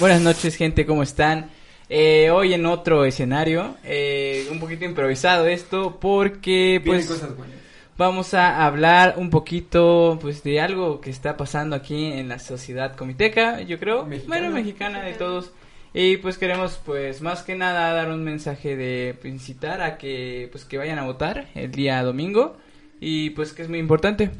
Buenas 0.00 0.22
noches, 0.22 0.56
gente, 0.56 0.86
¿cómo 0.86 1.02
están? 1.02 1.50
Eh, 1.88 2.30
hoy 2.30 2.54
en 2.54 2.64
otro 2.64 3.04
escenario, 3.04 3.76
eh, 3.84 4.48
un 4.50 4.58
poquito 4.58 4.86
improvisado 4.86 5.46
esto, 5.46 5.98
porque 6.00 6.80
pues 6.84 7.06
cosas 7.06 7.36
buenas. 7.36 7.56
vamos 7.98 8.32
a 8.32 8.64
hablar 8.64 9.14
un 9.18 9.28
poquito 9.28 10.18
pues 10.20 10.42
de 10.42 10.60
algo 10.60 11.00
que 11.00 11.10
está 11.10 11.36
pasando 11.36 11.76
aquí 11.76 12.06
en 12.06 12.28
la 12.28 12.38
sociedad 12.38 12.96
comiteca, 12.96 13.60
yo 13.60 13.78
creo, 13.78 14.06
Mexicana. 14.06 14.40
bueno, 14.40 14.54
mexicana 14.54 15.02
de 15.02 15.12
todos. 15.12 15.52
Y 15.92 16.16
pues 16.16 16.38
queremos 16.38 16.80
pues 16.84 17.20
más 17.20 17.42
que 17.42 17.54
nada 17.54 17.92
dar 17.92 18.10
un 18.10 18.24
mensaje 18.24 18.76
de 18.76 19.14
pues, 19.20 19.32
incitar 19.32 19.82
a 19.82 19.98
que 19.98 20.48
pues 20.50 20.64
que 20.64 20.78
vayan 20.78 20.98
a 20.98 21.04
votar 21.04 21.48
el 21.54 21.70
día 21.70 22.02
domingo 22.02 22.56
y 22.98 23.30
pues 23.30 23.52
que 23.52 23.60
es 23.62 23.68
muy 23.68 23.78
importante. 23.78 24.30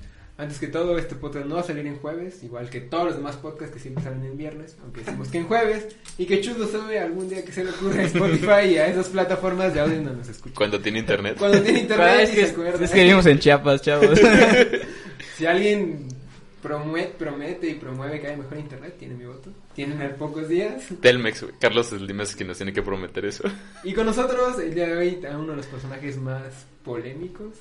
Antes 0.43 0.59
que 0.59 0.67
todo, 0.67 0.99
este 0.99 1.15
podcast 1.15 1.47
no 1.47 1.55
va 1.55 1.61
a 1.61 1.65
salir 1.65 1.87
en 1.87 1.99
jueves, 1.99 2.43
igual 2.43 2.69
que 2.69 2.81
todos 2.81 3.05
los 3.05 3.17
demás 3.17 3.37
podcasts 3.37 3.73
que 3.73 3.81
siempre 3.81 4.03
salen 4.03 4.25
en 4.25 4.37
viernes, 4.37 4.77
aunque 4.83 5.03
decimos 5.03 5.29
que 5.29 5.39
en 5.39 5.47
jueves, 5.47 5.95
y 6.19 6.27
que 6.27 6.41
Chudo 6.41 6.67
sube 6.67 6.99
algún 6.99 7.29
día 7.29 7.45
que 7.45 7.53
se 7.53 7.63
le 7.63 7.71
ocurra 7.71 8.01
a 8.01 8.07
Spotify 8.07 8.73
y 8.73 8.79
a 8.79 8.89
esas 8.89 9.09
plataformas 9.09 9.73
de 9.73 9.79
audio 9.79 10.03
no 10.03 10.13
nos 10.15 10.29
escucha. 10.29 10.57
Cuando 10.57 10.81
tiene 10.81 10.99
internet. 10.99 11.37
Cuando 11.39 11.63
tiene 11.63 11.79
internet 11.79 12.21
es, 12.23 12.33
y 12.33 12.35
que, 12.35 12.47
se 12.47 12.51
acuerda. 12.51 12.85
es 12.85 12.91
que 12.91 13.03
vivimos 13.05 13.27
en 13.27 13.39
Chiapas, 13.39 13.83
chavos. 13.83 14.21
Si 15.37 15.47
alguien 15.47 16.09
promete, 16.61 17.15
promete 17.19 17.69
y 17.69 17.75
promueve 17.75 18.21
que 18.21 18.27
haya 18.27 18.37
mejor 18.37 18.59
internet, 18.59 18.97
tiene 18.99 19.15
mi 19.15 19.25
voto. 19.25 19.51
Tienen 19.75 20.03
a 20.03 20.11
pocos 20.17 20.49
días. 20.49 20.85
Telmex, 21.01 21.43
güey. 21.43 21.55
Carlos 21.59 21.89
Slim 21.89 22.21
es 22.21 22.37
quien 22.37 22.49
nos 22.49 22.57
tiene 22.59 22.73
que 22.73 22.83
prometer 22.83 23.25
eso. 23.25 23.45
Y 23.83 23.95
con 23.95 24.07
nosotros, 24.07 24.59
el 24.59 24.75
día 24.75 24.89
de 24.89 24.97
hoy, 24.97 25.25
a 25.25 25.39
uno 25.39 25.53
de 25.53 25.57
los 25.57 25.67
personajes 25.67 26.17
más 26.19 26.67
polémicos. 26.85 27.55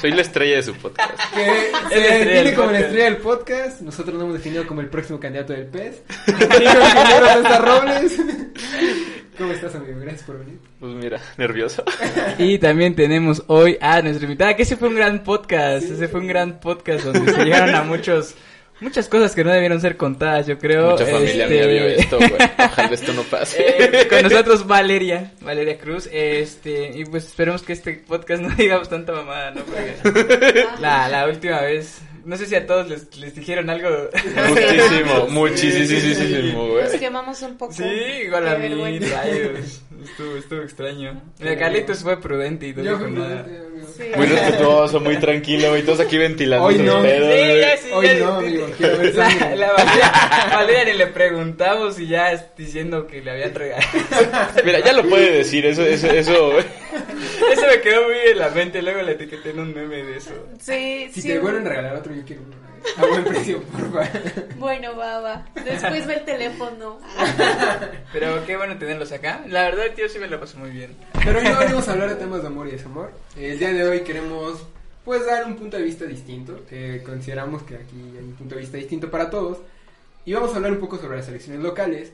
Soy 0.00 0.10
la 0.10 0.22
estrella 0.22 0.56
de 0.56 0.62
su 0.62 0.74
podcast. 0.74 1.12
Que 1.34 1.70
se 1.90 2.24
define 2.24 2.54
como 2.54 2.70
la 2.70 2.80
estrella 2.80 3.04
del 3.04 3.16
podcast. 3.18 3.80
Nosotros 3.80 4.16
lo 4.16 4.22
hemos 4.22 4.34
definido 4.34 4.66
como 4.66 4.80
el 4.80 4.88
próximo 4.88 5.20
candidato 5.20 5.52
del 5.52 5.66
PES. 5.66 6.02
Robles. 7.60 8.16
¿Cómo 9.38 9.52
estás, 9.52 9.74
amigo? 9.74 9.98
Gracias 10.00 10.22
por 10.22 10.38
venir. 10.38 10.58
Pues 10.78 10.92
mira, 10.94 11.20
nervioso. 11.36 11.82
Y 12.38 12.58
también 12.58 12.94
tenemos 12.94 13.42
hoy 13.48 13.76
a 13.80 14.00
nuestra 14.02 14.24
invitada, 14.24 14.54
que 14.54 14.62
ese 14.62 14.76
fue 14.76 14.88
un 14.88 14.94
gran 14.94 15.24
podcast, 15.24 15.84
ese 15.90 16.06
fue 16.06 16.20
un 16.20 16.28
gran 16.28 16.60
podcast 16.60 17.04
donde 17.04 17.32
se 17.32 17.44
llegaron 17.44 17.74
a 17.74 17.82
muchos, 17.82 18.34
muchas 18.80 19.08
cosas 19.08 19.34
que 19.34 19.44
no 19.44 19.50
debieron 19.52 19.80
ser 19.80 19.96
contadas, 19.96 20.46
yo 20.46 20.58
creo. 20.58 20.90
Mucha 20.92 21.06
familia 21.06 21.44
Este, 21.44 21.54
mía 21.54 21.66
vio 21.66 21.84
esto, 21.86 22.18
güey. 22.18 22.32
Ojalá 22.58 22.88
esto 22.94 23.12
no 23.12 23.22
pase. 23.22 23.64
eh, 23.66 24.08
con 24.08 24.22
nosotros 24.22 24.66
Valeria, 24.66 25.32
Valeria 25.40 25.78
Cruz, 25.78 26.08
este, 26.12 26.90
y 26.94 27.04
pues 27.04 27.24
esperemos 27.26 27.62
que 27.62 27.72
este 27.72 27.92
podcast 27.94 28.42
no 28.42 28.48
digamos 28.56 28.88
tanta 28.88 29.12
mamada, 29.12 29.50
¿no? 29.52 29.62
Porque 29.64 30.64
la, 30.80 31.08
la 31.08 31.26
última 31.26 31.60
vez, 31.62 31.98
no 32.24 32.36
sé 32.36 32.46
si 32.46 32.54
a 32.54 32.66
todos 32.66 32.88
les, 32.88 33.16
les 33.18 33.34
dijeron 33.34 33.68
algo. 33.70 33.88
Muchísimo, 34.48 35.26
muchísimo, 35.28 36.66
Nos 36.66 36.88
güey. 36.88 36.98
quemamos 37.00 37.42
un 37.42 37.56
poco. 37.56 37.72
Sí, 37.72 37.84
igual 38.24 38.48
a 38.48 38.56
mí, 38.56 38.98
rayos. 38.98 39.82
Estuvo, 40.04 40.36
estuvo 40.36 40.62
extraño. 40.62 41.20
Mira, 41.38 41.56
Carlitos 41.58 42.00
fue 42.02 42.20
prudente 42.20 42.68
y 42.68 42.72
no 42.74 42.82
dijo 42.82 43.06
nada. 43.08 43.46
Sí. 43.96 44.02
Muy 44.16 44.26
respetuoso, 44.26 45.00
muy 45.00 45.16
tranquilo, 45.18 45.70
güey. 45.70 45.82
Todos 45.82 46.00
aquí 46.00 46.16
ventilando 46.18 46.66
Hoy 46.66 46.76
sus 46.76 46.84
no. 46.84 47.02
pedos, 47.02 47.32
Sí, 47.32 47.38
güey. 47.48 47.60
ya 47.60 47.76
sí, 47.76 47.88
Hoy 47.92 48.06
ya- 48.06 48.14
no, 48.18 48.34
amigo, 48.36 48.66
quiero 48.76 48.98
ver 48.98 49.14
La, 49.14 49.30
sangre. 49.30 49.56
la 49.56 49.72
Valeria, 49.72 50.12
Valeria 50.52 50.84
ni 50.84 50.92
le 50.94 51.06
preguntamos 51.08 51.98
y 52.00 52.06
ya 52.08 52.32
es 52.32 52.42
diciendo 52.56 53.06
que 53.06 53.20
le 53.22 53.30
habían 53.30 53.54
regalado. 53.54 53.88
Mira, 54.64 54.80
ya 54.80 54.92
lo 54.92 55.02
puede 55.08 55.30
decir, 55.30 55.66
eso, 55.66 55.82
eso, 55.82 56.08
eso. 56.10 56.58
Eso 56.58 57.66
me 57.68 57.80
quedó 57.80 58.04
muy 58.04 58.14
en 58.30 58.38
la 58.38 58.48
mente, 58.50 58.80
luego 58.82 59.02
le 59.02 59.12
etiqueté 59.12 59.50
en 59.50 59.60
un 59.60 59.74
meme 59.74 60.02
de 60.02 60.16
eso. 60.16 60.30
Sí, 60.60 61.08
Si 61.12 61.22
sí. 61.22 61.28
te 61.28 61.38
vuelven 61.38 61.66
a 61.66 61.70
regalar 61.70 61.96
otro, 61.96 62.14
yo 62.14 62.22
quiero 62.24 62.42
uno. 62.42 62.63
A 62.96 63.06
buen 63.06 63.24
precio, 63.24 63.62
por 63.62 63.80
favor. 63.92 64.56
Bueno, 64.56 64.96
va, 64.96 65.20
va. 65.20 65.46
Después 65.64 66.06
ve 66.06 66.14
el 66.14 66.24
teléfono. 66.24 67.00
Pero 68.12 68.44
qué 68.46 68.56
bueno 68.56 68.78
tenerlos 68.78 69.10
acá. 69.12 69.42
La 69.48 69.62
verdad, 69.62 69.84
tío, 69.94 70.08
sí 70.08 70.18
me 70.18 70.28
lo 70.28 70.38
paso 70.38 70.58
muy 70.58 70.70
bien. 70.70 70.96
Pero 71.24 71.38
hoy 71.38 71.44
no 71.44 71.58
venimos 71.58 71.88
a 71.88 71.92
hablar 71.92 72.10
de 72.10 72.16
temas 72.16 72.42
de 72.42 72.48
amor 72.48 72.68
y 72.68 72.72
desamor. 72.72 73.12
El 73.36 73.58
día 73.58 73.72
de 73.72 73.88
hoy 73.88 74.00
queremos 74.00 74.66
pues 75.04 75.26
dar 75.26 75.44
un 75.44 75.56
punto 75.56 75.76
de 75.76 75.82
vista 75.82 76.04
distinto, 76.06 76.64
que 76.66 77.02
consideramos 77.02 77.62
que 77.62 77.74
aquí 77.74 77.96
hay 77.96 78.24
un 78.24 78.34
punto 78.34 78.54
de 78.54 78.62
vista 78.62 78.76
distinto 78.76 79.10
para 79.10 79.28
todos. 79.28 79.58
Y 80.24 80.32
vamos 80.32 80.52
a 80.52 80.56
hablar 80.56 80.72
un 80.72 80.80
poco 80.80 80.98
sobre 80.98 81.18
las 81.18 81.28
elecciones 81.28 81.62
locales. 81.62 82.12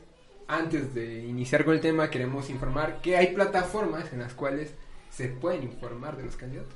Antes 0.48 0.92
de 0.94 1.20
iniciar 1.20 1.64
con 1.64 1.74
el 1.74 1.80
tema, 1.80 2.10
queremos 2.10 2.50
informar 2.50 3.00
que 3.00 3.16
hay 3.16 3.28
plataformas 3.28 4.12
en 4.12 4.18
las 4.20 4.34
cuales 4.34 4.70
se 5.10 5.28
pueden 5.28 5.62
informar 5.62 6.16
de 6.16 6.24
los 6.24 6.36
candidatos. 6.36 6.74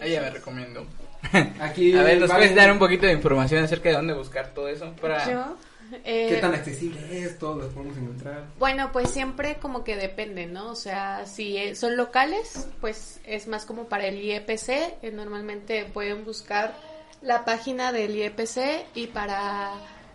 Ella 0.00 0.22
me 0.22 0.30
recomiendo. 0.30 0.86
Aquí 1.60 1.96
A 1.96 2.02
ver, 2.02 2.20
¿nos 2.20 2.30
puedes 2.30 2.54
dar 2.54 2.70
un 2.72 2.78
poquito 2.78 3.06
de 3.06 3.12
información 3.12 3.64
acerca 3.64 3.90
de 3.90 3.96
dónde 3.96 4.14
buscar 4.14 4.54
todo 4.54 4.68
eso? 4.68 4.92
Para... 5.00 5.30
Yo. 5.30 5.56
eh, 6.04 6.28
¿Qué 6.30 6.36
tan 6.36 6.54
accesible 6.54 7.00
es? 7.10 7.38
Todos 7.38 7.58
los 7.58 7.72
podemos 7.72 7.96
encontrar. 7.96 8.44
Bueno, 8.58 8.90
pues 8.92 9.10
siempre 9.10 9.56
como 9.56 9.84
que 9.84 9.96
depende, 9.96 10.46
¿no? 10.46 10.70
O 10.70 10.76
sea, 10.76 11.26
si 11.26 11.56
eh, 11.56 11.74
son 11.74 11.96
locales, 11.96 12.68
pues 12.80 13.20
es 13.24 13.48
más 13.48 13.66
como 13.66 13.84
para 13.84 14.06
el 14.06 14.20
IEPC. 14.20 14.68
eh, 14.68 15.12
normalmente 15.12 15.84
pueden 15.84 16.24
buscar 16.24 16.74
la 17.22 17.44
página 17.44 17.92
del 17.92 18.16
IEPC 18.16 18.86
y 18.94 19.08
para 19.08 19.72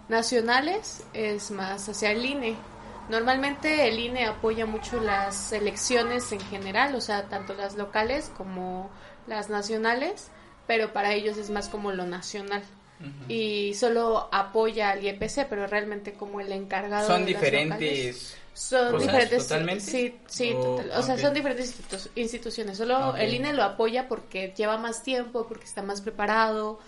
nacionales 0.10 1.04
es 1.14 1.52
más 1.52 1.88
hacia 1.88 2.12
el 2.12 2.26
INE. 2.26 2.56
Normalmente 3.10 3.88
el 3.88 4.00
INE 4.00 4.26
apoya 4.26 4.66
mucho 4.66 5.00
las 5.00 5.52
elecciones 5.52 6.32
en 6.32 6.40
general, 6.40 6.96
o 6.96 7.02
sea, 7.02 7.30
tanto 7.30 7.54
las 7.54 7.76
locales 7.76 8.32
como 8.36 8.90
las 9.28 9.50
nacionales, 9.50 10.32
pero 10.68 10.94
para 10.94 11.14
ellos 11.14 11.38
es 11.38 11.50
más 11.50 11.70
como 11.70 11.92
lo 11.92 12.06
nacional. 12.06 12.64
Y 13.28 13.74
solo 13.76 14.30
apoya 14.32 14.92
al 14.92 15.04
IEPC, 15.04 15.46
pero 15.50 15.68
realmente 15.68 16.14
como 16.14 16.40
el 16.40 16.52
encargado 16.52 17.06
Son 17.06 17.26
de 17.26 17.34
locales- 17.34 17.52
diferentes. 17.52 18.38
son 18.54 18.92
cosas 18.94 19.08
diferentes. 19.08 19.44
totalmente? 19.44 19.82
Sí, 19.84 20.16
sí, 20.28 20.54
O- 20.56 20.62
total. 20.78 20.92
O 20.98 21.04
sea, 21.04 21.18
son 21.18 21.34
diferentes 21.34 21.76
institu- 21.78 22.10
instituciones. 22.16 22.78
Solo 22.78 23.16
el 23.18 23.34
INE 23.34 23.52
lo 23.54 23.64
apoya 23.64 24.08
porque 24.08 24.54
lleva 24.58 24.78
más 24.78 25.04
tiempo, 25.04 25.46
porque 25.46 25.66
está 25.66 25.82
más 25.84 26.02
preparado, 26.02 26.80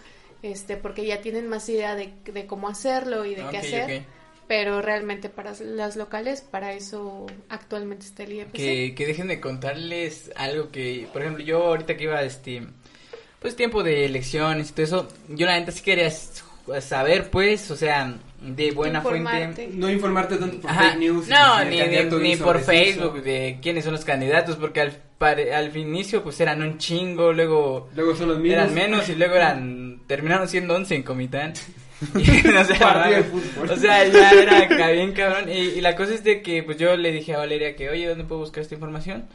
este, 0.42 0.78
porque 0.78 1.06
ya 1.06 1.20
tienen 1.22 1.48
más 1.50 1.68
idea 1.68 1.94
de, 1.96 2.14
de 2.24 2.46
cómo 2.48 2.70
hacerlo 2.70 3.26
y 3.26 3.36
de 3.36 3.46
qué 3.52 3.58
hacer. 3.58 4.04
Pero 4.48 4.82
realmente 4.82 5.28
para 5.28 5.52
las 5.60 5.98
locales, 5.98 6.40
para 6.40 6.72
eso 6.72 7.26
actualmente 7.50 8.06
está 8.06 8.24
el 8.24 8.32
IEPC. 8.32 8.54
Que, 8.54 8.96
que 8.96 9.06
dejen 9.06 9.28
de 9.28 9.42
contarles 9.42 10.32
algo 10.38 10.72
que, 10.72 11.10
por 11.12 11.22
ejemplo, 11.22 11.44
yo 11.44 11.64
ahorita 11.66 11.98
que 11.98 12.06
iba 12.06 12.22
este 12.24 12.66
pues 13.40 13.56
tiempo 13.56 13.84
de 13.84 14.06
elecciones 14.06 14.70
y 14.70 14.74
todo 14.74 14.84
eso, 14.86 15.08
yo 15.30 15.46
la 15.46 15.60
neta 15.60 15.72
sí 15.72 15.82
quería 15.82 16.10
saber 16.82 17.30
pues, 17.30 17.72
o 17.72 17.76
sea, 17.76 18.16
de 18.42 18.72
buena 18.72 19.00
Informarte. 19.00 19.56
fuente. 19.56 19.78
No 19.78 19.90
informarte 19.90 20.38
tanto 20.38 20.60
por 20.60 20.70
Ajá, 20.70 20.90
fake 20.92 21.00
news. 21.00 21.28
No, 21.28 21.64
ni, 21.66 21.80
ni, 21.82 22.04
ni 22.04 22.36
por. 22.36 22.60
Facebook 22.62 23.24
de 23.24 23.60
quiénes 23.62 23.84
son 23.84 23.94
los 23.94 24.06
candidatos, 24.06 24.58
porque 24.58 24.82
al, 24.82 25.02
al 25.20 25.76
inicio 25.78 26.24
pues 26.24 26.40
eran 26.40 26.62
un 26.62 26.78
chingo, 26.78 27.34
luego 27.34 27.90
Luego 27.96 28.16
son 28.16 28.30
los 28.30 28.44
eran 28.46 28.74
menos 28.74 29.10
y 29.10 29.16
luego 29.16 29.36
eran 29.36 30.02
terminaron 30.08 30.48
siendo 30.48 30.76
11 30.76 30.96
en 30.96 31.04
Comitán. 31.04 31.54
Y, 32.16 32.20
o, 32.56 32.64
sea, 32.66 33.18
o 33.62 33.76
ya 33.76 34.32
era 34.32 34.92
bien 34.92 35.14
cabrón. 35.14 35.50
Y, 35.50 35.58
y 35.58 35.82
la 35.82 35.96
cosa 35.96 36.14
es 36.14 36.24
de 36.24 36.42
que 36.42 36.64
pues 36.64 36.78
yo 36.78 36.96
le 36.96 37.12
dije 37.12 37.34
a 37.34 37.38
Valeria 37.40 37.76
que, 37.76 37.90
oye, 37.90 38.08
¿dónde 38.08 38.24
puedo 38.24 38.42
buscar 38.42 38.62
esta 38.62 38.76
información? 38.76 39.28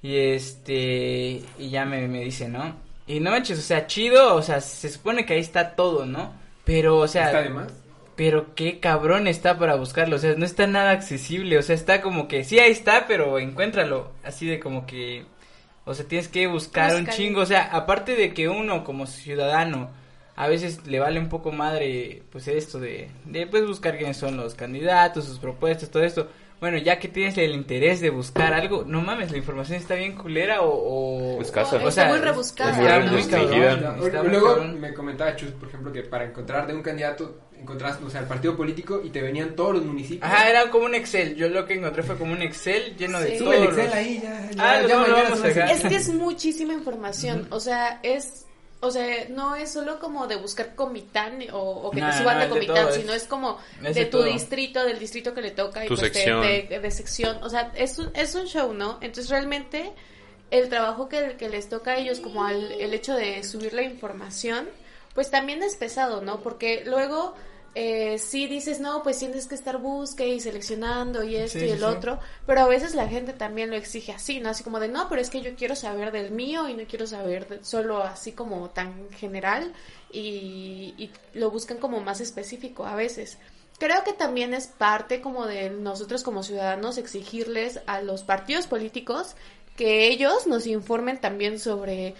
Y 0.00 0.16
este, 0.16 1.42
y 1.58 1.70
ya 1.70 1.84
me, 1.84 2.08
me 2.08 2.24
dice, 2.24 2.48
¿no? 2.48 2.74
Y 3.12 3.20
no 3.20 3.30
manches, 3.30 3.58
o 3.58 3.62
sea, 3.62 3.86
chido, 3.86 4.34
o 4.34 4.42
sea, 4.42 4.60
se 4.62 4.88
supone 4.88 5.26
que 5.26 5.34
ahí 5.34 5.40
está 5.40 5.74
todo, 5.76 6.06
¿no? 6.06 6.32
Pero, 6.64 6.96
o 6.96 7.06
sea, 7.06 7.26
¿Está 7.26 7.42
de 7.42 7.50
más? 7.50 7.72
pero 8.16 8.54
qué 8.54 8.80
cabrón 8.80 9.26
está 9.26 9.58
para 9.58 9.74
buscarlo, 9.74 10.16
o 10.16 10.18
sea, 10.18 10.34
no 10.34 10.46
está 10.46 10.66
nada 10.66 10.92
accesible, 10.92 11.58
o 11.58 11.62
sea, 11.62 11.74
está 11.74 12.00
como 12.00 12.26
que 12.26 12.44
sí 12.44 12.58
ahí 12.58 12.72
está, 12.72 13.06
pero 13.06 13.38
encuéntralo, 13.38 14.12
así 14.24 14.46
de 14.46 14.58
como 14.60 14.86
que, 14.86 15.26
o 15.84 15.92
sea, 15.92 16.06
tienes 16.06 16.28
que 16.28 16.46
buscar 16.46 16.94
un 16.94 17.06
chingo, 17.06 17.42
o 17.42 17.46
sea, 17.46 17.64
aparte 17.64 18.16
de 18.16 18.32
que 18.32 18.48
uno 18.48 18.82
como 18.82 19.06
ciudadano 19.06 19.90
a 20.34 20.48
veces 20.48 20.86
le 20.86 20.98
vale 20.98 21.20
un 21.20 21.28
poco 21.28 21.52
madre, 21.52 22.22
pues 22.32 22.48
esto 22.48 22.80
de, 22.80 23.10
de 23.26 23.46
pues 23.46 23.66
buscar 23.66 23.98
quiénes 23.98 24.16
son 24.16 24.38
los 24.38 24.54
candidatos, 24.54 25.26
sus 25.26 25.38
propuestas, 25.38 25.90
todo 25.90 26.02
esto. 26.02 26.28
Bueno, 26.62 26.78
ya 26.78 26.98
que 27.00 27.08
tienes 27.08 27.36
el 27.38 27.50
interés 27.54 28.00
de 28.00 28.10
buscar 28.10 28.54
algo, 28.54 28.84
no 28.86 29.00
mames, 29.00 29.32
la 29.32 29.36
información 29.38 29.78
está 29.78 29.96
bien 29.96 30.14
culera 30.16 30.62
o... 30.62 31.36
o 31.36 31.42
Escasa. 31.42 31.76
O 31.84 31.90
sea, 31.90 32.06
muy 32.06 32.18
rebuscada, 32.20 32.70
Está 32.70 33.00
muy 33.10 33.22
cabrón, 33.24 34.00
O- 34.00 34.06
está 34.06 34.22
muy 34.22 34.30
Luego 34.30 34.46
cabrón. 34.46 34.80
me 34.80 34.94
comentaba 34.94 35.34
Chus, 35.34 35.50
por 35.50 35.68
ejemplo, 35.68 35.92
que 35.92 36.02
para 36.04 36.24
encontrar 36.24 36.68
de 36.68 36.74
un 36.74 36.80
candidato 36.82 37.40
encontrabas, 37.60 38.00
o 38.02 38.08
sea, 38.08 38.20
el 38.20 38.26
partido 38.28 38.56
político 38.56 39.00
y 39.04 39.10
te 39.10 39.20
venían 39.20 39.56
todos 39.56 39.74
los 39.74 39.84
municipios. 39.84 40.22
Ajá, 40.22 40.48
era 40.48 40.70
como 40.70 40.84
un 40.86 40.94
Excel. 40.94 41.34
Yo 41.34 41.48
lo 41.48 41.66
que 41.66 41.74
encontré 41.74 42.04
fue 42.04 42.16
como 42.16 42.32
un 42.32 42.42
Excel 42.42 42.96
lleno 42.96 43.18
de 43.20 43.32
todo. 43.38 43.46
Sube 43.52 43.56
el 43.58 43.64
Excel 43.64 43.92
ahí, 43.92 44.20
ya, 44.22 44.50
ya, 44.50 44.62
Ah, 44.62 44.80
ya 44.82 44.82
no, 44.82 44.88
lo 44.88 44.98
mañana 45.08 45.22
vamos 45.24 45.32
a 45.32 45.36
subes 45.42 45.56
el- 45.56 45.62
sacar. 45.62 45.76
Es 45.76 45.82
que 45.84 45.96
es 45.96 46.08
muchísima 46.14 46.72
información, 46.74 47.48
o 47.50 47.58
sea, 47.58 47.98
es, 48.04 48.46
o 48.82 48.90
sea, 48.90 49.26
no 49.30 49.56
es 49.56 49.72
solo 49.72 49.98
como 49.98 50.26
de 50.26 50.36
buscar 50.36 50.74
Comitán 50.74 51.38
o, 51.52 51.58
o 51.58 51.90
que 51.90 52.00
No, 52.00 52.10
te 52.10 52.18
suban 52.18 52.36
no, 52.38 52.42
de 52.44 52.50
Comitán, 52.50 52.92
sino 52.92 53.12
es- 53.14 53.22
es 53.22 53.28
como 53.28 53.58
es 53.82 53.94
de, 53.94 54.04
de 54.04 54.06
tu 54.10 54.18
todo. 54.18 54.26
distrito, 54.26 54.84
del 54.84 54.98
distrito 54.98 55.32
que 55.34 55.40
le 55.40 55.52
toca 55.52 55.84
y 55.84 55.88
Tu 55.88 55.94
pues 55.96 56.02
de- 56.02 56.12
sección. 56.12 56.42
De, 56.42 56.78
de 56.80 56.90
sección, 56.90 57.38
o 57.42 57.48
sea, 57.48 57.72
es 57.74 57.98
un, 57.98 58.10
es 58.14 58.34
un 58.34 58.46
show, 58.46 58.74
¿no? 58.74 58.98
Entonces 59.00 59.30
realmente 59.30 59.92
el 60.50 60.68
trabajo 60.68 61.08
que, 61.08 61.36
que 61.38 61.48
les 61.48 61.68
toca 61.70 61.92
a 61.92 61.96
ellos 61.96 62.20
como 62.20 62.44
al, 62.44 62.72
el 62.72 62.92
hecho 62.92 63.14
de 63.14 63.42
subir 63.44 63.72
la 63.72 63.82
información, 63.82 64.68
pues 65.14 65.30
también 65.30 65.62
es 65.62 65.76
pesado, 65.76 66.20
¿no? 66.20 66.40
Porque 66.40 66.82
luego... 66.84 67.34
Eh, 67.74 68.18
sí 68.18 68.46
dices, 68.48 68.80
no, 68.80 69.02
pues 69.02 69.18
tienes 69.18 69.46
que 69.46 69.54
estar 69.54 69.78
busque 69.78 70.28
y 70.28 70.40
seleccionando 70.40 71.22
y 71.24 71.36
esto 71.36 71.60
Sí, 71.60 71.64
y 71.64 71.70
el 71.70 71.82
sí. 71.84 71.84
otro, 71.84 72.18
pero 72.44 72.60
a 72.60 72.66
veces 72.68 72.94
la 72.94 73.08
gente 73.08 73.32
también 73.32 73.70
lo 73.70 73.76
exige 73.76 74.12
así, 74.12 74.40
¿no? 74.40 74.50
Así 74.50 74.62
como 74.62 74.78
de, 74.78 74.88
no, 74.88 75.08
pero 75.08 75.22
es 75.22 75.30
que 75.30 75.40
yo 75.40 75.54
quiero 75.56 75.74
saber 75.74 76.12
del 76.12 76.32
mío 76.32 76.68
y 76.68 76.74
no 76.74 76.84
quiero 76.86 77.06
saber 77.06 77.48
de- 77.48 77.64
solo 77.64 78.02
así 78.02 78.32
como 78.32 78.68
tan 78.70 79.08
general 79.12 79.72
y, 80.12 80.94
y 80.98 81.10
lo 81.32 81.50
buscan 81.50 81.78
como 81.78 82.00
más 82.00 82.20
específico 82.20 82.84
a 82.84 82.94
veces. 82.94 83.38
Creo 83.78 84.04
que 84.04 84.12
también 84.12 84.52
es 84.52 84.66
parte 84.66 85.22
como 85.22 85.46
de 85.46 85.70
nosotros 85.70 86.22
como 86.22 86.42
ciudadanos 86.42 86.98
exigirles 86.98 87.80
a 87.86 88.02
los 88.02 88.22
partidos 88.22 88.66
políticos 88.66 89.34
que 89.76 90.08
ellos 90.08 90.46
nos 90.46 90.66
informen 90.66 91.18
también 91.20 91.58
sobre 91.58 92.14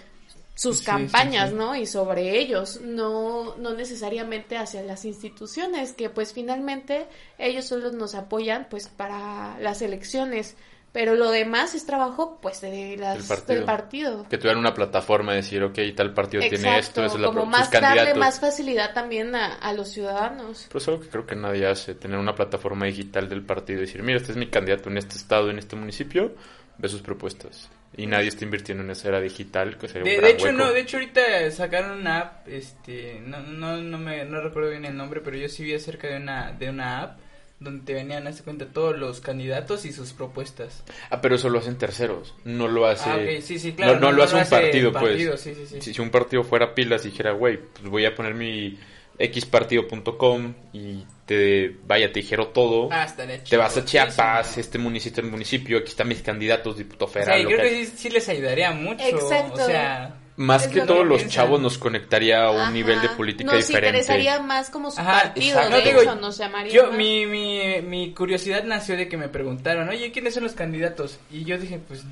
sus 0.62 0.78
Sí, 0.78 0.84
campañas, 0.84 1.46
sí, 1.50 1.50
sí. 1.50 1.58
¿no? 1.58 1.74
Y 1.76 1.86
sobre 1.86 2.38
ellos, 2.38 2.80
no, 2.82 3.56
no 3.56 3.74
necesariamente 3.74 4.56
hacia 4.56 4.82
las 4.82 5.04
instituciones, 5.04 5.92
que 5.92 6.08
pues 6.08 6.32
finalmente 6.32 7.06
ellos 7.38 7.64
solo 7.64 7.90
nos 7.90 8.14
apoyan 8.14 8.68
pues 8.70 8.88
para 8.88 9.58
las 9.58 9.82
elecciones, 9.82 10.56
pero 10.92 11.14
lo 11.16 11.30
demás 11.30 11.74
es 11.74 11.84
trabajo 11.86 12.38
pues 12.40 12.60
de 12.60 12.96
las, 12.98 13.16
Del 13.16 13.26
partido. 13.26 13.56
del 13.56 13.64
partido. 13.64 14.26
Que 14.28 14.38
tuvieran 14.38 14.58
una 14.60 14.74
plataforma 14.74 15.32
de 15.32 15.38
decir, 15.38 15.62
ok, 15.64 15.78
tal 15.96 16.12
partido 16.14 16.42
tiene 16.48 16.78
esto, 16.78 17.04
es 17.04 17.14
la 17.18 17.28
como 17.28 17.46
más 17.46 17.70
darle 17.70 18.14
más 18.14 18.38
facilidad 18.38 18.92
también 18.92 19.34
a, 19.34 19.54
a 19.54 19.72
los 19.72 19.88
ciudadanos. 19.88 20.66
Pero 20.68 20.78
es 20.78 20.88
algo 20.88 21.00
que 21.00 21.08
creo 21.08 21.26
que 21.26 21.34
nadie 21.34 21.66
hace, 21.66 21.94
tener 21.94 22.18
una 22.18 22.34
plataforma 22.34 22.86
digital 22.86 23.28
del 23.28 23.42
partido 23.42 23.78
y 23.78 23.86
decir, 23.86 24.02
mira, 24.02 24.18
este 24.18 24.32
es 24.32 24.38
mi 24.38 24.48
candidato 24.48 24.90
en 24.90 24.98
este 24.98 25.16
estado, 25.16 25.50
en 25.50 25.58
este 25.58 25.76
municipio, 25.76 26.34
ve 26.82 26.88
sus 26.88 27.00
propuestas. 27.00 27.70
Y 27.96 28.06
nadie 28.06 28.28
está 28.28 28.44
invirtiendo 28.44 28.82
en 28.82 28.90
esa 28.90 29.08
era 29.08 29.20
digital, 29.20 29.78
que 29.78 29.86
sería 29.86 30.02
un 30.02 30.08
De, 30.08 30.16
gran 30.16 30.24
de 30.24 30.30
hecho, 30.32 30.44
hueco. 30.46 30.58
no, 30.58 30.72
de 30.72 30.80
hecho 30.80 30.96
ahorita 30.96 31.50
sacaron 31.50 32.00
una 32.00 32.18
app, 32.18 32.48
este, 32.48 33.22
no, 33.24 33.40
no, 33.40 33.76
no 33.76 33.98
me, 33.98 34.24
no 34.24 34.40
recuerdo 34.40 34.70
bien 34.70 34.84
el 34.84 34.96
nombre, 34.96 35.20
pero 35.20 35.36
yo 35.36 35.48
sí 35.48 35.62
vi 35.62 35.74
acerca 35.74 36.08
de 36.08 36.16
una, 36.16 36.52
de 36.52 36.70
una 36.70 37.02
app 37.02 37.20
donde 37.60 37.84
te 37.84 37.94
venían, 37.94 38.26
hace 38.26 38.42
cuenta, 38.42 38.66
todos 38.66 38.98
los 38.98 39.20
candidatos 39.20 39.84
y 39.84 39.92
sus 39.92 40.12
propuestas. 40.12 40.82
Ah, 41.10 41.20
pero 41.20 41.36
eso 41.36 41.48
lo 41.48 41.60
hacen 41.60 41.76
terceros, 41.78 42.34
no 42.44 42.66
lo 42.66 42.86
hace... 42.86 43.10
Ah, 43.10 43.40
sí, 43.40 43.58
sí, 43.60 43.72
claro. 43.74 44.00
no, 44.00 44.10
no 44.10 44.12
lo 44.12 44.24
hace 44.24 44.36
un 44.36 44.48
partido, 44.48 44.92
pues. 44.92 45.40
sí. 45.40 45.54
Si, 45.80 45.94
si 45.94 46.00
un 46.00 46.10
partido 46.10 46.42
fuera 46.42 46.74
pilas 46.74 47.04
y 47.04 47.10
dijera, 47.10 47.32
güey, 47.32 47.58
pues 47.58 47.88
voy 47.88 48.04
a 48.06 48.14
poner 48.14 48.34
mi 48.34 48.78
xpartido.com 49.26 50.54
y 50.72 51.04
te 51.26 51.76
vaya, 51.86 52.12
te 52.12 52.20
dijera 52.20 52.44
todo, 52.52 52.88
Ah, 52.90 53.04
estaría 53.04 53.38
te 53.38 53.44
chido, 53.44 53.60
vas 53.62 53.76
a 53.76 53.84
Chiapas, 53.84 54.46
sí. 54.48 54.60
este 54.60 54.78
municipio, 54.78 55.22
municipio, 55.24 55.78
aquí 55.78 55.88
están 55.90 56.08
mis 56.08 56.22
candidatos, 56.22 56.76
diputado 56.78 57.06
O 57.06 57.12
sea, 57.12 57.22
federal, 57.24 57.42
yo 57.42 57.56
creo 57.56 57.60
que 57.70 57.86
sí, 57.86 57.92
sí 57.96 58.10
les 58.10 58.28
ayudaría 58.28 58.70
mucho. 58.72 59.04
Exacto. 59.04 59.62
O 59.62 59.66
sea, 59.66 60.16
Más 60.36 60.62
Es 60.64 60.68
que 60.72 60.78
lo 60.78 60.86
todos 60.86 61.00
que 61.00 61.04
los 61.06 61.18
piensan. 61.18 61.44
chavos 61.44 61.60
nos 61.60 61.76
conectaría 61.78 62.44
a 62.46 62.50
un 62.50 62.60
Ajá. 62.62 62.70
nivel 62.70 63.02
de 63.02 63.08
política 63.10 63.52
Nos 63.52 63.66
diferente. 63.66 63.98
interesaría 63.98 64.40
más 64.40 64.70
como 64.70 64.90
su 64.90 64.98
Ajá, 65.00 65.24
partido, 65.24 65.58
exacto. 65.58 65.76
de 65.76 65.92
No, 65.92 66.00
digo, 66.00 66.14
nos 66.16 66.38
llamaría 66.38 66.72
yo, 66.72 66.90
mi, 66.92 67.26
mi, 67.26 67.82
mi 67.82 68.14
curiosidad 68.14 68.64
nació 68.64 68.96
de 68.96 69.08
que 69.08 69.18
me 69.18 69.28
preguntaron, 69.28 69.88
oye, 69.90 70.10
¿quiénes 70.10 70.32
son 70.32 70.44
los 70.44 70.54
candidatos? 70.54 71.18
Y 71.30 71.44
yo 71.44 71.58
dije, 71.58 71.78
pues, 71.86 72.02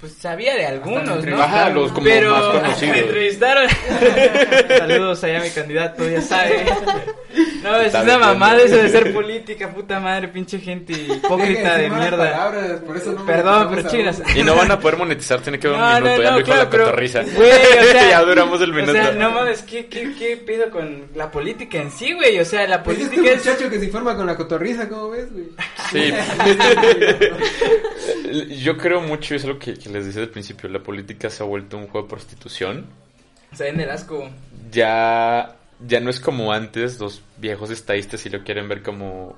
pues 0.00 0.14
sabía 0.14 0.54
de 0.54 0.66
algunos, 0.66 1.24
¿no? 1.24 1.42
Ajá, 1.42 1.68
los 1.70 1.92
como 1.92 2.04
Pero 2.04 2.30
más 2.30 2.60
conocidos. 2.62 2.96
me 2.96 3.00
entrevistaron. 3.02 3.68
Saludos 4.78 5.22
allá 5.24 5.40
a 5.40 5.42
mi 5.42 5.50
candidato, 5.50 6.08
ya 6.08 6.22
sabe. 6.22 6.64
No, 7.62 7.76
es 7.76 7.94
una 7.94 8.18
mamada 8.18 8.62
eso 8.62 8.76
de 8.76 8.88
ser 8.88 9.12
política, 9.12 9.70
puta 9.70 10.00
madre, 10.00 10.28
pinche 10.28 10.58
gente 10.58 10.92
hipócrita 10.92 11.76
de 11.76 11.90
mierda. 11.90 12.16
palabras, 12.32 12.80
por 12.80 12.96
eso 12.96 13.12
no 13.12 13.26
Perdón, 13.26 13.68
pero 13.74 13.90
uno. 13.90 14.10
Y 14.34 14.42
no 14.42 14.54
van 14.56 14.70
a 14.70 14.80
poder 14.80 14.98
monetizar, 14.98 15.40
tiene 15.40 15.58
que 15.58 15.68
dar 15.68 15.98
un 15.98 16.02
minuto, 16.04 16.22
no, 16.22 16.24
ya 16.30 16.36
dijo 16.36 16.54
la 16.54 16.70
cotorriza. 16.70 17.20
o 17.20 17.24
sea, 17.24 18.10
ya 18.10 18.22
duramos 18.22 18.60
el 18.60 18.70
O 18.70 18.74
minuto. 18.74 18.92
sea, 18.92 19.12
no 19.12 19.30
mames, 19.30 19.62
¿qué, 19.62 19.86
qué, 19.86 20.12
qué 20.18 20.36
pedo 20.36 20.70
con 20.70 21.04
la 21.14 21.30
política 21.30 21.78
en 21.78 21.90
sí, 21.90 22.12
güey? 22.12 22.38
O 22.40 22.44
sea, 22.44 22.66
la 22.66 22.76
es 22.76 22.82
política 22.82 23.30
es... 23.30 23.44
muchacho 23.44 23.70
que 23.70 23.78
se 23.78 23.84
informa 23.86 24.16
con 24.16 24.26
la 24.26 24.36
cotorriza, 24.36 24.88
¿cómo 24.88 25.10
ves, 25.10 25.28
güey? 25.32 25.46
Sí. 25.90 26.12
Yo 28.62 28.76
creo 28.76 29.00
mucho, 29.00 29.34
es 29.34 29.44
lo 29.44 29.58
que, 29.58 29.74
que 29.74 29.88
les 29.88 30.06
decía 30.06 30.22
al 30.22 30.28
principio, 30.28 30.68
la 30.68 30.80
política 30.80 31.30
se 31.30 31.42
ha 31.42 31.46
vuelto 31.46 31.76
un 31.76 31.86
juego 31.88 32.06
de 32.06 32.10
prostitución. 32.10 32.86
Se 33.52 33.64
ven 33.64 33.76
del 33.76 33.90
asco. 33.90 34.28
Ya, 34.70 35.56
ya 35.86 36.00
no 36.00 36.10
es 36.10 36.20
como 36.20 36.52
antes, 36.52 36.98
los 36.98 37.22
viejos 37.36 37.70
estadistas, 37.70 38.20
si 38.20 38.28
lo 38.30 38.44
quieren 38.44 38.68
ver 38.68 38.82
como 38.82 39.36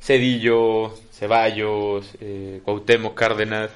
Cedillo, 0.00 0.94
Ceballos, 1.12 2.10
eh, 2.20 2.60
Cuauhtémoc, 2.64 3.14
Cárdenas, 3.14 3.70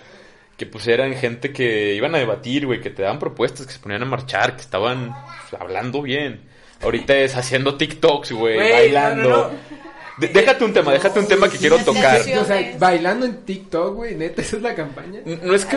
que 0.57 0.67
pues 0.67 0.87
eran 0.87 1.15
gente 1.15 1.53
que 1.53 1.95
iban 1.95 2.15
a 2.15 2.19
debatir, 2.19 2.67
güey, 2.67 2.81
que 2.81 2.91
te 2.91 3.03
daban 3.03 3.19
propuestas, 3.19 3.67
que 3.67 3.73
se 3.73 3.79
ponían 3.79 4.03
a 4.03 4.07
marchar, 4.07 4.57
que 4.57 4.63
estaban 4.63 5.15
pues, 5.51 5.61
hablando 5.61 6.03
bien. 6.03 6.41
Ahorita 6.83 7.17
es 7.17 7.37
haciendo 7.37 7.77
TikToks, 7.77 8.33
güey, 8.33 8.57
bailando. 8.57 9.29
no, 9.29 9.37
no, 9.37 9.49
no. 9.49 9.77
De- 10.19 10.29
déjate 10.29 10.65
un 10.65 10.73
tema, 10.73 10.93
déjate 10.93 11.21
un 11.21 11.29
tema 11.29 11.49
que 11.51 11.59
quiero 11.59 11.77
tocar. 11.79 12.21
O 12.41 12.45
sea, 12.47 12.77
bailando 12.79 13.27
en 13.27 13.45
TikTok, 13.45 13.95
güey, 13.95 14.15
neta, 14.15 14.41
esa 14.41 14.57
es 14.57 14.63
la 14.63 14.75
campaña. 14.75 15.21
No 15.43 15.55
es 15.55 15.65
que 15.67 15.77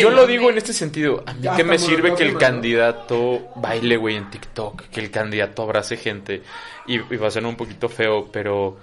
yo 0.00 0.10
lo 0.10 0.26
digo 0.26 0.50
en 0.50 0.58
este 0.58 0.72
sentido, 0.72 1.22
a 1.26 1.34
mí 1.34 1.48
que 1.56 1.64
me 1.64 1.78
sirve 1.78 2.14
que 2.14 2.22
el 2.22 2.38
candidato 2.38 3.48
baile, 3.56 3.96
güey, 3.96 4.16
en 4.16 4.30
TikTok, 4.30 4.82
que 4.88 5.00
el 5.00 5.10
candidato 5.10 5.62
abrace 5.62 5.96
gente 5.96 6.42
y, 6.86 6.94
y 6.96 7.16
va 7.16 7.28
a 7.28 7.30
ser 7.30 7.44
un 7.44 7.56
poquito 7.56 7.88
feo, 7.88 8.28
pero 8.32 8.78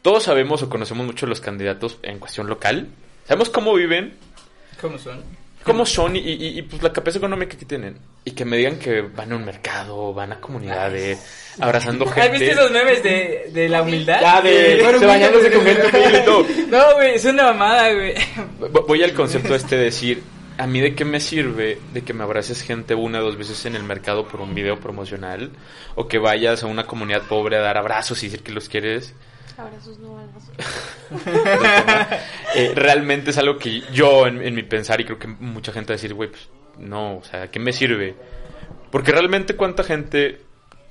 todos 0.00 0.22
sabemos 0.22 0.62
o 0.62 0.70
conocemos 0.70 1.04
mucho 1.06 1.26
los 1.26 1.40
candidatos 1.40 1.98
en 2.02 2.18
cuestión 2.18 2.46
local. 2.46 2.88
Sabemos 3.26 3.50
cómo 3.50 3.74
viven, 3.74 4.14
¿Cómo 4.80 4.96
son? 4.96 5.22
Cómo 5.64 5.84
son 5.86 6.16
y, 6.16 6.20
y- 6.20 6.58
y, 6.58 6.62
pues 6.62 6.82
la 6.82 6.92
capacidad 6.92 7.18
económica 7.24 7.56
que 7.56 7.64
tienen. 7.66 7.98
Y 8.24 8.32
que 8.32 8.44
me 8.44 8.56
digan 8.56 8.78
que 8.78 9.02
van 9.02 9.32
a 9.32 9.36
un 9.36 9.44
mercado, 9.44 10.12
van 10.14 10.32
a 10.32 10.40
comunidades, 10.40 11.18
abrazando 11.60 12.06
¿Has 12.08 12.14
gente. 12.14 12.38
visto 12.38 12.52
esos 12.52 12.70
memes 12.70 13.02
de, 13.02 13.50
de 13.52 13.68
la 13.68 13.82
humildad? 13.82 14.20
Ya, 14.20 14.40
de 14.42 14.80
Bueno, 14.82 14.98
se 14.98 15.06
bañándose 15.06 15.50
con 15.50 15.64
gente 15.64 15.86
humilde 15.96 16.18
y 16.20 16.24
todo. 16.24 16.46
No, 16.68 16.94
güey, 16.94 17.14
es 17.14 17.24
una 17.24 17.44
mamada, 17.44 17.92
güey. 17.94 18.14
Vo- 18.60 18.86
Voy 18.86 19.02
al 19.02 19.12
concepto 19.14 19.54
este 19.54 19.76
de 19.76 19.84
decir, 19.84 20.22
¿a 20.58 20.66
mí 20.66 20.80
de 20.80 20.94
qué 20.94 21.04
me 21.04 21.20
sirve 21.20 21.78
de 21.92 22.02
que 22.02 22.12
me 22.12 22.24
abraces 22.24 22.62
gente 22.62 22.94
una 22.94 23.20
o 23.20 23.22
dos 23.22 23.36
veces 23.38 23.64
en 23.66 23.74
el 23.76 23.82
mercado 23.82 24.26
por 24.28 24.40
un 24.40 24.54
video 24.54 24.78
promocional? 24.80 25.50
O 25.94 26.06
que 26.08 26.18
vayas 26.18 26.62
a 26.62 26.66
una 26.66 26.84
comunidad 26.86 27.22
pobre 27.28 27.56
a 27.56 27.60
dar 27.60 27.76
abrazos 27.78 28.22
y 28.22 28.26
decir 28.26 28.42
que 28.42 28.52
los 28.52 28.68
quieres. 28.68 29.14
Abrazos 29.58 29.98
no. 29.98 30.18
Eh, 32.54 32.72
realmente 32.74 33.30
es 33.30 33.38
algo 33.38 33.58
que 33.58 33.82
yo, 33.92 34.26
en, 34.26 34.40
en 34.42 34.54
mi 34.54 34.62
pensar, 34.62 35.00
y 35.00 35.04
creo 35.04 35.18
que 35.18 35.26
mucha 35.26 35.72
gente 35.72 35.92
va 35.92 35.94
a 35.94 35.98
decir, 35.98 36.14
güey, 36.14 36.30
pues 36.30 36.48
no, 36.78 37.18
o 37.18 37.24
sea, 37.24 37.42
¿a 37.42 37.50
qué 37.50 37.58
me 37.58 37.72
sirve? 37.72 38.14
Porque 38.90 39.12
realmente 39.12 39.54
cuánta 39.54 39.84
gente 39.84 40.40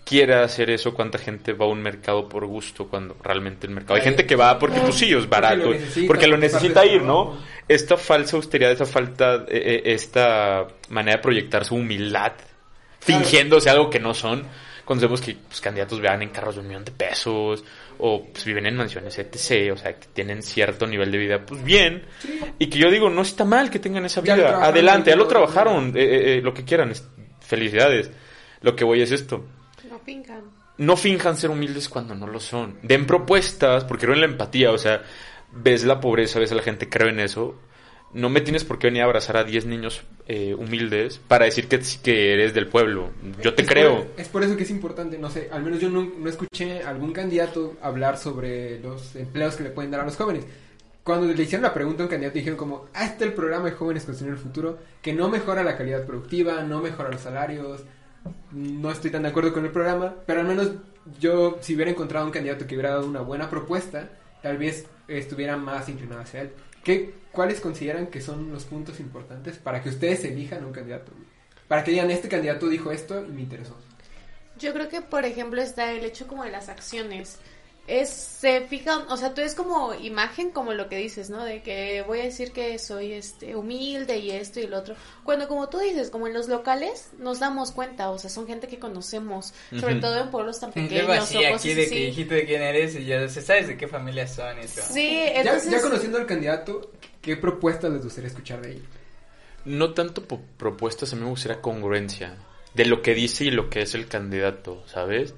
quiere 0.07 0.35
hacer 0.35 0.69
eso, 0.69 0.93
cuánta 0.93 1.17
gente 1.17 1.53
va 1.53 1.65
a 1.65 1.69
un 1.69 1.81
mercado 1.81 2.29
por 2.29 2.45
gusto 2.45 2.87
cuando 2.87 3.17
realmente 3.21 3.67
el 3.67 3.73
mercado... 3.73 3.95
Hay 3.95 4.01
gente 4.01 4.25
que 4.25 4.35
va 4.35 4.57
porque 4.57 4.79
pues 4.79 4.95
sí, 4.95 5.11
es 5.11 5.27
barato, 5.27 5.65
lo 5.65 5.71
necesita, 5.73 6.07
porque 6.07 6.27
lo 6.27 6.37
necesita 6.37 6.85
ir, 6.85 7.01
¿no? 7.01 7.37
Esta 7.67 7.97
falsa 7.97 8.37
austeridad, 8.37 8.71
esta 8.71 8.85
falta, 8.85 9.45
eh, 9.47 9.47
eh, 9.49 9.81
esta 9.85 10.67
manera 10.89 11.17
de 11.17 11.23
proyectar 11.23 11.65
su 11.65 11.75
humildad, 11.75 12.33
fingiéndose 13.01 13.69
algo 13.69 13.89
que 13.89 13.99
no 13.99 14.13
son, 14.13 14.45
cuando 14.87 15.05
vemos 15.05 15.19
que 15.21 15.35
pues, 15.35 15.59
candidatos 15.61 15.99
vean 15.99 16.21
en 16.21 16.29
carros 16.29 16.55
de 16.55 16.61
un 16.61 16.67
millón 16.69 16.85
de 16.85 16.91
pesos, 16.93 17.63
o 17.99 18.25
pues, 18.31 18.45
viven 18.45 18.65
en 18.65 18.75
mansiones 18.77 19.19
etc., 19.19 19.73
o 19.73 19.77
sea, 19.77 19.99
que 19.99 20.07
tienen 20.13 20.41
cierto 20.41 20.87
nivel 20.87 21.11
de 21.11 21.17
vida, 21.17 21.45
pues 21.45 21.61
bien, 21.63 22.05
y 22.57 22.67
que 22.67 22.79
yo 22.79 22.89
digo, 22.89 23.09
no 23.09 23.21
está 23.21 23.43
mal 23.43 23.69
que 23.69 23.79
tengan 23.79 24.05
esa 24.05 24.21
Ya 24.23 24.35
vida, 24.35 24.63
adelante, 24.65 25.09
ya 25.11 25.15
lo 25.17 25.27
trabajaron, 25.27 25.89
eh, 25.89 26.01
eh, 26.03 26.37
eh, 26.37 26.41
lo 26.41 26.53
que 26.53 26.63
quieran, 26.63 26.89
es- 26.91 27.07
felicidades. 27.41 28.09
Lo 28.61 28.75
que 28.75 28.83
voy 28.85 29.01
es 29.01 29.11
esto, 29.11 29.45
No 29.89 29.99
pincan. 29.99 30.41
no 30.77 30.97
finjan 30.97 31.37
ser 31.37 31.49
humildes 31.51 31.89
cuando 31.89 32.15
no 32.15 32.25
lo 32.27 32.39
son. 32.39 32.79
Den 32.81 33.05
propuestas, 33.05 33.83
porque 33.83 34.05
creo 34.05 34.15
en 34.15 34.21
la 34.21 34.27
empatía, 34.27 34.71
o 34.71 34.77
sea, 34.77 35.03
ves 35.51 35.83
la 35.83 35.99
pobreza, 35.99 36.39
ves 36.39 36.51
a 36.51 36.55
la 36.55 36.63
gente, 36.63 36.89
creo 36.89 37.09
en 37.09 37.19
eso. 37.19 37.55
No 38.17 38.29
me 38.29 38.41
tienes 38.41 38.63
por 38.63 38.79
qué 38.79 38.87
venir 38.87 39.03
a 39.03 39.05
abrazar 39.05 39.37
a 39.37 39.43
10 39.43 39.65
niños 39.67 40.01
eh, 40.27 40.55
humildes 40.55 41.19
para 41.27 41.45
decir 41.45 41.67
que, 41.67 41.79
que 42.03 42.33
eres 42.33 42.53
del 42.53 42.67
pueblo. 42.67 43.11
Yo 43.43 43.53
te 43.53 43.61
Es 43.61 43.67
creo. 43.67 44.05
por- 44.07 44.19
es 44.21 44.27
por 44.27 44.43
eso 44.43 44.57
que 44.57 44.63
es 44.63 44.71
importante, 44.71 45.17
no 45.17 45.29
sé, 45.29 45.49
al 45.51 45.63
menos 45.63 45.79
yo 45.79 45.89
no, 45.89 46.01
no 46.17 46.27
escuché 46.29 46.81
a 46.83 46.89
algún 46.89 47.13
candidato 47.13 47.75
hablar 47.81 48.17
sobre 48.17 48.79
los 48.79 49.15
empleos 49.15 49.55
que 49.55 49.63
le 49.63 49.69
pueden 49.69 49.91
dar 49.91 50.01
a 50.01 50.05
los 50.05 50.15
jóvenes. 50.15 50.45
Cuando 51.03 51.27
le 51.31 51.41
hicieron 51.43 51.61
la 51.63 51.73
pregunta 51.73 52.03
a 52.03 52.05
un 52.07 52.09
candidato 52.09 52.35
dijeron 52.37 52.57
como, 52.57 52.87
ah, 52.93 53.05
está 53.05 53.23
el 53.23 53.33
programa 53.33 53.65
de 53.69 53.71
jóvenes 53.75 54.03
construyendo 54.03 54.37
el 54.37 54.43
futuro, 54.43 54.77
que 55.01 55.13
no 55.13 55.29
mejora 55.29 55.63
la 55.63 55.77
calidad 55.77 56.05
productiva, 56.05 56.63
no 56.63 56.81
mejora 56.81 57.11
los 57.11 57.21
salarios, 57.21 57.83
no 58.51 58.91
estoy 58.91 59.11
tan 59.11 59.23
de 59.23 59.29
acuerdo 59.29 59.53
con 59.53 59.63
el 59.63 59.71
programa, 59.71 60.15
pero 60.25 60.41
al 60.41 60.47
menos 60.47 60.71
yo, 61.19 61.57
si 61.61 61.75
hubiera 61.75 61.91
encontrado 61.91 62.25
un 62.25 62.31
candidato 62.31 62.67
que 62.67 62.75
hubiera 62.75 62.89
dado 62.95 63.05
una 63.05 63.21
buena 63.21 63.49
propuesta, 63.49 64.09
tal 64.41 64.57
vez 64.57 64.85
estuviera 65.07 65.55
más 65.55 65.87
inclinado 65.87 66.21
hacia 66.21 66.41
él. 66.41 66.49
¿Qué, 66.83 67.13
¿Cuáles 67.37 67.61
consideran 67.61 68.07
que 68.07 68.19
son 68.19 68.51
los 68.51 68.65
puntos 68.65 68.99
importantes 68.99 69.59
para 69.59 69.83
que 69.83 69.89
ustedes 69.89 70.23
elijan 70.23 70.65
un 70.65 70.71
candidato? 70.71 71.11
Para 71.67 71.83
que 71.83 71.91
digan, 71.91 72.09
este 72.09 72.27
candidato 72.27 72.67
dijo 72.67 72.91
esto 72.91 73.23
y 73.23 73.31
me 73.31 73.41
interesó. 73.41 73.77
Yo 74.57 74.73
creo 74.73 74.89
que, 74.89 75.01
por 75.01 75.23
ejemplo, 75.23 75.61
está 75.61 75.91
el 75.91 76.03
hecho 76.03 76.25
como 76.25 76.43
de 76.43 76.49
las 76.49 76.67
acciones. 76.67 77.37
Es, 77.87 78.09
se 78.09 78.61
fijan, 78.67 79.03
o 79.09 79.15
sea, 79.15 79.33
tú 79.33 79.39
es 79.39 79.55
como 79.55 79.93
imagen, 79.93 80.51
como 80.51 80.73
lo 80.73 80.89
que 80.89 80.97
dices, 80.97 81.29
¿no? 81.29 81.45
De 81.45 81.63
que 81.63 82.03
voy 82.05 82.19
a 82.19 82.23
decir 82.23 82.51
que 82.51 82.77
soy 82.79 83.13
este 83.13 83.55
humilde 83.55 84.17
y 84.17 84.31
esto 84.31 84.59
y 84.59 84.67
lo 84.67 84.79
otro. 84.79 84.95
Cuando, 85.23 85.47
como 85.47 85.69
tú 85.69 85.79
dices, 85.79 86.09
como 86.09 86.27
en 86.27 86.33
los 86.33 86.49
locales, 86.49 87.11
nos 87.17 87.39
damos 87.39 87.71
cuenta, 87.71 88.09
o 88.09 88.19
sea, 88.19 88.29
son 88.29 88.45
gente 88.45 88.67
que 88.67 88.77
conocemos, 88.77 89.53
sobre 89.79 89.95
todo 89.95 90.21
en 90.21 90.29
pueblos 90.31 90.59
tan 90.59 90.73
pequeños 90.73 91.09
así, 91.09 91.37
o 91.37 91.39
cosas 91.39 91.55
aquí 91.61 91.73
de 91.73 91.85
así. 91.85 91.95
dijiste 92.07 92.35
de 92.35 92.45
quién 92.45 92.61
eres 92.61 92.95
y 92.95 93.05
ya 93.05 93.25
se 93.29 93.41
sabes 93.41 93.69
de 93.69 93.77
qué 93.77 93.87
familia 93.87 94.27
son 94.27 94.59
eso. 94.59 94.81
Sí, 94.91 95.23
Ya, 95.33 95.41
entonces... 95.41 95.71
ya 95.71 95.81
conociendo 95.81 96.17
al 96.17 96.25
candidato, 96.25 96.91
¿qué 97.21 97.37
propuestas 97.37 97.89
les 97.91 98.03
gustaría 98.03 98.27
escuchar 98.27 98.61
de 98.61 98.71
él? 98.73 98.83
No 99.63 99.93
tanto 99.93 100.25
propuestas, 100.57 101.13
a 101.13 101.15
mí 101.15 101.23
me 101.23 101.29
gustaría 101.29 101.61
congruencia 101.61 102.35
de 102.73 102.85
lo 102.85 103.01
que 103.01 103.13
dice 103.15 103.45
y 103.45 103.51
lo 103.51 103.69
que 103.69 103.81
es 103.81 103.95
el 103.95 104.07
candidato, 104.07 104.83
¿sabes? 104.87 105.33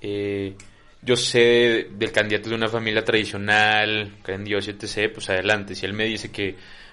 Eh, 0.00 0.56
yo 1.02 1.16
sé 1.16 1.88
del 1.90 2.12
candidato 2.12 2.50
de 2.50 2.56
una 2.56 2.68
familia 2.68 3.04
tradicional, 3.04 4.18
creen 4.22 4.40
en 4.40 4.44
Dios 4.44 4.68
etc., 4.68 5.12
pues 5.12 5.30
adelante. 5.30 5.74
Si 5.74 5.86
él 5.86 5.92
me 5.92 6.04
dice 6.04 6.30
que 6.30 6.52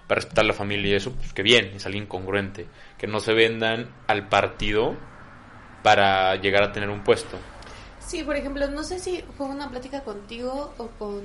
va 0.10 0.12
a 0.12 0.16
respetar 0.16 0.46
la 0.46 0.54
familia 0.54 0.92
y 0.92 0.96
eso, 0.96 1.12
pues 1.12 1.34
que 1.34 1.44
bien, 1.44 1.72
es 1.76 1.86
alguien 1.86 2.06
congruente. 2.06 2.68
Que 2.98 3.08
no 3.08 3.20
se 3.20 3.34
vendan 3.34 3.90
al 4.08 4.30
partido 4.30 4.96
para 5.84 6.36
llegar 6.36 6.64
a 6.64 6.72
tener 6.72 6.90
un 6.90 7.04
puesto. 7.04 7.38
Sí, 8.08 8.24
por 8.24 8.38
ejemplo, 8.38 8.70
no 8.70 8.84
sé 8.84 9.00
si 9.00 9.22
fue 9.38 9.48
una 9.48 9.70
plática 9.70 10.02
contigo 10.02 10.74
o 10.78 10.88
con, 10.98 11.24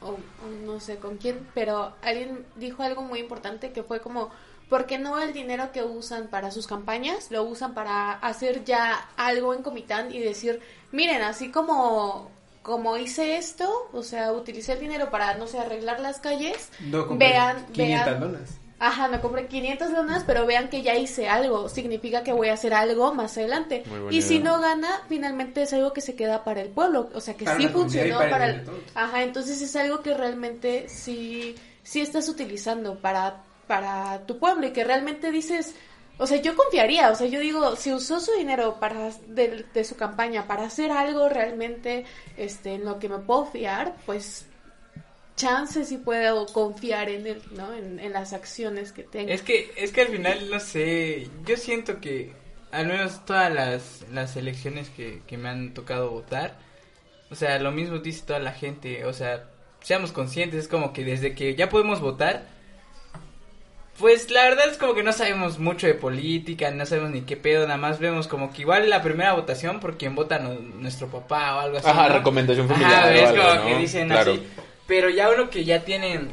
o, 0.00 0.16
no 0.64 0.78
sé 0.78 0.98
con 0.98 1.16
quién, 1.16 1.48
pero 1.52 1.96
alguien 2.00 2.46
dijo 2.54 2.84
algo 2.84 3.02
muy 3.02 3.18
importante 3.18 3.72
que 3.72 3.82
fue 3.82 4.00
como, 4.00 4.30
¿por 4.68 4.86
qué 4.86 4.98
no 4.98 5.20
el 5.20 5.32
dinero 5.32 5.72
que 5.72 5.82
usan 5.82 6.28
para 6.28 6.52
sus 6.52 6.68
campañas 6.68 7.32
lo 7.32 7.42
usan 7.42 7.74
para 7.74 8.12
hacer 8.12 8.62
ya 8.62 9.08
algo 9.16 9.52
en 9.52 9.62
Comitán 9.62 10.14
y 10.14 10.20
decir, 10.20 10.60
miren, 10.96 11.22
así 11.22 11.50
como, 11.50 12.30
como 12.62 12.96
hice 12.96 13.36
esto, 13.36 13.88
o 13.92 14.02
sea, 14.02 14.32
utilicé 14.32 14.72
el 14.72 14.80
dinero 14.80 15.10
para, 15.10 15.34
no 15.34 15.46
sé, 15.46 15.58
arreglar 15.58 16.00
las 16.00 16.18
calles, 16.18 16.70
No 16.80 17.06
compré 17.06 17.28
vean, 17.28 17.66
500 17.72 18.06
vean, 18.06 18.20
donas. 18.20 18.50
Ajá, 18.78 19.08
me 19.08 19.20
compré 19.20 19.46
500 19.46 19.90
lonas, 19.90 20.24
pero 20.26 20.44
vean 20.44 20.68
que 20.68 20.82
ya 20.82 20.94
hice 20.96 21.28
algo. 21.30 21.68
Significa 21.70 22.22
que 22.22 22.32
voy 22.32 22.48
a 22.48 22.54
hacer 22.54 22.74
algo 22.74 23.14
más 23.14 23.38
adelante. 23.38 23.84
Y 24.10 24.20
si 24.20 24.38
no 24.38 24.60
gana, 24.60 25.00
finalmente 25.08 25.62
es 25.62 25.72
algo 25.72 25.94
que 25.94 26.02
se 26.02 26.14
queda 26.14 26.44
para 26.44 26.60
el 26.60 26.68
pueblo. 26.68 27.08
O 27.14 27.20
sea, 27.22 27.34
que 27.34 27.46
Para 27.46 27.56
sí 27.56 27.68
funcionó 27.68 28.16
para 28.16 28.24
el 28.26 28.30
para 28.30 28.46
el... 28.50 28.64
todos. 28.64 28.80
Ajá, 28.94 29.22
entonces 29.22 29.62
es 29.62 29.74
algo 29.76 30.02
que 30.02 30.12
realmente 30.12 30.90
sí, 30.90 31.54
sí 31.82 32.02
estás 32.02 32.28
utilizando 32.28 32.98
para, 32.98 33.44
para 33.66 34.26
tu 34.26 34.38
pueblo 34.38 34.66
y 34.66 34.72
que 34.72 34.84
realmente 34.84 35.30
dices... 35.30 35.74
O 36.18 36.26
sea, 36.26 36.40
yo 36.40 36.56
confiaría, 36.56 37.10
o 37.10 37.14
sea, 37.14 37.26
yo 37.26 37.40
digo, 37.40 37.76
si 37.76 37.92
usó 37.92 38.20
su 38.20 38.32
dinero 38.32 38.78
para 38.80 39.10
de, 39.28 39.66
de 39.74 39.84
su 39.84 39.96
campaña 39.96 40.46
para 40.46 40.64
hacer 40.64 40.90
algo 40.90 41.28
realmente 41.28 42.04
este 42.38 42.74
en 42.74 42.84
lo 42.86 42.98
que 42.98 43.08
me 43.08 43.18
puedo 43.18 43.44
fiar, 43.46 43.94
pues 44.06 44.46
chance 45.36 45.84
si 45.84 45.98
puedo 45.98 46.46
confiar 46.46 47.10
en 47.10 47.26
él, 47.26 47.42
¿no? 47.52 47.72
En, 47.74 48.12
las 48.12 48.32
acciones 48.32 48.92
que 48.92 49.02
tenga. 49.02 49.32
Es 49.32 49.42
que, 49.42 49.70
es 49.76 49.92
que 49.92 50.02
al 50.02 50.08
final, 50.08 50.50
no 50.50 50.58
sé, 50.58 51.28
yo 51.44 51.56
siento 51.56 52.00
que 52.00 52.32
al 52.72 52.86
menos 52.86 53.24
todas 53.24 53.52
las, 53.52 54.04
las 54.12 54.36
elecciones 54.36 54.88
que, 54.90 55.20
que 55.26 55.36
me 55.36 55.48
han 55.48 55.74
tocado 55.74 56.10
votar, 56.10 56.58
o 57.30 57.34
sea, 57.34 57.58
lo 57.58 57.70
mismo 57.72 57.98
dice 57.98 58.24
toda 58.26 58.38
la 58.38 58.52
gente, 58.52 59.04
o 59.04 59.12
sea, 59.12 59.44
seamos 59.80 60.12
conscientes, 60.12 60.60
es 60.60 60.68
como 60.68 60.92
que 60.92 61.04
desde 61.04 61.34
que 61.34 61.54
ya 61.54 61.68
podemos 61.68 62.00
votar, 62.00 62.46
pues 63.98 64.30
la 64.30 64.44
verdad 64.44 64.68
es 64.70 64.76
como 64.78 64.94
que 64.94 65.02
no 65.02 65.12
sabemos 65.12 65.58
mucho 65.58 65.86
de 65.86 65.94
política, 65.94 66.70
no 66.70 66.84
sabemos 66.86 67.10
ni 67.12 67.22
qué 67.22 67.36
pedo, 67.36 67.66
nada 67.66 67.78
más 67.78 67.98
vemos 67.98 68.28
como 68.28 68.52
que 68.52 68.62
igual 68.62 68.88
la 68.90 69.02
primera 69.02 69.32
votación 69.32 69.80
por 69.80 69.96
quien 69.96 70.14
vota 70.14 70.38
no- 70.38 70.54
nuestro 70.54 71.08
papá 71.08 71.56
o 71.56 71.60
algo 71.60 71.78
así. 71.78 71.88
Ajá, 71.88 72.08
¿no? 72.08 72.14
recomendación 72.18 72.68
familiar 72.68 72.92
Ajá, 72.92 73.14
es 73.14 73.22
algo, 73.30 73.42
como 73.42 73.54
¿no? 73.54 73.66
que 73.66 73.76
dicen 73.78 74.08
Claro. 74.08 74.32
así. 74.32 74.46
Pero 74.86 75.08
ya 75.10 75.30
uno 75.30 75.50
que 75.50 75.64
ya 75.64 75.84
tienen 75.84 76.28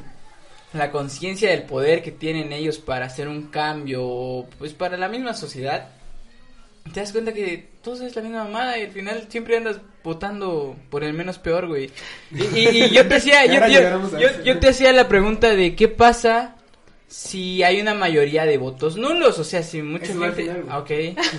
la 0.73 0.91
conciencia 0.91 1.49
del 1.51 1.63
poder 1.63 2.01
que 2.03 2.11
tienen 2.11 2.51
ellos 2.51 2.79
para 2.79 3.05
hacer 3.05 3.27
un 3.27 3.43
cambio, 3.47 4.45
pues 4.59 4.73
para 4.73 4.97
la 4.97 5.07
misma 5.07 5.33
sociedad, 5.33 5.89
te 6.93 6.99
das 6.99 7.11
cuenta 7.13 7.31
que 7.33 7.69
todo 7.81 8.05
es 8.05 8.15
la 8.15 8.21
misma 8.21 8.43
mamada 8.43 8.77
y 8.77 8.83
al 8.85 8.91
final 8.91 9.25
siempre 9.29 9.55
andas 9.55 9.77
votando 10.03 10.75
por 10.89 11.03
el 11.03 11.13
menos 11.13 11.37
peor, 11.39 11.67
güey. 11.67 11.89
Y, 12.31 12.43
y- 12.59 12.83
y 12.85 12.89
yo 12.89 13.07
te 13.07 13.15
hacía, 13.15 13.45
yo, 13.45 13.65
yo- 14.19 14.43
yo 14.43 14.59
te 14.59 14.67
hacía 14.69 14.91
la 14.91 15.07
pregunta 15.07 15.49
de 15.55 15.75
qué 15.75 15.87
pasa 15.87 16.55
si 17.15 17.61
hay 17.61 17.79
una 17.79 17.93
mayoría 17.93 18.43
de 18.43 18.57
votos 18.57 18.97
nulos, 18.97 19.37
o 19.37 19.43
sea, 19.43 19.61
si 19.61 19.83
mucha 19.83 20.05
Eso 20.05 20.23
al 20.23 20.33
gente... 20.33 20.51
final. 20.53 20.65
Ah, 20.67 20.79
ok, 20.79 20.89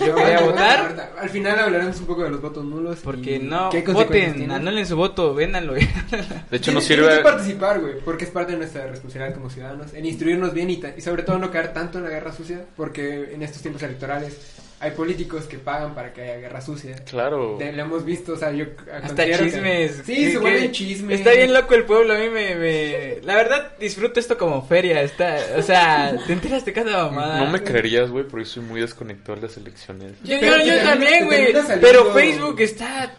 Yo 0.06 0.14
quería 0.14 0.40
votar 0.40 1.10
Al 1.18 1.28
final 1.30 1.58
hablaremos 1.58 1.98
un 1.98 2.06
poco 2.06 2.22
de 2.22 2.30
los 2.30 2.40
votos 2.40 2.64
nulos. 2.64 3.00
porque 3.02 3.36
y 3.36 3.38
no 3.40 3.70
voten, 3.92 4.34
tienen. 4.34 4.50
anulen 4.52 4.86
su 4.86 4.94
voto, 4.96 5.34
véndanlo. 5.34 5.74
De 5.74 5.80
hecho, 5.82 5.90
Tienes- 6.10 6.74
nos 6.74 6.86
tienes 6.86 6.86
sirve... 6.86 7.16
que 7.16 7.22
participar, 7.24 7.80
güey, 7.80 7.94
porque 8.04 8.24
es 8.24 8.30
parte 8.30 8.52
de 8.52 8.58
nuestra 8.58 8.86
responsabilidad 8.86 9.34
como 9.34 9.50
ciudadanos, 9.50 9.92
en 9.94 10.06
instruirnos 10.06 10.54
bien 10.54 10.70
y, 10.70 10.76
ta- 10.76 10.94
y 10.96 11.00
sobre 11.00 11.24
todo 11.24 11.38
no 11.38 11.50
caer 11.50 11.72
tanto 11.72 11.98
en 11.98 12.04
la 12.04 12.10
guerra 12.10 12.32
sucia, 12.32 12.64
porque 12.76 13.30
en 13.34 13.42
estos 13.42 13.60
tiempos 13.60 13.82
electorales 13.82 14.36
hay 14.80 14.90
políticos 14.90 15.44
que 15.44 15.58
pagan 15.58 15.94
para 15.94 16.12
que 16.12 16.22
haya 16.22 16.36
guerra 16.36 16.60
sucia. 16.60 16.96
Claro. 17.08 17.56
Te- 17.58 17.72
lo 17.72 17.82
hemos 17.82 18.04
visto, 18.04 18.32
o 18.34 18.36
sea, 18.36 18.52
yo 18.52 18.66
Hasta 19.02 19.24
que- 19.24 19.38
chismes. 19.38 20.02
Sí, 20.04 20.32
se 20.32 20.38
vuelven 20.38 20.72
chismes. 20.72 21.18
Está 21.20 21.32
bien 21.32 21.52
loco 21.54 21.74
el 21.74 21.84
pueblo, 21.84 22.14
a 22.14 22.18
mí 22.18 22.28
me, 22.28 22.54
me... 22.54 23.18
La 23.22 23.34
verdad, 23.36 23.72
disfruto 23.78 24.20
esto 24.20 24.36
como 24.36 24.66
feria, 24.66 25.00
está... 25.02 25.38
O 25.56 25.62
sea, 25.62 26.14
te 26.26 26.32
enteras 26.34 26.64
de 26.64 26.72
cada 26.72 27.04
mamada. 27.10 27.40
No 27.44 27.50
me 27.50 27.62
creerías, 27.62 28.10
güey, 28.10 28.24
porque 28.26 28.44
soy 28.46 28.62
muy 28.62 28.80
desconectado 28.80 29.36
de 29.36 29.46
las 29.46 29.56
elecciones. 29.56 30.12
Yo, 30.22 30.36
Pero 30.40 30.56
yo, 30.58 30.62
te 30.62 30.66
yo 30.66 30.72
termina- 30.74 30.90
también, 30.90 31.24
güey. 31.26 31.52
Pero 31.80 32.12
Facebook 32.12 32.60
está... 32.60 33.14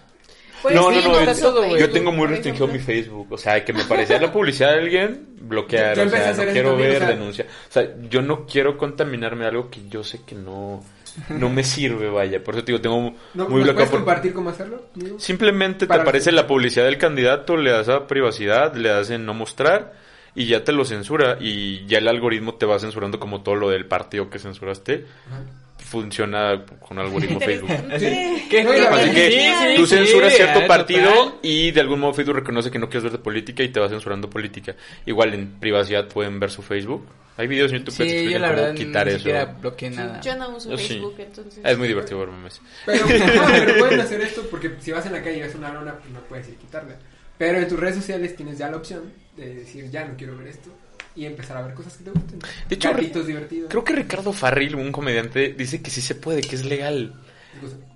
Pues 0.62 0.74
no, 0.74 0.90
sí, 0.90 1.00
no, 1.04 1.12
no, 1.22 1.32
yo- 1.32 1.40
todo, 1.42 1.68
güey. 1.68 1.80
yo 1.80 1.92
tengo 1.92 2.12
muy 2.12 2.26
restringido 2.26 2.66
mi. 2.68 2.80
Facebook. 2.80 3.28
O 3.32 3.38
sea, 3.38 3.64
que 3.64 3.72
me 3.72 3.84
parecía 3.84 4.20
la 4.20 4.32
publicidad 4.32 4.72
de 4.74 4.80
alguien, 4.80 5.28
bloquear. 5.42 5.96
Yo- 5.96 6.06
yo 6.06 6.08
o 6.08 6.12
sea, 6.12 6.34
no 6.34 6.52
quiero 6.52 6.76
ver, 6.76 7.06
denunciar. 7.06 7.48
O 7.70 7.72
sea, 7.72 7.88
yo 8.10 8.24
no 8.24 8.48
quiero 8.48 8.76
contaminarme 8.76 9.44
de 9.44 9.50
algo 9.50 9.70
que 9.70 9.88
yo 9.90 10.04
sé 10.04 10.22
que 10.26 10.34
no, 10.34 10.84
no 11.30 11.50
me 11.50 11.64
sirve, 11.64 12.10
vaya. 12.10 12.44
Por 12.44 12.56
eso 12.56 12.64
te 12.64 12.72
digo, 12.72 12.82
tengo 12.82 12.98
¿No, 13.00 13.10
muy 13.10 13.14
¿nos 13.34 13.50
bloqueado. 13.50 13.74
puedes 13.76 13.90
por- 13.90 14.00
compartir 14.00 14.34
cómo 14.34 14.50
hacerlo? 14.50 14.84
amigo? 14.96 15.20
Simplemente 15.20 15.88
te 15.88 15.94
aparece 15.94 16.32
la 16.32 16.48
publicidad 16.48 16.86
del 16.86 16.98
candidato, 16.98 17.58
le 17.58 17.72
das 17.72 17.90
a 17.90 18.08
privacidad, 18.08 18.76
le 18.76 18.90
das 18.90 19.10
en 19.10 19.26
no 19.26 19.34
mostrar 19.34 19.94
y 20.36 20.46
ya 20.48 20.64
te 20.64 20.72
lo 20.74 20.84
censura 20.86 21.38
y 21.40 21.86
ya 21.86 21.98
el 22.00 22.08
algoritmo 22.08 22.56
te 22.56 22.66
va 22.66 22.78
censurando 22.80 23.20
como 23.20 23.42
todo 23.44 23.56
lo 23.56 23.70
del 23.70 23.86
partido 23.86 24.30
que 24.30 24.40
censuraste. 24.40 25.06
Ajá. 25.28 25.42
Funciona 25.86 26.64
con 26.80 26.98
algoritmo 27.00 27.40
Facebook. 27.40 27.70
Así, 27.92 28.06
que 28.50 28.64
Sí, 28.64 29.40
sí, 29.40 29.76
tú 29.76 29.86
sí, 29.86 29.96
censuras 29.96 30.34
cierto 30.34 30.66
partido 30.68 31.12
total. 31.14 31.40
y 31.44 31.72
de 31.72 31.80
algún 31.82 32.00
modo 32.00 32.14
Facebook 32.14 32.38
reconoce 32.38 32.72
que 32.72 32.80
no 32.80 32.88
quieres 32.90 33.04
ver 33.04 33.12
de 33.14 33.18
política 33.20 33.62
y 33.64 33.70
te 33.70 33.80
va 33.80 33.88
censurando 33.88 34.30
política. 34.30 34.76
Igual 35.06 35.34
en 35.36 35.60
privacidad 35.60 36.08
pueden 36.08 36.40
ver 36.40 36.50
su 36.52 36.62
Facebook. 36.64 37.06
Hay 37.38 37.48
videos 37.48 37.72
en 37.74 37.80
YouTube 37.80 37.98
que 37.98 38.04
te 38.04 38.10
Sí, 38.10 38.16
yo 38.16 38.20
explican 38.22 38.42
la 38.42 38.48
cómo 38.48 38.62
verdad 38.62 38.76
quitar 38.76 39.08
ni 39.08 39.14
eso. 39.14 39.30
nada. 39.30 40.22
Yo 40.22 40.36
no 40.38 40.50
uso. 40.56 40.78
Facebook, 40.78 41.16
entonces. 41.20 41.62
Es 41.64 41.78
muy 41.78 41.88
divertido 41.88 42.20
ver 42.20 42.30
memes. 42.30 42.62
Pero, 42.86 43.06
pueden 43.80 44.00
hacer 44.00 44.22
esto 44.22 44.48
porque 44.50 44.72
si 44.80 44.92
vas 44.92 45.06
en 45.06 45.12
la 45.14 45.22
calle 45.22 45.38
y 45.38 45.42
ves 45.42 45.56
una 45.56 45.72
lona, 45.74 45.94
pues 46.00 46.12
no 46.14 46.20
puedes 46.22 46.48
ir 46.48 46.56
a 46.56 46.60
quitarla. 46.60 46.96
Pero 47.38 47.58
en 47.60 47.68
tus 47.68 47.78
redes 47.80 47.96
sociales 47.96 48.36
tienes 48.36 48.58
ya 48.58 48.70
la 48.70 48.78
opción 48.78 49.12
de 49.36 49.54
decir, 49.56 49.90
ya 49.92 50.06
no 50.06 50.16
quiero 50.18 50.38
ver 50.38 50.48
esto 50.48 50.70
y 51.16 51.26
empezar 51.26 51.58
a 51.58 51.62
ver 51.62 51.74
cosas 51.74 51.98
que 51.98 52.04
te 52.04 52.12
gusten. 52.12 52.40
De 52.68 52.76
hecho, 52.76 52.92
Gatitos 52.92 53.28
divertidos. 53.28 53.70
Creo 53.70 53.84
que 53.84 53.94
Ricardo 53.94 54.34
Farril, 54.34 54.76
un 54.76 54.92
comediante, 54.92 55.54
dice 55.54 55.82
que 55.82 55.90
sí 55.90 56.02
se 56.02 56.16
puede, 56.16 56.42
que 56.42 56.56
es 56.56 56.66
legal. 56.66 57.14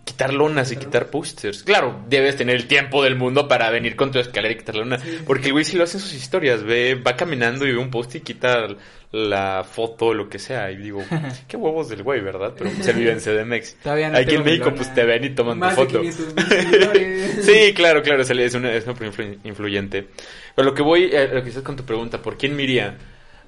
Quitar 0.05 0.33
lonas 0.33 0.71
y 0.71 0.75
quitar 0.75 1.07
posters. 1.07 1.61
Claro, 1.63 2.03
debes 2.09 2.35
tener 2.35 2.55
el 2.55 2.67
tiempo 2.67 3.03
del 3.03 3.15
mundo 3.15 3.47
para 3.47 3.69
venir 3.69 3.95
con 3.95 4.11
tu 4.11 4.17
escalera 4.19 4.53
y 4.53 4.57
quitar 4.57 4.75
la 4.75 4.81
lona. 4.81 4.99
Porque 5.27 5.47
el 5.47 5.53
güey 5.53 5.63
sí 5.65 5.77
lo 5.77 5.83
hace 5.83 5.97
en 5.97 6.03
sus 6.03 6.13
historias. 6.15 6.63
Ve, 6.63 6.95
va 6.95 7.15
caminando 7.15 7.65
y 7.67 7.71
ve 7.71 7.77
un 7.77 7.91
post 7.91 8.15
y 8.15 8.21
quita 8.21 8.67
la 9.11 9.63
foto 9.69 10.07
o 10.07 10.13
lo 10.15 10.27
que 10.27 10.39
sea. 10.39 10.71
Y 10.71 10.77
digo, 10.77 11.03
qué 11.47 11.57
huevos 11.57 11.89
del 11.89 12.01
güey, 12.01 12.21
¿verdad? 12.21 12.53
Pero 12.57 12.71
se 12.81 12.91
vive 12.93 13.11
en 13.11 13.19
CDMX. 13.19 13.75
Todavía 13.83 14.09
no 14.09 14.17
Aquí 14.17 14.33
en 14.35 14.43
México, 14.43 14.73
pues 14.75 14.91
te 14.95 15.03
ven 15.05 15.23
y 15.25 15.29
toman 15.29 15.53
tu 15.55 15.59
Más 15.59 15.75
de 15.77 15.85
foto. 15.85 16.01
500 16.01 16.35
mil 16.35 16.45
seguidores. 16.49 17.45
Sí, 17.45 17.73
claro, 17.75 18.01
claro, 18.01 18.23
es 18.23 18.29
una, 18.55 18.71
es 18.73 18.85
una 18.87 18.95
influ- 18.95 19.37
influyente. 19.43 20.07
Pero 20.55 20.67
lo 20.69 20.73
que 20.73 20.81
voy, 20.81 21.11
eh, 21.13 21.29
lo 21.31 21.43
que 21.43 21.49
estás 21.49 21.63
con 21.63 21.75
tu 21.75 21.83
pregunta, 21.85 22.19
¿por 22.21 22.35
quién 22.35 22.55
me 22.55 22.63
iría? 22.63 22.97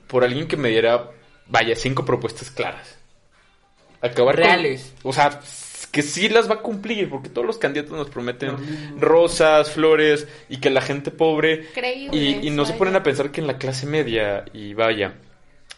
Por 0.07 0.23
alguien 0.23 0.47
que 0.47 0.57
me 0.57 0.69
diera, 0.69 1.09
vaya, 1.47 1.75
cinco 1.75 2.05
propuestas 2.05 2.51
claras. 2.51 2.99
Acabar 3.99 4.35
con- 4.35 4.43
Reales. 4.43 4.93
o 5.03 5.11
sea, 5.13 5.39
que 5.91 6.01
sí 6.01 6.29
las 6.29 6.49
va 6.49 6.55
a 6.55 6.61
cumplir, 6.61 7.09
porque 7.09 7.29
todos 7.29 7.45
los 7.45 7.57
candidatos 7.57 7.97
nos 7.97 8.09
prometen 8.09 8.55
mismo. 8.55 8.97
rosas, 8.99 9.71
flores, 9.71 10.27
y 10.49 10.57
que 10.57 10.69
la 10.69 10.81
gente 10.81 11.11
pobre... 11.11 11.67
Creíble, 11.73 12.17
Y, 12.17 12.47
y 12.47 12.49
no 12.49 12.65
se 12.65 12.73
ponen 12.73 12.95
a 12.95 13.03
pensar 13.03 13.31
que 13.31 13.41
en 13.41 13.47
la 13.47 13.57
clase 13.57 13.85
media, 13.85 14.45
y 14.53 14.73
vaya, 14.73 15.15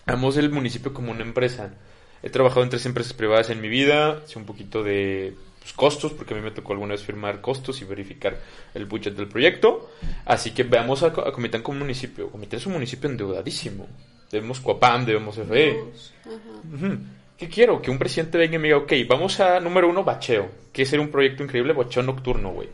vamos 0.05 0.37
el 0.37 0.49
municipio 0.49 0.93
como 0.93 1.11
una 1.11 1.23
empresa. 1.23 1.73
He 2.21 2.29
trabajado 2.29 2.63
en 2.63 2.69
tres 2.69 2.85
empresas 2.85 3.13
privadas 3.13 3.49
en 3.49 3.59
mi 3.59 3.67
vida, 3.67 4.21
sé 4.27 4.39
un 4.39 4.45
poquito 4.45 4.83
de 4.83 5.33
pues, 5.59 5.73
costos, 5.73 6.13
porque 6.13 6.33
a 6.33 6.37
mí 6.37 6.43
me 6.43 6.51
tocó 6.51 6.73
alguna 6.73 6.93
vez 6.93 7.03
firmar 7.03 7.41
costos 7.41 7.81
y 7.81 7.85
verificar 7.85 8.37
el 8.73 8.85
budget 8.85 9.15
del 9.15 9.27
proyecto. 9.27 9.89
Así 10.25 10.51
que 10.51 10.63
veamos 10.63 11.03
a, 11.03 11.07
a 11.07 11.31
Comitán 11.33 11.63
como 11.63 11.79
municipio. 11.79 12.29
Comitán 12.29 12.59
es 12.59 12.65
un 12.65 12.73
municipio 12.73 13.09
endeudadísimo. 13.09 13.87
Debemos 14.31 14.59
Coapam, 14.61 15.05
debemos 15.05 15.35
FE. 15.35 15.77
Ujú. 16.73 16.97
¿Qué 17.37 17.49
quiero? 17.49 17.81
Que 17.81 17.91
un 17.91 17.97
presidente 17.97 18.37
venga 18.37 18.55
y 18.55 18.59
me 18.59 18.67
diga, 18.67 18.77
ok, 18.77 18.93
vamos 19.07 19.39
a 19.39 19.59
número 19.59 19.89
uno, 19.89 20.03
bacheo. 20.03 20.49
Que 20.71 20.83
es 20.83 20.93
un 20.93 21.09
proyecto 21.09 21.43
increíble, 21.43 21.73
bacheo 21.73 22.03
nocturno, 22.03 22.51
güey. 22.51 22.69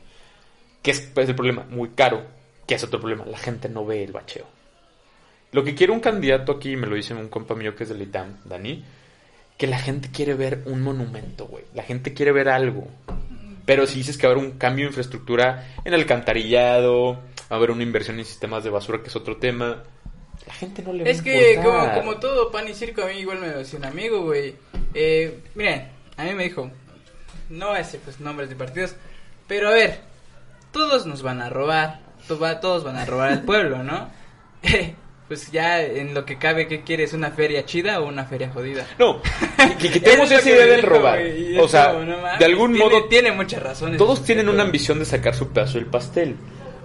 ¿Qué 0.82 0.92
es, 0.92 1.12
cuál 1.14 1.24
es 1.24 1.30
el 1.30 1.36
problema? 1.36 1.66
Muy 1.70 1.90
caro. 1.90 2.24
¿Qué 2.68 2.76
es 2.76 2.84
otro 2.84 3.00
problema? 3.00 3.26
La 3.26 3.38
gente 3.38 3.70
no 3.70 3.86
ve 3.86 4.04
el 4.04 4.12
bacheo. 4.12 4.46
Lo 5.52 5.64
que 5.64 5.74
quiere 5.74 5.92
un 5.92 6.00
candidato 6.00 6.52
aquí, 6.52 6.76
me 6.76 6.88
lo 6.88 6.96
dice 6.96 7.14
un 7.14 7.30
compa 7.30 7.56
mío 7.56 7.76
que 7.76 7.84
es 7.84 7.90
del 7.90 8.02
ITAM, 8.02 8.38
Dani, 8.46 8.84
que 9.58 9.68
la 9.68 9.80
gente 9.80 10.10
quiere 10.12 10.36
ver 10.36 10.62
un 10.66 10.82
monumento, 10.82 11.48
güey. 11.48 11.64
La 11.74 11.84
gente 11.84 12.14
quiere 12.14 12.32
ver 12.32 12.50
algo. 12.50 12.88
Pero 13.66 13.88
si 13.88 13.98
dices 13.98 14.18
que 14.18 14.28
va 14.28 14.34
a 14.34 14.36
haber 14.36 14.46
un 14.46 14.58
cambio 14.58 14.86
de 14.86 14.90
infraestructura 14.90 15.68
en 15.84 15.94
alcantarillado, 15.94 17.14
va 17.14 17.20
a 17.50 17.56
haber 17.56 17.72
una 17.72 17.84
inversión 17.84 18.20
en 18.20 18.26
sistemas 18.26 18.64
de 18.64 18.70
basura, 18.70 19.02
que 19.02 19.08
es 19.08 19.16
otro 19.16 19.38
tema, 19.38 19.84
la 20.48 20.54
gente 20.54 20.82
no 20.82 20.94
le 20.94 21.04
va 21.04 21.10
Es 21.10 21.20
a 21.20 21.24
que 21.24 21.60
como, 22.02 22.16
todo 22.20 22.52
pan 22.52 22.68
y 22.68 22.74
circo, 22.74 23.04
a 23.04 23.08
mí 23.08 23.14
igual 23.20 23.40
me 23.40 23.48
lo 23.50 23.60
decía 23.60 23.78
un 23.80 23.86
amigo, 23.86 24.24
güey. 24.24 24.56
Eh, 24.94 25.40
miren, 25.56 25.88
a 26.18 26.24
mí 26.24 26.34
me 26.34 26.44
dijo, 26.44 26.72
no 27.50 27.76
ese 27.76 28.00
pues 28.00 28.20
nombres 28.20 28.50
de 28.50 28.56
partidos, 28.56 28.96
pero 29.48 29.70
a 29.70 29.72
ver, 29.72 30.00
todos 30.72 31.06
nos 31.06 31.22
van 31.22 31.42
a 31.42 31.50
robar, 31.50 32.00
to- 32.28 32.40
va- 32.40 32.60
todos 32.60 32.84
van 32.84 32.96
a 32.98 33.06
robar 33.06 33.30
al 33.32 33.44
pueblo, 33.44 33.84
¿no? 33.84 34.10
pues 35.28 35.52
ya 35.52 35.82
en 35.82 36.14
lo 36.16 36.26
que 36.26 36.40
cabe, 36.40 36.68
¿qué 36.68 36.82
quieres? 36.84 37.14
¿Una 37.14 37.30
feria 37.32 37.64
chida 37.66 38.00
o 38.02 38.08
una 38.08 38.26
feria 38.26 38.50
jodida? 38.50 38.88
No, 38.98 39.22
que 39.80 39.90
quitemos 39.92 40.32
esa 40.32 40.50
idea 40.50 40.66
del 40.66 40.82
robar. 40.82 41.20
O 41.60 41.68
sea, 41.68 41.94
como, 41.94 42.06
no 42.06 42.18
mames, 42.20 42.40
de 42.40 42.46
algún 42.46 42.74
tiene- 42.74 42.86
modo, 42.90 43.06
Tiene 43.06 43.32
muchas 43.32 43.62
razones. 43.62 43.98
todos 44.00 44.24
tienen 44.24 44.46
sujeto, 44.46 44.56
una 44.56 44.64
ambición 44.64 44.98
de 45.00 45.06
sacar 45.06 45.36
su 45.36 45.50
pedazo 45.50 45.74
del 45.78 45.86
pastel. 45.86 46.36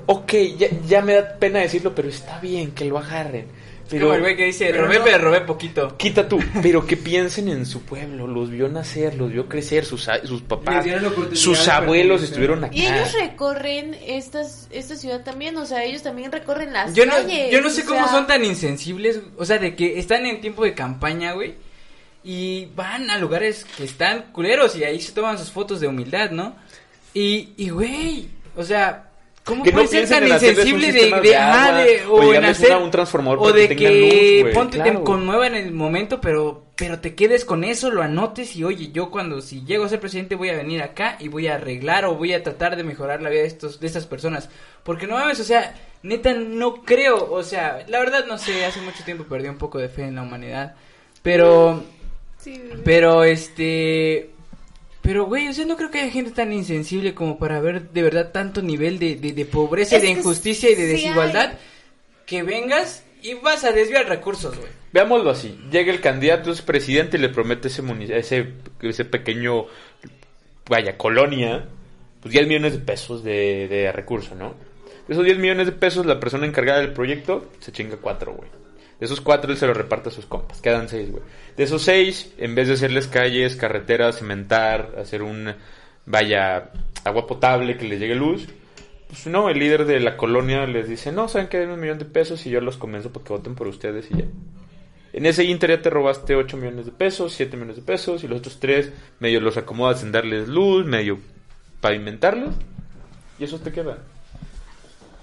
Ok, 0.06 0.32
ya, 0.56 0.68
ya 0.86 1.02
me 1.02 1.14
da 1.14 1.38
pena 1.38 1.60
decirlo, 1.60 1.94
pero 1.94 2.08
está 2.08 2.38
bien 2.40 2.72
que 2.72 2.84
lo 2.84 2.98
agarren. 2.98 3.46
Pero 3.88 4.06
como 4.06 4.14
el 4.14 4.22
güey 4.22 4.36
que 4.36 4.46
dice, 4.46 4.66
pero 4.70 4.86
robé, 4.86 4.98
no. 4.98 5.04
pero 5.04 5.18
robé 5.18 5.40
poquito. 5.42 5.96
quita 5.98 6.26
tú, 6.26 6.40
pero 6.62 6.86
que 6.86 6.96
piensen 6.96 7.48
en 7.48 7.66
su 7.66 7.82
pueblo, 7.82 8.26
los 8.26 8.50
vio 8.50 8.68
nacer, 8.68 9.14
los 9.14 9.30
vio 9.30 9.46
crecer, 9.46 9.84
sus, 9.84 10.08
sus 10.24 10.42
papás, 10.42 10.86
sus 11.34 11.68
abuelos 11.68 12.22
estuvieron 12.22 12.64
acá. 12.64 12.74
Y 12.74 12.86
ellos 12.86 13.12
recorren 13.12 13.94
estas, 14.06 14.68
esta 14.70 14.96
ciudad 14.96 15.22
también, 15.22 15.56
o 15.58 15.66
sea, 15.66 15.84
ellos 15.84 16.02
también 16.02 16.32
recorren 16.32 16.72
las 16.72 16.94
Yo 16.94 17.04
no, 17.04 17.12
calles. 17.12 17.52
yo 17.52 17.60
no 17.60 17.68
sé 17.68 17.84
cómo 17.84 18.00
sea, 18.00 18.08
son 18.08 18.26
tan 18.26 18.44
insensibles, 18.44 19.20
o 19.36 19.44
sea, 19.44 19.58
de 19.58 19.76
que 19.76 19.98
están 19.98 20.24
en 20.24 20.40
tiempo 20.40 20.64
de 20.64 20.74
campaña, 20.74 21.32
güey, 21.32 21.54
y 22.22 22.66
van 22.74 23.10
a 23.10 23.18
lugares 23.18 23.66
que 23.76 23.84
están 23.84 24.32
culeros 24.32 24.76
y 24.76 24.84
ahí 24.84 24.98
se 24.98 25.12
toman 25.12 25.38
sus 25.38 25.50
fotos 25.50 25.80
de 25.80 25.88
humildad, 25.88 26.30
¿no? 26.30 26.56
Y, 27.12 27.50
y 27.58 27.68
güey, 27.68 28.28
o 28.56 28.64
sea, 28.64 29.10
¿cómo 29.44 29.62
Que 29.62 29.70
no 29.70 29.74
puede 29.76 29.88
ser 29.88 29.98
piensen 30.08 30.18
tan 30.20 30.28
insensible 30.28 30.92
de, 30.92 31.10
de, 31.10 31.20
de 31.20 31.36
ajá, 31.36 31.66
agua, 31.68 31.84
de- 31.84 32.06
o 32.06 32.14
o 32.14 32.34
en 32.34 32.44
hacer, 32.44 32.76
un 32.76 32.90
transformador 32.90 33.38
o 33.40 33.52
de 33.52 33.68
que 33.68 33.76
que, 33.76 34.42
luz, 34.42 34.54
ponte, 34.54 34.78
claro. 34.78 34.98
te 34.98 35.04
conmueva 35.04 35.46
en 35.46 35.54
el 35.54 35.72
momento, 35.72 36.20
pero, 36.20 36.64
pero 36.76 36.98
te 37.00 37.14
quedes 37.14 37.44
con 37.44 37.62
eso, 37.64 37.90
lo 37.90 38.02
anotes 38.02 38.56
y 38.56 38.64
oye, 38.64 38.90
yo 38.92 39.10
cuando, 39.10 39.40
si 39.40 39.64
llego 39.64 39.84
a 39.84 39.88
ser 39.88 40.00
presidente 40.00 40.34
voy 40.34 40.48
a 40.48 40.56
venir 40.56 40.82
acá 40.82 41.16
y 41.20 41.28
voy 41.28 41.46
a 41.48 41.54
arreglar 41.56 42.04
o 42.06 42.14
voy 42.14 42.32
a 42.32 42.42
tratar 42.42 42.76
de 42.76 42.84
mejorar 42.84 43.20
la 43.22 43.30
vida 43.30 43.42
de 43.42 43.46
estos, 43.48 43.78
de 43.80 43.86
estas 43.86 44.06
personas, 44.06 44.48
porque 44.82 45.06
no 45.06 45.14
mames, 45.14 45.38
o 45.40 45.44
sea, 45.44 45.74
neta 46.02 46.32
no 46.34 46.82
creo, 46.82 47.30
o 47.32 47.42
sea, 47.42 47.84
la 47.88 47.98
verdad 47.98 48.24
no 48.26 48.38
sé, 48.38 48.64
hace 48.64 48.80
mucho 48.80 49.04
tiempo 49.04 49.24
perdí 49.24 49.48
un 49.48 49.58
poco 49.58 49.78
de 49.78 49.88
fe 49.88 50.02
en 50.04 50.14
la 50.16 50.22
humanidad, 50.22 50.74
pero, 51.22 51.82
sí, 52.38 52.62
pero 52.84 53.24
este, 53.24 54.30
pero 55.04 55.26
güey, 55.26 55.48
o 55.48 55.52
sea, 55.52 55.66
no 55.66 55.76
creo 55.76 55.90
que 55.90 56.00
haya 56.00 56.10
gente 56.10 56.32
tan 56.32 56.52
insensible 56.52 57.14
como 57.14 57.38
para 57.38 57.60
ver 57.60 57.90
de 57.90 58.02
verdad 58.02 58.32
tanto 58.32 58.62
nivel 58.62 58.98
de, 58.98 59.16
de, 59.16 59.32
de 59.32 59.46
pobreza 59.46 59.98
y 59.98 59.98
Es 59.98 60.02
de 60.02 60.08
injusticia 60.08 60.70
y 60.70 60.74
de 60.74 60.86
sí 60.88 60.88
desigualdad 60.88 61.50
hay. 61.50 61.58
que 62.26 62.42
vengas 62.42 63.04
y 63.22 63.34
vas 63.34 63.64
a 63.64 63.72
desviar 63.72 64.08
recursos, 64.08 64.58
güey. 64.58 64.72
Veámoslo 64.92 65.30
así, 65.30 65.58
llega 65.70 65.92
el 65.92 66.00
candidato, 66.00 66.52
es 66.52 66.62
presidente 66.62 67.16
y 67.16 67.20
le 67.20 67.28
promete 67.28 67.68
ese, 67.68 67.82
ese, 68.10 68.54
ese 68.80 69.04
pequeño, 69.04 69.66
vaya, 70.68 70.96
colonia, 70.96 71.68
pues 72.20 72.32
10 72.32 72.46
millones 72.46 72.72
de 72.74 72.78
pesos 72.80 73.24
de, 73.24 73.68
de 73.68 73.92
recurso, 73.92 74.34
¿no? 74.36 74.54
De 75.08 75.14
esos 75.14 75.24
10 75.24 75.38
millones 75.38 75.66
de 75.66 75.72
pesos, 75.72 76.06
la 76.06 76.20
persona 76.20 76.46
encargada 76.46 76.80
del 76.80 76.92
proyecto 76.92 77.50
se 77.60 77.72
chinga 77.72 77.96
4, 77.98 78.34
güey. 78.34 78.48
De 79.00 79.06
esos 79.06 79.20
4 79.20 79.50
él 79.50 79.58
se 79.58 79.66
los 79.66 79.76
reparte 79.76 80.08
a 80.08 80.12
sus 80.12 80.26
compas, 80.26 80.60
quedan 80.60 80.88
6, 80.88 81.10
güey. 81.10 81.22
De 81.56 81.64
esos 81.64 81.82
6, 81.82 82.34
en 82.38 82.54
vez 82.54 82.68
de 82.68 82.74
hacerles 82.74 83.06
calles, 83.06 83.56
carreteras, 83.56 84.18
cimentar, 84.18 84.94
hacer 84.98 85.22
un, 85.22 85.54
vaya, 86.06 86.70
agua 87.04 87.26
potable 87.26 87.76
que 87.76 87.86
les 87.86 88.00
llegue 88.00 88.14
luz, 88.14 88.46
pues 89.08 89.26
no, 89.26 89.48
el 89.48 89.58
líder 89.58 89.84
de 89.84 90.00
la 90.00 90.16
colonia 90.16 90.66
les 90.66 90.88
dice, 90.88 91.12
no, 91.12 91.28
saben 91.28 91.48
que 91.48 91.58
den 91.58 91.70
un 91.70 91.80
millón 91.80 91.98
de 91.98 92.04
pesos 92.04 92.46
y 92.46 92.50
yo 92.50 92.60
los 92.60 92.76
convenzo 92.76 93.12
para 93.12 93.24
que 93.24 93.32
voten 93.32 93.54
por 93.54 93.68
ustedes 93.68 94.10
y 94.10 94.18
ya. 94.18 94.24
En 95.12 95.26
ese 95.26 95.44
inter 95.44 95.70
ya 95.70 95.82
te 95.82 95.90
robaste 95.90 96.34
8 96.34 96.56
millones 96.56 96.86
de 96.86 96.92
pesos, 96.92 97.32
7 97.34 97.56
millones 97.56 97.76
de 97.76 97.82
pesos 97.82 98.24
y 98.24 98.28
los 98.28 98.40
otros 98.40 98.58
3 98.58 98.92
medio 99.20 99.40
los 99.40 99.56
acomodas 99.56 100.02
en 100.02 100.10
darles 100.10 100.48
luz, 100.48 100.84
medio 100.84 101.20
pavimentarlos 101.80 102.54
y 103.38 103.44
eso 103.44 103.60
te 103.60 103.70
queda. 103.70 103.98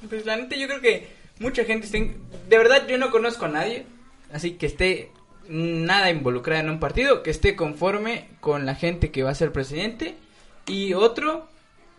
Pues 0.08 0.26
la 0.26 0.38
neta 0.38 0.56
yo 0.56 0.68
creo 0.68 0.80
que 0.80 1.21
mucha 1.42 1.66
gente 1.66 1.86
está... 1.86 1.98
De 1.98 2.58
verdad 2.58 2.88
yo 2.88 2.98
no 2.98 3.12
conozco 3.12 3.46
a 3.46 3.50
nadie, 3.50 3.86
así 4.32 4.52
que 4.52 4.66
esté 4.68 5.12
nada 5.50 6.10
involucrada 6.10 6.62
en 6.62 6.70
un 6.70 6.80
partido, 6.80 7.24
que 7.24 7.30
esté 7.32 7.56
conforme 7.56 8.30
con 8.40 8.66
la 8.66 8.76
gente 8.76 9.12
que 9.12 9.24
va 9.24 9.32
a 9.32 9.36
ser 9.36 9.52
presidente 9.52 10.16
y 10.68 10.94
otro 10.94 11.50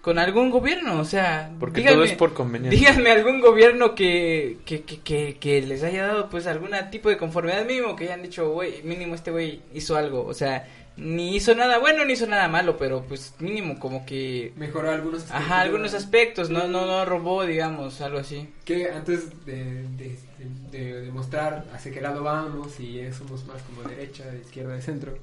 con 0.00 0.18
algún 0.18 0.50
gobierno, 0.50 0.98
o 0.98 1.04
sea... 1.04 1.52
Porque 1.60 1.80
díganme- 1.80 1.92
todo 1.94 2.04
es 2.04 2.12
por 2.14 2.34
conveniencia. 2.34 2.78
Díganme 2.78 3.10
algún 3.12 3.40
gobierno 3.40 3.94
que, 3.94 4.58
que, 4.64 4.82
que, 4.82 4.98
que, 5.00 5.36
que 5.38 5.62
les 5.62 5.82
haya 5.84 6.06
dado 6.06 6.28
pues 6.28 6.46
algún 6.48 6.70
tipo 6.90 7.08
de 7.08 7.16
conformidad 7.16 7.64
mínimo, 7.64 7.94
que 7.94 8.04
hayan 8.04 8.22
dicho, 8.22 8.50
güey, 8.50 8.82
mínimo 8.82 9.14
este 9.14 9.30
güey 9.30 9.60
hizo 9.72 9.96
algo, 9.96 10.24
o 10.26 10.34
sea, 10.34 10.66
ni 10.96 11.36
hizo 11.36 11.54
nada 11.54 11.78
bueno 11.78 12.04
ni 12.04 12.12
hizo 12.12 12.26
nada 12.26 12.48
malo, 12.48 12.76
pero 12.76 13.02
pues 13.06 13.34
mínimo 13.38 13.78
como 13.78 14.04
que... 14.04 14.52
Mejoró 14.56 14.90
algunos 14.90 15.22
aspectos. 15.22 15.42
Ajá, 15.42 15.60
algunos 15.60 15.94
aspectos, 15.94 16.50
no, 16.50 16.68
no, 16.68 16.86
no 16.86 17.04
robó, 17.04 17.44
digamos, 17.44 18.00
algo 18.00 18.18
así. 18.18 18.48
Que 18.64 18.90
antes 18.90 19.44
de, 19.46 19.86
de, 19.96 20.18
de, 20.38 20.78
de 20.78 21.00
demostrar 21.02 21.66
hacia 21.72 21.92
qué 21.92 22.00
lado 22.00 22.22
vamos 22.22 22.78
y 22.80 23.10
somos 23.12 23.44
más 23.46 23.62
como 23.62 23.82
derecha, 23.88 24.24
de 24.26 24.40
izquierda, 24.40 24.74
de 24.74 24.82
centro, 24.82 25.18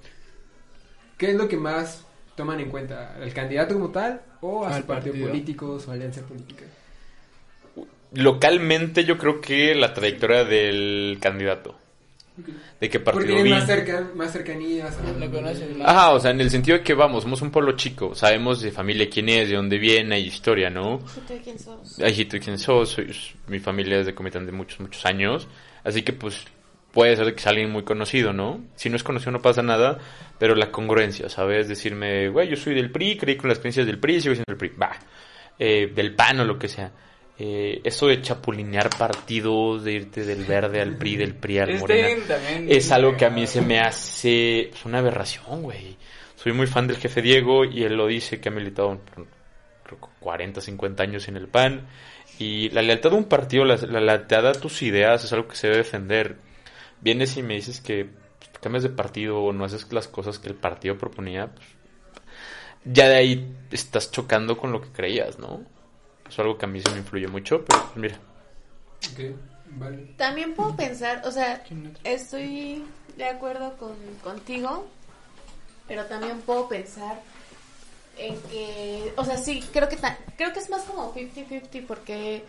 ¿qué 1.17 1.31
es 1.31 1.35
lo 1.35 1.47
que 1.47 1.57
más 1.57 2.05
toman 2.35 2.59
en 2.59 2.69
cuenta? 2.69 3.15
¿Al 3.15 3.33
candidato 3.33 3.75
como 3.75 3.89
tal 3.89 4.21
o 4.41 4.65
a 4.65 4.73
Al 4.75 4.81
su 4.81 4.87
partido, 4.87 5.13
partido. 5.13 5.27
político, 5.29 5.79
su 5.79 5.91
alianza 5.91 6.21
política? 6.21 6.65
Localmente 8.11 9.03
yo 9.05 9.17
creo 9.17 9.39
que 9.39 9.75
la 9.75 9.93
trayectoria 9.93 10.43
del 10.43 11.19
candidato. 11.21 11.75
De 12.79 12.89
qué 12.89 12.99
Porque 12.99 13.17
partido 13.19 13.35
tienen 13.35 13.53
más, 13.53 13.65
cerca, 13.65 14.07
más 14.15 14.31
cercanías. 14.31 14.97
Lo 15.19 15.41
más. 15.41 15.57
Ajá, 15.85 16.11
o 16.11 16.19
sea, 16.19 16.31
en 16.31 16.41
el 16.41 16.49
sentido 16.49 16.77
de 16.77 16.83
que 16.83 16.93
vamos, 16.93 17.23
somos 17.23 17.41
un 17.41 17.51
pueblo 17.51 17.73
chico, 17.73 18.15
sabemos 18.15 18.61
de 18.61 18.71
familia 18.71 19.09
quién 19.09 19.29
es, 19.29 19.49
de 19.49 19.55
dónde 19.55 19.77
viene, 19.77 20.15
hay 20.15 20.25
historia, 20.27 20.69
¿no? 20.69 20.99
¿Tú 21.27 21.33
de 21.33 21.39
quién 21.41 21.59
sos? 21.59 21.99
Ay, 21.99 22.25
tú 22.25 22.37
quién 22.39 22.57
sos, 22.57 22.89
soy- 22.89 23.11
mi 23.47 23.59
familia 23.59 23.99
es 23.99 24.05
de 24.05 24.15
Comitán 24.15 24.45
de 24.45 24.51
muchos, 24.51 24.79
muchos 24.79 25.05
años, 25.05 25.47
así 25.83 26.01
que 26.03 26.13
pues 26.13 26.45
puede 26.91 27.15
ser 27.15 27.35
que 27.35 27.41
sea 27.41 27.51
alguien 27.51 27.69
muy 27.69 27.83
conocido, 27.83 28.33
¿no? 28.33 28.61
Si 28.75 28.89
no 28.89 28.95
es 28.95 29.03
conocido 29.03 29.31
no 29.31 29.41
pasa 29.41 29.61
nada, 29.61 29.99
pero 30.39 30.55
la 30.55 30.71
congruencia, 30.71 31.29
¿sabes? 31.29 31.67
Decirme, 31.67 32.29
güey, 32.29 32.47
yo 32.49 32.55
soy 32.55 32.73
del 32.73 32.91
PRI, 32.91 33.17
creí 33.17 33.35
con 33.35 33.49
las 33.49 33.59
creencias 33.59 33.85
del 33.85 33.99
PRI, 33.99 34.21
sigo 34.21 34.33
siendo 34.35 34.45
del 34.47 34.57
PRI, 34.57 34.69
va, 34.69 34.91
eh, 35.59 35.91
del 35.93 36.15
PAN 36.15 36.39
o 36.39 36.45
lo 36.45 36.57
que 36.57 36.67
sea. 36.67 36.91
Eh, 37.41 37.79
eso 37.85 38.07
de 38.07 38.21
chapulinear 38.21 38.89
partidos, 38.89 39.85
de 39.85 39.93
irte 39.93 40.25
del 40.25 40.43
verde 40.43 40.81
al 40.81 40.97
PRI, 40.97 41.15
del 41.15 41.35
PRI 41.35 41.59
al 41.59 41.69
Está 41.69 41.79
Morena, 41.79 42.35
es 42.67 42.91
algo 42.91 43.15
que 43.15 43.23
a 43.23 43.29
mí 43.29 43.47
se 43.47 43.61
me 43.61 43.79
hace 43.79 44.67
pues, 44.71 44.83
una 44.83 44.99
aberración, 44.99 45.63
güey. 45.63 45.95
Soy 46.35 46.51
muy 46.51 46.67
fan 46.67 46.87
del 46.87 46.97
jefe 46.97 47.21
Diego 47.21 47.63
y 47.63 47.83
él 47.83 47.95
lo 47.95 48.07
dice 48.07 48.41
que 48.41 48.49
ha 48.49 48.51
militado 48.51 48.99
creo, 49.83 49.99
que 50.01 50.07
40, 50.19 50.59
50 50.59 51.01
años 51.01 51.29
en 51.29 51.37
el 51.37 51.47
PAN. 51.47 51.87
Y 52.39 52.69
la 52.71 52.81
lealtad 52.81 53.11
de 53.11 53.17
un 53.17 53.25
partido, 53.25 53.63
la, 53.63 53.77
la 53.77 54.01
lealtad 54.01 54.45
a 54.45 54.51
tus 54.51 54.81
ideas 54.81 55.23
es 55.23 55.31
algo 55.31 55.47
que 55.47 55.55
se 55.55 55.67
debe 55.67 55.77
defender. 55.77 56.35
Vienes 56.99 57.37
y 57.37 57.43
me 57.43 57.55
dices 57.55 57.79
que 57.79 58.05
pues, 58.37 58.51
cambias 58.61 58.83
de 58.83 58.89
partido 58.89 59.39
o 59.39 59.53
no 59.53 59.63
haces 59.63 59.91
las 59.93 60.09
cosas 60.09 60.39
que 60.39 60.49
el 60.49 60.55
partido 60.55 60.97
proponía, 60.97 61.47
pues, 61.55 61.67
ya 62.83 63.07
de 63.07 63.15
ahí 63.15 63.55
estás 63.71 64.11
chocando 64.11 64.57
con 64.57 64.73
lo 64.73 64.81
que 64.81 64.89
creías, 64.89 65.39
¿no? 65.39 65.78
Es 66.29 66.37
algo 66.39 66.57
que 66.57 66.65
a 66.65 66.69
mí 66.69 66.81
se 66.81 66.91
me 66.91 66.97
influye 66.99 67.27
mucho, 67.27 67.63
pero 67.65 67.81
pues, 67.83 67.95
mira. 67.97 68.19
Ok, 69.13 69.35
vale. 69.77 70.13
También 70.17 70.53
puedo 70.53 70.75
pensar, 70.75 71.21
o 71.25 71.31
sea, 71.31 71.63
estoy 72.03 72.83
de 73.17 73.25
acuerdo 73.25 73.75
con, 73.77 73.95
contigo, 74.23 74.87
pero 75.87 76.05
también 76.05 76.39
puedo 76.41 76.67
pensar 76.69 77.19
en 78.17 78.39
que, 78.43 79.13
o 79.15 79.23
sea, 79.25 79.37
sí, 79.37 79.63
creo 79.73 79.87
que 79.89 79.95
ta- 79.97 80.17
creo 80.37 80.51
que 80.53 80.59
es 80.59 80.69
más 80.69 80.83
como 80.83 81.13
50-50 81.13 81.85
porque 81.87 82.43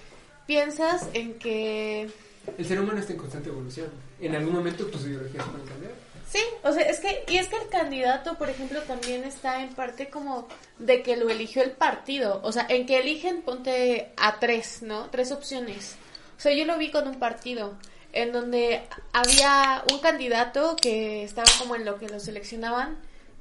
piensas 0.47 1.09
en 1.15 1.35
que 1.39 2.11
el 2.59 2.67
ser 2.67 2.81
humano 2.81 2.99
está 2.99 3.13
en 3.13 3.19
constante 3.19 3.49
evolución. 3.51 3.89
En 4.21 4.35
algún 4.35 4.55
momento 4.55 4.85
tus 4.87 5.03
ideologías 5.03 5.45
pueden 5.47 5.67
cambiar. 5.69 5.93
Sí, 6.31 6.39
o 6.63 6.73
sea, 6.73 6.83
es 6.85 7.01
que, 7.01 7.25
y 7.27 7.39
es 7.39 7.49
que 7.49 7.57
el 7.57 7.69
candidato, 7.69 8.39
por 8.39 8.49
ejemplo, 8.49 8.81
también 8.83 9.25
está 9.25 9.63
en 9.63 9.75
parte 9.75 10.11
como 10.11 10.47
de 10.79 11.03
que 11.03 11.17
lo 11.17 11.29
eligió 11.29 11.61
el 11.61 11.73
partido. 11.73 12.41
O 12.45 12.53
sea, 12.53 12.67
en 12.69 12.87
que 12.87 13.01
eligen, 13.01 13.43
ponte 13.43 14.13
a 14.17 14.39
tres, 14.39 14.83
¿no? 14.83 15.11
Tres 15.11 15.33
opciones. 15.33 15.97
O 16.39 16.41
sea, 16.41 16.55
yo 16.55 16.65
lo 16.67 16.79
vi 16.79 16.93
con 16.93 17.09
un 17.09 17.19
partido 17.19 17.77
en 18.13 18.31
donde 18.31 18.83
había 19.13 19.83
un 19.93 19.99
candidato 19.99 20.77
que 20.77 21.25
estaba 21.25 21.51
como 21.59 21.75
en 21.75 21.85
lo 21.85 21.99
que 21.99 22.09
lo 22.09 22.21
seleccionaban 22.21 22.99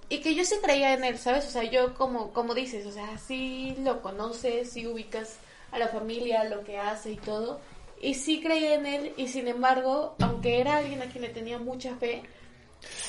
y 0.10 0.22
que 0.22 0.34
yo 0.34 0.44
sí 0.44 0.56
creía 0.60 0.94
en 0.94 1.04
él, 1.04 1.20
¿sabes? 1.20 1.46
O 1.46 1.52
sea, 1.52 1.64
yo 1.66 1.94
como, 1.94 2.34
como 2.34 2.56
dices, 2.56 2.88
o 2.88 2.92
sea, 2.92 3.20
sí 3.20 3.76
lo 3.84 4.02
conoces, 4.02 4.72
sí 4.72 4.88
ubicas 4.88 5.38
a 5.72 5.78
la 5.78 5.90
familia, 5.90 6.44
lo 6.46 6.64
que 6.64 6.80
hace 6.80 7.12
y 7.12 7.18
todo. 7.18 7.62
Y 8.02 8.16
sí 8.16 8.42
creía 8.42 8.74
en 8.74 8.88
él 8.88 9.14
y 9.16 9.28
sin 9.28 9.48
embargo, 9.48 10.16
aunque 10.22 10.60
era 10.60 10.78
alguien 10.78 11.04
a 11.04 11.06
quien 11.06 11.22
le 11.22 11.30
tenía 11.30 11.60
mucha 11.60 11.96
fe, 11.98 12.24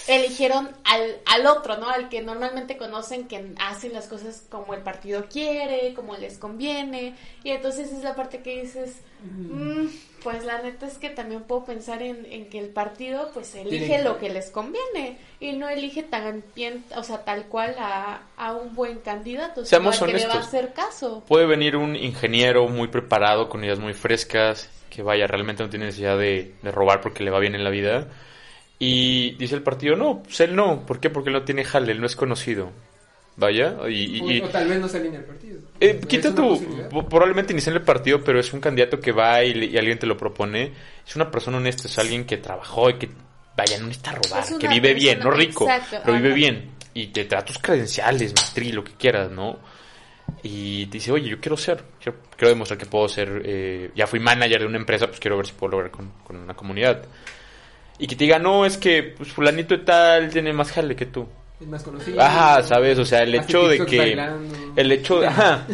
eligieron 0.08 0.70
al, 0.84 1.16
al 1.26 1.46
otro, 1.46 1.76
¿no? 1.76 1.88
Al 1.88 2.08
que 2.08 2.20
normalmente 2.22 2.76
conocen 2.76 3.28
que 3.28 3.52
hacen 3.60 3.92
las 3.92 4.06
cosas 4.06 4.44
como 4.50 4.74
el 4.74 4.80
partido 4.82 5.26
quiere, 5.30 5.94
como 5.94 6.16
les 6.16 6.38
conviene. 6.38 7.14
Y 7.44 7.50
entonces 7.50 7.92
es 7.92 8.02
la 8.02 8.14
parte 8.16 8.40
que 8.42 8.62
dices, 8.62 8.96
mm, 9.22 9.86
pues 10.22 10.44
la 10.44 10.60
neta 10.62 10.86
es 10.86 10.98
que 10.98 11.10
también 11.10 11.42
puedo 11.42 11.64
pensar 11.64 12.02
en, 12.02 12.26
en 12.30 12.48
que 12.48 12.58
el 12.58 12.68
partido 12.70 13.30
pues 13.32 13.54
elige 13.54 13.86
Tiene- 13.86 14.04
lo 14.04 14.18
que 14.18 14.30
les 14.30 14.50
conviene 14.50 15.16
y 15.38 15.52
no 15.52 15.68
elige 15.68 16.02
tan 16.02 16.42
bien, 16.54 16.84
o 16.96 17.02
sea, 17.02 17.24
tal 17.24 17.44
cual 17.46 17.76
a, 17.78 18.22
a 18.36 18.52
un 18.54 18.74
buen 18.74 18.98
candidato, 18.98 19.64
sino 19.64 19.66
Seamos 19.66 20.02
al 20.02 20.08
que 20.08 20.18
le 20.18 20.26
va 20.26 20.32
a 20.32 20.36
honestos. 20.36 20.48
hacer 20.54 20.72
caso. 20.72 21.24
Puede 21.26 21.46
venir 21.46 21.76
un 21.76 21.94
ingeniero 21.96 22.66
muy 22.68 22.88
preparado, 22.88 23.48
con 23.48 23.62
ideas 23.64 23.78
muy 23.78 23.94
frescas, 23.94 24.68
que 24.90 25.02
vaya, 25.02 25.26
realmente 25.28 25.62
no 25.62 25.70
tiene 25.70 25.86
necesidad 25.86 26.18
de, 26.18 26.54
de 26.62 26.70
robar 26.72 27.00
porque 27.00 27.22
le 27.22 27.30
va 27.30 27.38
bien 27.38 27.54
en 27.54 27.62
la 27.64 27.70
vida. 27.70 28.08
Y 28.82 29.32
dice 29.32 29.54
el 29.54 29.62
partido, 29.62 29.94
no, 29.94 30.22
pues 30.22 30.40
él 30.40 30.56
no. 30.56 30.84
¿Por 30.86 30.98
qué? 31.00 31.10
Porque 31.10 31.28
él 31.28 31.34
no 31.34 31.42
tiene 31.42 31.64
jale, 31.64 31.92
él 31.92 32.00
no 32.00 32.06
es 32.06 32.16
conocido. 32.16 32.72
Vaya, 33.36 33.76
y... 33.88 33.92
y- 33.92 34.36
y- 34.36 34.40
O, 34.40 34.46
o 34.46 34.48
tal 34.48 34.66
vez 34.68 34.80
no 34.80 34.88
se 34.88 34.96
alinea 34.96 35.20
el 35.20 35.26
partido. 35.26 35.60
eh, 35.80 36.00
quita 36.08 36.34
tu, 36.34 36.58
probablemente 37.08 37.52
en 37.56 37.72
el 37.74 37.82
partido, 37.82 38.22
pero 38.24 38.40
es 38.40 38.52
un 38.52 38.60
candidato 38.60 38.98
que 38.98 39.12
va 39.12 39.44
y, 39.44 39.52
le- 39.54 39.66
y 39.66 39.76
alguien 39.78 39.98
te 39.98 40.06
lo 40.06 40.16
propone. 40.16 40.72
Es 41.06 41.14
una 41.14 41.30
persona 41.30 41.58
honesta, 41.58 41.88
es 41.88 41.98
alguien 41.98 42.24
que 42.24 42.38
trabajó 42.38 42.88
y 42.90 42.94
que, 42.94 43.08
vaya, 43.56 43.78
no 43.78 43.86
necesita 43.86 44.12
robar, 44.12 44.42
que 44.58 44.66
vive 44.68 44.94
bien, 44.94 45.18
no 45.20 45.30
rico, 45.30 45.64
exacto, 45.64 45.96
pero 46.04 46.16
vive 46.16 46.34
bien. 46.34 46.70
Y 46.94 47.06
que 47.08 47.24
te 47.26 47.36
da 47.36 47.44
tus 47.44 47.58
credenciales, 47.58 48.34
maestría, 48.34 48.72
lo 48.74 48.82
que 48.84 48.92
quieras, 48.94 49.30
¿no? 49.30 49.58
Y 50.42 50.86
te 50.86 50.92
dice, 50.98 51.12
oye, 51.12 51.28
yo 51.28 51.38
quiero 51.40 51.56
ser, 51.56 51.82
quiero, 52.02 52.18
quiero 52.36 52.48
demostrar 52.48 52.78
que 52.78 52.86
puedo 52.86 53.08
ser, 53.08 53.42
eh, 53.44 53.90
ya 53.94 54.06
fui 54.06 54.20
manager 54.20 54.60
de 54.60 54.66
una 54.66 54.78
empresa, 54.78 55.06
pues 55.06 55.20
quiero 55.20 55.36
ver 55.36 55.46
si 55.46 55.52
puedo 55.52 55.72
lograr 55.72 55.90
con, 55.90 56.10
con 56.24 56.36
una 56.36 56.54
comunidad. 56.54 57.04
Y 58.00 58.06
que 58.06 58.16
te 58.16 58.24
diga, 58.24 58.38
no, 58.38 58.64
es 58.64 58.78
que 58.78 59.14
pues, 59.16 59.30
fulanito 59.30 59.76
de 59.76 59.84
tal 59.84 60.30
tiene 60.30 60.54
más 60.54 60.72
jale 60.72 60.96
que 60.96 61.04
tú. 61.06 61.28
Es 61.60 61.66
más 61.66 61.82
conocido. 61.82 62.18
Ajá, 62.20 62.62
¿sabes? 62.62 62.98
O 62.98 63.04
sea, 63.04 63.20
el 63.20 63.34
hecho 63.34 63.68
de 63.68 63.84
que... 63.84 63.98
bailando. 63.98 64.56
El 64.74 64.90
hecho 64.92 65.20
de... 65.20 65.26
Ajá. 65.26 65.66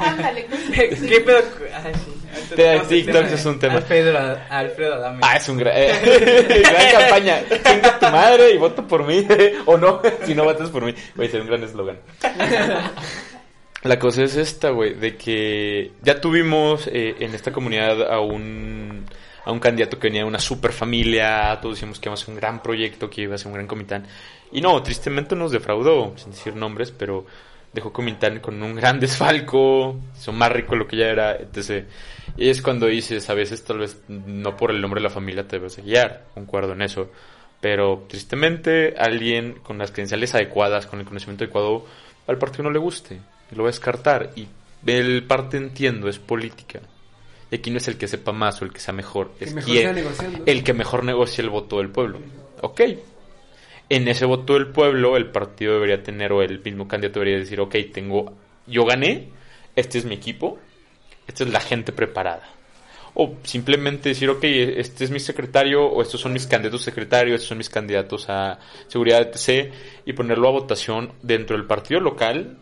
Ándale, 0.00 0.46
¿Qué 0.72 1.20
pedo? 1.20 1.38
Ay, 1.74 1.92
sí. 1.94 2.24
Te- 2.56 3.12
tema 3.12 3.28
es 3.28 3.44
un 3.44 3.58
tema. 3.58 3.74
Alfredo, 3.74 4.38
Alfredo 4.48 4.94
Adame. 4.94 5.18
Ah, 5.22 5.36
es 5.36 5.48
un 5.48 5.58
gran... 5.58 5.74
eh, 5.76 6.62
gran 6.62 6.92
campaña. 6.92 7.42
Chinga 7.48 7.98
tu 7.98 8.06
madre 8.06 8.50
y 8.52 8.56
voto 8.56 8.86
por 8.86 9.06
mí. 9.06 9.26
o 9.66 9.76
no, 9.76 10.00
si 10.24 10.34
no 10.34 10.44
votas 10.44 10.70
por 10.70 10.84
mí. 10.84 10.94
Voy 11.14 11.26
a 11.26 11.30
ser 11.30 11.42
un 11.42 11.48
gran 11.48 11.62
eslogan. 11.62 11.98
La 13.82 13.98
cosa 13.98 14.22
es 14.22 14.36
esta, 14.36 14.70
güey, 14.70 14.94
de 14.94 15.16
que 15.16 15.92
ya 16.02 16.18
tuvimos 16.18 16.86
eh, 16.86 17.16
en 17.20 17.34
esta 17.34 17.52
comunidad 17.52 18.10
a 18.10 18.20
un, 18.20 19.04
a 19.44 19.52
un 19.52 19.60
candidato 19.60 19.98
que 19.98 20.08
venía 20.08 20.22
de 20.22 20.28
una 20.28 20.38
super 20.38 20.72
familia, 20.72 21.58
todos 21.60 21.76
decíamos 21.76 22.00
que 22.00 22.08
iba 22.08 22.14
a 22.14 22.16
ser 22.16 22.30
un 22.30 22.36
gran 22.36 22.62
proyecto, 22.62 23.10
que 23.10 23.22
iba 23.22 23.34
a 23.34 23.38
ser 23.38 23.48
un 23.48 23.54
gran 23.54 23.66
comitán. 23.66 24.06
Y 24.52 24.60
no, 24.60 24.82
tristemente 24.82 25.36
nos 25.36 25.52
defraudó, 25.52 26.14
sin 26.16 26.30
decir 26.30 26.56
nombres, 26.56 26.90
pero 26.90 27.26
dejó 27.72 27.92
comitán 27.92 28.40
con 28.40 28.62
un 28.62 28.74
gran 28.74 29.00
desfalco, 29.00 29.96
hizo 30.16 30.32
más 30.32 30.50
rico 30.50 30.76
lo 30.76 30.86
que 30.86 30.96
ya 30.96 31.06
era, 31.06 31.36
etc. 31.36 31.86
Y 32.36 32.48
es 32.48 32.62
cuando 32.62 32.86
dices, 32.86 33.28
a 33.28 33.34
veces 33.34 33.64
tal 33.64 33.78
vez 33.78 34.00
no 34.08 34.56
por 34.56 34.70
el 34.70 34.80
nombre 34.80 35.00
de 35.00 35.08
la 35.08 35.10
familia 35.10 35.46
te 35.46 35.58
debes 35.58 35.76
de 35.76 35.82
guiar, 35.82 36.24
concuerdo 36.34 36.72
en 36.72 36.82
eso. 36.82 37.10
Pero 37.60 38.04
tristemente 38.08 38.94
alguien 38.98 39.54
con 39.62 39.78
las 39.78 39.90
credenciales 39.90 40.34
adecuadas, 40.34 40.86
con 40.86 41.00
el 41.00 41.06
conocimiento 41.06 41.44
adecuado, 41.44 41.86
al 42.26 42.38
partido 42.38 42.64
no 42.64 42.70
le 42.70 42.78
guste, 42.78 43.20
lo 43.50 43.64
va 43.64 43.68
a 43.68 43.72
descartar. 43.72 44.30
Y 44.36 44.48
el 44.86 45.24
parte 45.24 45.56
entiendo, 45.56 46.08
es 46.08 46.18
política. 46.18 46.80
Y 47.54 47.58
aquí 47.58 47.70
no 47.70 47.76
es 47.76 47.86
el 47.86 47.96
que 47.96 48.08
sepa 48.08 48.32
más 48.32 48.60
o 48.60 48.64
el 48.64 48.72
que 48.72 48.80
sea 48.80 48.92
mejor, 48.92 49.30
es 49.38 49.54
mejor 49.54 49.72
sea 49.72 49.82
quien, 49.82 49.94
negociando. 49.94 50.42
el 50.44 50.64
que 50.64 50.72
mejor 50.72 51.04
negocia 51.04 51.40
el 51.40 51.50
voto 51.50 51.78
del 51.78 51.88
pueblo. 51.88 52.18
Ok. 52.62 52.80
En 53.88 54.08
ese 54.08 54.24
voto 54.24 54.54
del 54.54 54.72
pueblo, 54.72 55.16
el 55.16 55.30
partido 55.30 55.74
debería 55.74 56.02
tener, 56.02 56.32
o 56.32 56.42
el 56.42 56.60
mismo 56.64 56.88
candidato 56.88 57.20
debería 57.20 57.38
decir, 57.38 57.60
ok, 57.60 57.76
tengo, 57.92 58.32
yo 58.66 58.84
gané, 58.84 59.28
este 59.76 59.98
es 59.98 60.04
mi 60.04 60.16
equipo, 60.16 60.58
esta 61.28 61.44
es 61.44 61.50
la 61.50 61.60
gente 61.60 61.92
preparada. 61.92 62.42
O 63.14 63.36
simplemente 63.44 64.08
decir, 64.08 64.28
ok, 64.30 64.42
este 64.42 65.04
es 65.04 65.12
mi 65.12 65.20
secretario, 65.20 65.86
o 65.86 66.02
estos 66.02 66.20
son 66.20 66.32
mis 66.32 66.48
candidatos 66.48 66.82
secretarios, 66.82 67.36
estos 67.36 67.50
son 67.50 67.58
mis 67.58 67.70
candidatos 67.70 68.28
a 68.30 68.58
seguridad, 68.88 69.30
etc. 69.32 69.72
Y 70.04 70.12
ponerlo 70.12 70.48
a 70.48 70.50
votación 70.50 71.12
dentro 71.22 71.56
del 71.56 71.68
partido 71.68 72.00
local 72.00 72.58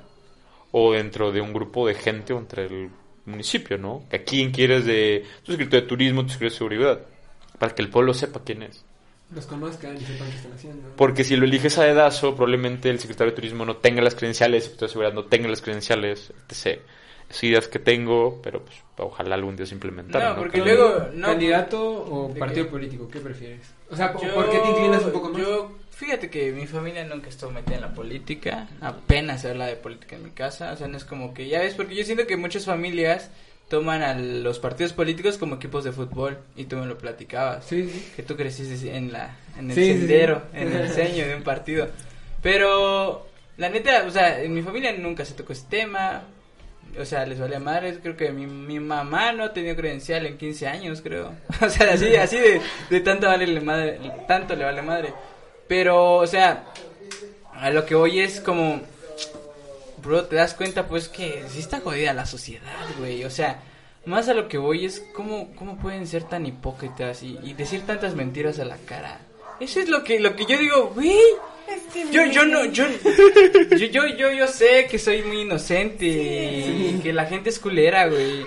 o 0.71 0.93
dentro 0.93 1.33
de 1.33 1.41
un 1.41 1.55
grupo 1.55 1.87
de 1.87 1.95
gente 1.95 2.35
o 2.35 2.39
entre 2.39 2.67
el 2.67 2.91
municipio, 3.27 3.79
¿no? 3.79 4.05
¿A 4.13 4.19
quién 4.19 4.51
quieres 4.51 4.85
de 4.85 5.25
tu 5.45 5.53
secretario 5.53 5.83
de 5.83 5.89
turismo, 5.89 6.23
tu 6.23 6.31
secretario 6.31 6.51
de 6.51 6.57
seguridad? 6.57 7.01
Para 7.59 7.75
que 7.75 7.83
el 7.83 7.91
pueblo 7.91 8.15
sepa 8.15 8.43
quién 8.45 8.63
es. 8.63 8.85
Los 9.35 9.47
conozcan 9.47 9.97
y 9.97 10.01
sepan 10.01 10.29
qué 10.31 10.37
están 10.37 10.53
haciendo. 10.53 10.89
Porque 10.97 11.25
si 11.25 11.37
lo 11.37 11.47
eliges 11.47 11.79
a 11.79 11.85
dedazo, 11.85 12.35
probablemente 12.35 12.91
el 12.91 12.99
secretario 12.99 13.31
de 13.31 13.37
turismo 13.37 13.65
no 13.65 13.77
tenga 13.77 14.03
las 14.03 14.15
credenciales, 14.15 14.65
el 14.65 14.71
secretario 14.71 14.89
de 14.89 14.93
seguridad 14.93 15.15
no 15.15 15.25
tenga 15.25 15.49
las 15.49 15.63
credenciales, 15.63 16.33
etc. 16.49 16.81
Ideas 17.43 17.69
que 17.69 17.79
tengo, 17.79 18.41
pero 18.43 18.63
pues 18.65 18.77
ojalá 18.99 19.35
algún 19.37 19.57
día 19.57 19.67
se 19.67 19.75
implementaran. 19.75 20.29
No, 20.31 20.35
¿no? 20.35 20.41
porque 20.43 20.59
¿Tú, 20.59 20.65
luego- 20.65 21.09
no, 21.15 21.27
¿Candidato 21.29 21.83
o 22.05 22.29
¿de 22.33 22.39
partido 22.41 22.67
qué? 22.67 22.71
político? 22.73 23.09
¿Qué 23.09 23.21
prefieres? 23.21 23.61
O 23.91 23.97
sea, 23.97 24.13
Yo- 24.21 24.35
¿por 24.35 24.51
qué 24.51 24.59
te 24.59 24.69
inclinas 24.69 25.05
un 25.05 25.13
poco 25.13 25.29
más? 25.31 25.41
Yo, 25.43 25.73
fíjate 25.91 26.31
que 26.31 26.51
mi 26.53 26.67
familia 26.67 27.05
nunca 27.05 27.29
estuvo 27.29 27.51
metida 27.51 27.77
en 27.77 27.81
la 27.83 27.95
política, 27.95 28.69
apenas 28.81 29.43
se 29.43 29.51
habla 29.51 29.67
de 29.67 29.77
política 29.77 30.17
en 30.17 30.25
mi 30.25 30.31
casa, 30.31 30.73
o 30.73 30.77
sea, 30.77 30.89
no 30.89 30.97
es 30.97 31.05
como 31.05 31.33
que, 31.35 31.49
ya 31.49 31.61
ves, 31.61 31.75
porque 31.75 31.95
yo 31.95 32.05
siento 32.05 32.27
que 32.27 32.37
muchas 32.37 32.65
familias 32.65 33.31
toman 33.69 34.03
a 34.03 34.15
los 34.15 34.59
partidos 34.59 34.93
políticos 34.93 35.39
como 35.39 35.55
equipos 35.57 35.85
de 35.85 35.93
fútbol, 35.93 36.39
y 36.57 36.65
tú 36.65 36.77
me 36.77 36.87
lo 36.87 36.99
platicabas, 36.99 37.65
Sí, 37.65 37.89
sí. 37.89 38.13
que 38.17 38.23
tú 38.23 38.37
creciste 38.37 38.95
en 38.97 39.13
la 39.13 39.37
en 39.59 39.71
el 39.71 39.75
Sí, 39.75 39.85
sí, 39.85 39.93
sí. 39.93 39.99
sendero, 40.01 40.43
en 40.53 40.73
el 40.73 40.83
diseño 40.89 41.27
de 41.27 41.35
un 41.37 41.43
partido. 41.43 41.89
Pero 42.43 43.27
la 43.57 43.69
neta, 43.69 44.05
o 44.07 44.11
sea, 44.11 44.43
en 44.43 44.53
mi 44.55 44.63
familia 44.63 44.93
nunca 44.99 45.25
se 45.25 45.35
tocó 45.35 45.53
ese 45.53 45.67
tema. 45.69 46.23
O 46.99 47.05
sea, 47.05 47.25
les 47.25 47.41
valía 47.41 47.59
madre, 47.59 47.99
creo 48.01 48.17
que 48.17 48.31
mi, 48.33 48.47
mi 48.47 48.79
mamá 48.79 49.33
no 49.33 49.45
ha 49.45 49.53
tenido 49.53 49.75
credencial 49.77 50.27
en 50.27 50.37
15 50.37 50.67
años, 50.67 51.01
creo. 51.01 51.35
O 51.61 51.69
sea, 51.69 51.93
así 51.95 52.15
así 52.17 52.39
de, 52.39 52.61
de 52.91 53.01
tanto 53.01 53.27
vale 53.27 53.61
madre, 53.61 53.99
tanto 54.29 54.55
le 54.55 54.65
vale 54.65 54.83
madre. 54.83 55.15
Pero, 55.67 56.17
o 56.17 56.27
sea, 56.27 56.65
a 57.55 57.71
lo 57.71 57.87
que 57.87 57.95
hoy 57.95 58.21
es 58.21 58.41
como 58.41 58.81
bro, 60.03 60.25
te 60.25 60.37
das 60.37 60.55
cuenta 60.55 60.87
pues 60.87 61.09
que 61.09 61.45
sí 61.49 61.61
está 61.61 61.81
jodida 61.81 62.13
la 62.13 62.27
sociedad, 62.27 62.87
güey. 62.99 63.25
O 63.25 63.31
sea, 63.31 63.61
más 64.05 64.29
a 64.29 64.35
lo 64.35 64.49
que 64.49 64.59
voy 64.59 64.85
es 64.85 65.03
cómo, 65.15 65.55
cómo 65.55 65.79
pueden 65.79 66.07
ser 66.07 66.25
tan 66.25 66.45
hipócritas 66.47 67.23
y, 67.23 67.39
y 67.43 67.55
decir 67.55 67.87
tantas 67.87 68.15
mentiras 68.15 68.59
a 68.59 68.65
la 68.65 68.77
cara. 68.77 69.21
Eso 69.61 69.81
es 69.81 69.89
lo 69.89 70.03
que, 70.03 70.19
lo 70.19 70.35
que 70.35 70.45
yo 70.45 70.59
digo, 70.59 70.93
güey. 70.95 71.17
Yo, 72.11 72.27
yo 72.27 72.45
no, 72.45 72.65
yo, 72.67 72.87
yo, 73.77 73.87
yo, 73.87 74.07
yo, 74.07 74.33
yo 74.33 74.47
sé 74.47 74.87
que 74.91 74.99
soy 74.99 75.23
muy 75.23 75.43
inocente 75.43 76.07
y 76.07 77.01
que 77.03 77.13
la 77.13 77.27
gente 77.27 77.51
es 77.51 77.59
culera, 77.59 78.07
güey. 78.07 78.45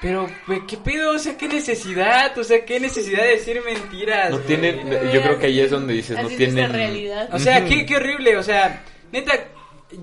Pero, 0.00 0.28
güey, 0.46 0.66
¿qué 0.66 0.76
pedo? 0.76 1.12
O 1.12 1.18
sea, 1.18 1.36
¿qué 1.36 1.46
necesidad? 1.46 2.36
O 2.36 2.42
sea, 2.42 2.64
¿qué 2.64 2.80
necesidad 2.80 3.22
de 3.22 3.28
decir 3.28 3.62
mentiras? 3.64 4.30
No 4.30 4.38
tienen, 4.40 4.80
yo 5.12 5.22
creo 5.22 5.38
que 5.38 5.46
ahí 5.46 5.60
es 5.60 5.70
donde 5.70 5.94
dices, 5.94 6.18
no 6.18 6.26
Así 6.26 6.34
es 6.34 6.40
la 6.40 6.46
tienen... 6.46 6.72
realidad. 6.72 7.28
O 7.32 7.38
sea, 7.38 7.64
qué, 7.64 7.86
qué 7.86 7.96
horrible, 7.96 8.36
o 8.36 8.42
sea, 8.42 8.82
neta, 9.12 9.32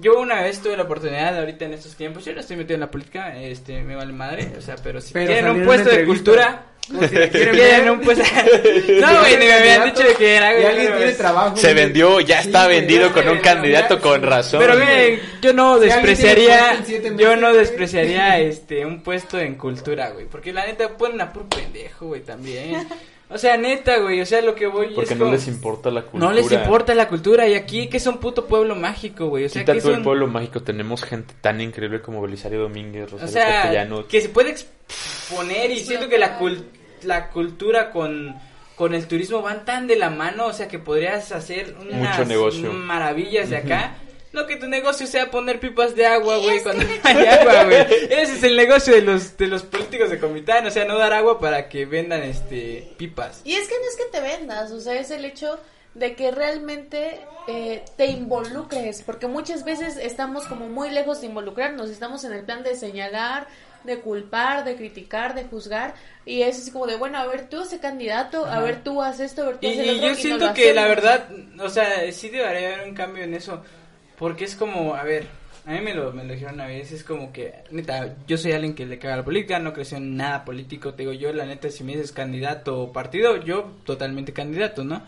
yo 0.01 0.19
una 0.19 0.41
vez 0.41 0.59
tuve 0.59 0.77
la 0.77 0.83
oportunidad 0.83 1.37
ahorita 1.37 1.65
en 1.65 1.73
estos 1.73 1.95
tiempos, 1.95 2.25
yo 2.25 2.33
no 2.33 2.39
estoy 2.39 2.57
metido 2.57 2.75
en 2.75 2.81
la 2.81 2.91
política, 2.91 3.35
este, 3.37 3.81
me 3.81 3.95
vale 3.95 4.13
madre, 4.13 4.51
o 4.57 4.61
sea, 4.61 4.75
pero 4.81 5.01
si 5.01 5.13
Pero 5.13 5.27
quieren 5.27 5.51
un 5.51 5.65
puesto 5.65 5.89
de 5.89 6.05
cultura, 6.05 6.63
si 6.81 7.07
quieren 7.07 7.89
un 7.89 8.01
puesto, 8.01 8.23
no, 8.23 9.19
güey, 9.19 9.37
ni 9.37 9.45
me 9.45 9.53
habían 9.53 9.85
dicho 9.85 10.03
de 10.03 10.15
que 10.15 10.35
era, 10.35 10.49
alguien 10.49 10.95
tiene 10.97 11.11
trabajo. 11.13 11.57
Se 11.57 11.73
vendió, 11.73 12.19
ya 12.19 12.39
está 12.39 12.67
vendido 12.67 13.07
ya 13.07 13.13
con 13.13 13.29
un 13.29 13.39
candidato 13.39 13.95
ya, 13.95 14.01
con 14.01 14.21
razón. 14.21 14.59
Pero 14.59 14.75
miren, 14.75 15.19
yo 15.41 15.53
no 15.53 15.79
despreciaría, 15.79 16.83
yo 17.17 17.35
no 17.35 17.53
despreciaría 17.53 18.39
este 18.39 18.85
un 18.85 19.01
puesto 19.01 19.39
en 19.39 19.55
cultura, 19.55 20.09
güey, 20.09 20.25
porque 20.25 20.53
la 20.53 20.65
neta 20.65 20.89
ponen 20.97 21.21
a 21.21 21.31
puro 21.31 21.47
pendejo, 21.47 22.07
güey, 22.07 22.21
también. 22.21 22.87
O 23.31 23.37
sea, 23.37 23.57
neta, 23.57 23.99
güey, 23.99 24.21
o 24.21 24.25
sea, 24.25 24.41
lo 24.41 24.55
que 24.55 24.65
voy 24.65 24.87
Porque 24.95 25.13
es 25.13 25.19
no 25.19 25.25
como- 25.25 25.35
les 25.35 25.47
importa 25.47 25.91
la 25.91 26.01
cultura. 26.01 26.25
No 26.25 26.33
les 26.33 26.51
importa 26.51 26.95
la 26.95 27.07
cultura 27.07 27.47
y 27.47 27.53
aquí 27.53 27.87
que 27.87 27.97
es 27.97 28.07
un 28.07 28.17
puto 28.17 28.47
pueblo 28.47 28.75
mágico, 28.75 29.27
güey, 29.27 29.45
o 29.45 29.49
sea, 29.49 29.61
Quita 29.61 29.73
que 29.73 29.77
es 29.77 29.83
todo 29.83 29.93
el 29.93 29.99
un- 29.99 30.03
pueblo 30.03 30.25
mágico, 30.27 30.61
tenemos 30.63 31.03
gente 31.03 31.35
tan 31.39 31.61
increíble 31.61 32.01
como 32.01 32.21
Belisario 32.21 32.59
Domínguez, 32.61 33.03
o 33.03 33.11
Rosario 33.11 33.31
sea, 33.33 33.61
Castellanos. 33.61 34.05
que 34.05 34.21
se 34.21 34.29
puede 34.29 34.49
exponer 34.49 35.69
y 35.71 35.79
siento 35.79 36.09
que 36.09 36.17
la 36.17 36.37
cul 36.37 36.63
la 37.03 37.29
cultura 37.29 37.91
con, 37.91 38.35
con 38.75 38.93
el 38.95 39.07
turismo 39.07 39.41
van 39.41 39.63
tan 39.63 39.87
de 39.87 39.95
la 39.95 40.09
mano, 40.09 40.47
o 40.47 40.53
sea, 40.53 40.67
que 40.67 40.79
podrías 40.79 41.31
hacer 41.31 41.75
unas 41.79 42.17
Mucho 42.17 42.25
negocio. 42.27 42.73
maravillas 42.73 43.49
de 43.49 43.57
acá. 43.57 43.93
No 44.31 44.45
que 44.45 44.57
tu 44.57 44.67
negocio 44.67 45.07
sea 45.07 45.31
poner 45.31 45.59
pipas 45.59 45.95
de 45.95 46.05
agua, 46.05 46.37
güey, 46.37 46.61
cuando 46.61 46.85
hay 47.03 47.25
agua, 47.25 47.63
güey. 47.63 47.81
Ese 48.09 48.33
es 48.33 48.43
el 48.43 48.55
negocio 48.55 48.93
de 48.93 49.01
los 49.01 49.37
de 49.37 49.47
los 49.47 49.63
políticos 49.63 50.09
de 50.09 50.19
Comitán, 50.19 50.65
o 50.67 50.71
sea, 50.71 50.85
no 50.85 50.97
dar 50.97 51.13
agua 51.13 51.39
para 51.39 51.67
que 51.69 51.85
vendan 51.85 52.21
este 52.21 52.93
pipas. 52.97 53.41
Y 53.43 53.55
es 53.55 53.67
que 53.67 53.75
no 53.75 53.89
es 53.89 53.95
que 53.95 54.11
te 54.11 54.21
vendas, 54.21 54.71
o 54.71 54.79
sea, 54.79 54.93
es 54.99 55.09
el 55.11 55.25
hecho 55.25 55.59
de 55.95 56.15
que 56.15 56.31
realmente 56.31 57.21
eh, 57.47 57.83
te 57.97 58.05
involucres, 58.07 59.01
porque 59.01 59.27
muchas 59.27 59.63
veces 59.63 59.97
estamos 59.97 60.45
como 60.45 60.69
muy 60.69 60.91
lejos 60.91 61.21
de 61.21 61.27
involucrarnos, 61.27 61.89
estamos 61.89 62.23
en 62.23 62.33
el 62.33 62.45
plan 62.45 62.63
de 62.63 62.75
señalar, 62.75 63.47
de 63.83 63.99
culpar, 63.99 64.63
de 64.65 64.75
criticar, 64.75 65.33
de 65.33 65.45
juzgar, 65.45 65.95
y 66.25 66.43
es 66.43 66.59
así 66.59 66.71
como 66.71 66.85
de, 66.85 66.95
bueno, 66.95 67.17
a 67.17 67.25
ver 67.25 67.49
tú 67.49 67.61
ese 67.61 67.79
candidato, 67.79 68.45
a 68.45 68.59
ver 68.59 68.83
tú 68.83 69.01
haz 69.01 69.19
esto, 69.19 69.43
a 69.43 69.45
ver 69.47 69.57
tú 69.57 69.67
Y, 69.67 69.71
haz 69.71 69.77
el 69.77 69.85
y 69.85 69.89
otro, 69.89 70.01
yo 70.01 70.09
no 70.09 70.15
siento 70.15 70.53
que 70.53 70.73
la 70.73 70.87
verdad, 70.87 71.27
o 71.59 71.69
sea, 71.69 72.11
sí 72.11 72.29
debería 72.29 72.75
haber 72.75 72.87
un 72.87 72.93
cambio 72.93 73.23
en 73.23 73.33
eso, 73.33 73.63
porque 74.19 74.43
es 74.45 74.55
como, 74.55 74.93
a 74.93 75.03
ver, 75.03 75.25
a 75.65 75.71
mí 75.71 75.81
me 75.81 75.93
lo, 75.95 76.11
me 76.11 76.23
lo 76.23 76.33
dijeron 76.33 76.55
una 76.55 76.67
vez, 76.67 76.91
es 76.91 77.03
como 77.03 77.31
que, 77.31 77.53
neta, 77.71 78.15
yo 78.27 78.37
soy 78.37 78.51
alguien 78.51 78.75
que 78.75 78.85
le 78.85 78.99
caga 78.99 79.17
la 79.17 79.25
política, 79.25 79.57
no 79.59 79.73
creció 79.73 79.97
en 79.97 80.17
nada 80.17 80.45
político, 80.45 80.93
te 80.93 81.03
digo 81.03 81.13
yo, 81.13 81.31
la 81.33 81.45
neta, 81.45 81.71
si 81.71 81.83
me 81.83 81.93
dices 81.93 82.11
candidato 82.11 82.79
o 82.79 82.91
partido, 82.91 83.37
yo 83.37 83.71
totalmente 83.85 84.33
candidato, 84.33 84.83
¿no? 84.83 85.01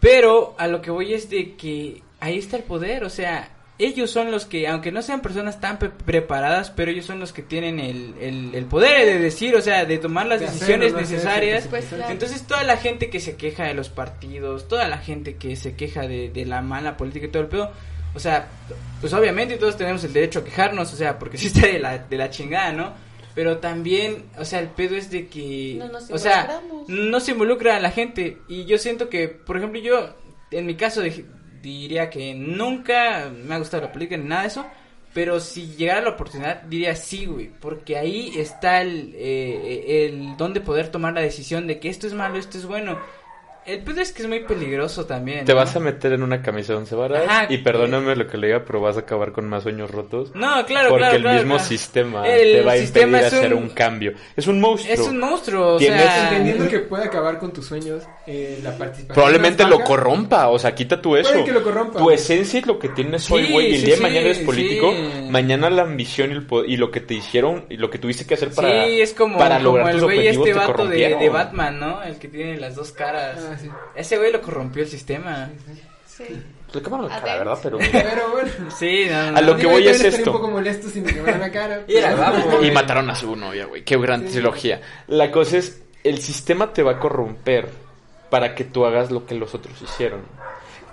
Pero 0.00 0.54
a 0.58 0.66
lo 0.66 0.80
que 0.80 0.90
voy 0.90 1.12
es 1.12 1.28
de 1.28 1.54
que 1.56 2.02
ahí 2.20 2.38
está 2.38 2.56
el 2.56 2.62
poder, 2.62 3.04
o 3.04 3.10
sea, 3.10 3.50
ellos 3.80 4.10
son 4.10 4.30
los 4.32 4.44
que, 4.44 4.66
aunque 4.66 4.90
no 4.90 5.02
sean 5.02 5.20
personas 5.20 5.60
tan 5.60 5.78
pre- 5.78 5.90
preparadas, 5.90 6.70
pero 6.70 6.90
ellos 6.90 7.06
son 7.06 7.20
los 7.20 7.32
que 7.32 7.42
tienen 7.42 7.78
el, 7.78 8.14
el, 8.20 8.54
el 8.54 8.64
poder 8.64 9.06
de 9.06 9.18
decir, 9.18 9.54
o 9.54 9.60
sea, 9.60 9.84
de 9.84 9.98
tomar 9.98 10.26
las 10.26 10.40
De 10.40 10.46
decisiones 10.46 10.94
necesarias. 10.94 11.68
Pues 11.68 11.84
claro. 11.86 12.10
Entonces 12.12 12.42
toda 12.44 12.64
la 12.64 12.76
gente 12.76 13.08
que 13.08 13.20
se 13.20 13.36
queja 13.36 13.64
de 13.64 13.74
los 13.74 13.88
partidos, 13.88 14.66
toda 14.66 14.88
la 14.88 14.98
gente 14.98 15.36
que 15.36 15.54
se 15.54 15.76
queja 15.76 16.08
de, 16.08 16.28
de 16.28 16.44
la 16.44 16.60
mala 16.60 16.96
política 16.96 17.26
y 17.26 17.28
todo 17.28 17.42
el 17.44 17.48
pedo, 17.48 17.70
o 18.18 18.20
sea, 18.20 18.48
pues 19.00 19.12
obviamente 19.12 19.58
todos 19.58 19.76
tenemos 19.76 20.02
el 20.02 20.12
derecho 20.12 20.40
a 20.40 20.44
quejarnos, 20.44 20.92
o 20.92 20.96
sea, 20.96 21.20
porque 21.20 21.38
sí 21.38 21.46
está 21.46 21.68
de 21.68 21.78
la, 21.78 21.98
de 21.98 22.16
la 22.16 22.30
chingada, 22.30 22.72
¿no? 22.72 22.92
Pero 23.32 23.58
también, 23.58 24.24
o 24.36 24.44
sea, 24.44 24.58
el 24.58 24.66
pedo 24.66 24.96
es 24.96 25.08
de 25.08 25.28
que, 25.28 25.76
No 25.78 25.86
nos 25.86 26.10
o 26.10 26.18
sea, 26.18 26.60
no 26.88 27.20
se 27.20 27.30
involucra 27.30 27.76
a 27.76 27.80
la 27.80 27.92
gente 27.92 28.38
y 28.48 28.64
yo 28.64 28.76
siento 28.76 29.08
que, 29.08 29.28
por 29.28 29.56
ejemplo, 29.56 29.78
yo, 29.78 30.16
en 30.50 30.66
mi 30.66 30.74
caso, 30.74 31.00
diría 31.62 32.10
que 32.10 32.34
nunca 32.34 33.30
me 33.30 33.54
ha 33.54 33.58
gustado 33.58 33.84
la 33.84 33.92
política 33.92 34.16
ni 34.16 34.24
nada 34.24 34.42
de 34.42 34.48
eso, 34.48 34.66
pero 35.14 35.38
si 35.38 35.76
llegara 35.76 36.00
la 36.00 36.10
oportunidad, 36.10 36.62
diría 36.62 36.96
sí, 36.96 37.26
güey, 37.26 37.52
porque 37.60 37.96
ahí 37.96 38.32
está 38.36 38.82
el, 38.82 39.14
eh, 39.14 40.06
el 40.08 40.36
don 40.36 40.52
de 40.54 40.60
poder 40.60 40.88
tomar 40.88 41.14
la 41.14 41.20
decisión 41.20 41.68
de 41.68 41.78
que 41.78 41.88
esto 41.88 42.08
es 42.08 42.14
malo, 42.14 42.36
esto 42.36 42.58
es 42.58 42.66
bueno. 42.66 42.98
El 43.68 43.80
pedo 43.80 44.00
es 44.00 44.12
que 44.12 44.22
es 44.22 44.28
muy 44.28 44.40
peligroso 44.40 45.04
también. 45.04 45.44
Te 45.44 45.52
¿no? 45.52 45.58
vas 45.58 45.76
a 45.76 45.80
meter 45.80 46.12
en 46.14 46.22
una 46.22 46.40
camisa 46.40 46.72
de 46.72 46.78
once 46.78 46.94
varas 46.94 47.22
Ajá. 47.28 47.46
y 47.52 47.58
perdóname 47.58 48.16
lo 48.16 48.26
que 48.26 48.38
le 48.38 48.46
diga, 48.46 48.64
pero 48.64 48.80
vas 48.80 48.96
a 48.96 49.00
acabar 49.00 49.32
con 49.32 49.46
más 49.48 49.62
sueños 49.64 49.90
rotos. 49.90 50.30
No, 50.34 50.64
claro, 50.64 50.88
porque 50.88 51.02
claro, 51.02 51.16
el 51.16 51.22
claro, 51.22 51.36
mismo 51.38 51.54
claro. 51.56 51.68
sistema 51.68 52.26
El 52.28 52.52
te 52.52 52.62
va 52.62 52.72
a 52.72 52.76
impedir 52.76 52.80
sistema 52.86 53.20
es 53.20 53.26
hacer 53.26 53.54
un- 53.54 53.62
un 53.64 53.68
cambio. 53.70 54.12
Es 54.36 54.46
un 54.46 54.60
monstruo. 54.60 54.94
Es 54.94 55.00
un 55.00 55.18
monstruo, 55.18 55.74
o 55.74 55.78
Tienes- 55.78 56.00
sea... 56.02 56.28
Entendiendo 56.30 56.68
que 56.68 56.78
puede 56.80 57.04
acabar 57.04 57.38
con 57.38 57.52
tus 57.52 57.66
sueños, 57.66 58.04
eh, 58.26 58.58
la 58.62 58.70
participación. 58.76 59.14
Probablemente 59.14 59.64
lo 59.66 59.80
corrompa, 59.80 60.48
o 60.48 60.58
sea, 60.58 60.74
quita 60.74 61.00
tú 61.02 61.16
eso. 61.16 61.30
Puede 61.32 61.44
que 61.44 61.52
lo 61.52 61.62
corrompa. 61.62 61.98
Tu 61.98 62.10
esencia 62.10 62.60
es 62.60 62.66
lo 62.66 62.78
que 62.78 62.88
tienes 62.88 63.30
hoy, 63.30 63.44
Sí, 63.46 63.52
güey. 63.52 63.66
y 63.70 63.74
el 63.74 63.80
sí, 63.80 63.84
día 63.86 63.94
de 63.94 63.96
sí, 63.98 64.02
mañana 64.02 64.20
eres 64.20 64.38
sí. 64.38 64.44
político. 64.44 64.92
Mañana 65.30 65.68
la 65.68 65.82
ambición 65.82 66.30
y, 66.30 66.34
el 66.34 66.46
po- 66.46 66.64
y 66.64 66.76
lo 66.78 66.90
que 66.90 67.00
te 67.00 67.14
hicieron 67.14 67.66
y 67.68 67.76
lo 67.76 67.90
que 67.90 67.98
tuviste 67.98 68.24
que 68.24 68.34
hacer 68.34 68.50
para, 68.50 68.86
sí, 68.86 69.00
es 69.00 69.12
como, 69.12 69.36
para 69.36 69.56
como 69.58 69.64
lograr 69.70 69.88
el 69.90 69.94
tus 69.96 70.04
güey 70.04 70.18
objetivos 70.18 70.46
este 70.48 70.58
vato 70.58 70.86
de, 70.86 71.28
Batman, 71.28 71.78
¿no? 71.80 72.02
El 72.02 72.16
que 72.18 72.28
tiene 72.28 72.56
las 72.56 72.74
dos 72.74 72.92
caras. 72.92 73.38
Ah, 73.50 73.57
sí. 73.58 73.68
Ese 73.94 74.16
güey 74.18 74.32
lo 74.32 74.40
corrompió 74.40 74.82
el 74.82 74.88
sistema. 74.88 75.50
Sí. 76.06 76.24
Le 76.74 76.82
quemaron 76.82 77.08
la 77.08 77.20
cara. 77.20 77.38
¿verdad? 77.38 77.58
Pero... 77.62 77.78
Pero 77.92 78.30
bueno. 78.32 78.50
Sí, 78.76 79.06
no, 79.08 79.32
no. 79.32 79.38
A 79.38 79.40
lo 79.40 79.52
no. 79.54 79.58
que 79.58 79.66
voy 79.66 79.86
es 79.86 80.02
esto. 80.02 80.30
un 80.30 80.36
poco 80.36 80.50
molesto 80.50 80.88
si 80.88 81.00
me 81.00 81.12
quemaran 81.12 81.40
la 81.40 81.50
cara. 81.50 81.82
Mira, 81.86 82.08
pero- 82.10 82.18
vamos. 82.22 82.66
Y 82.66 82.70
mataron 82.70 83.08
a 83.10 83.14
su 83.14 83.34
novia, 83.36 83.66
güey. 83.66 83.84
Qué 83.84 83.96
gran 83.96 84.26
Sí. 84.26 84.32
trilogía. 84.34 84.80
La 85.06 85.30
cosa 85.30 85.58
es, 85.58 85.80
el 86.04 86.18
sistema 86.18 86.72
te 86.72 86.82
va 86.82 86.92
a 86.92 86.98
corromper 86.98 87.68
para 88.30 88.54
que 88.54 88.64
tú 88.64 88.84
hagas 88.84 89.10
lo 89.10 89.24
que 89.26 89.34
los 89.36 89.54
otros 89.54 89.80
hicieron. 89.80 90.22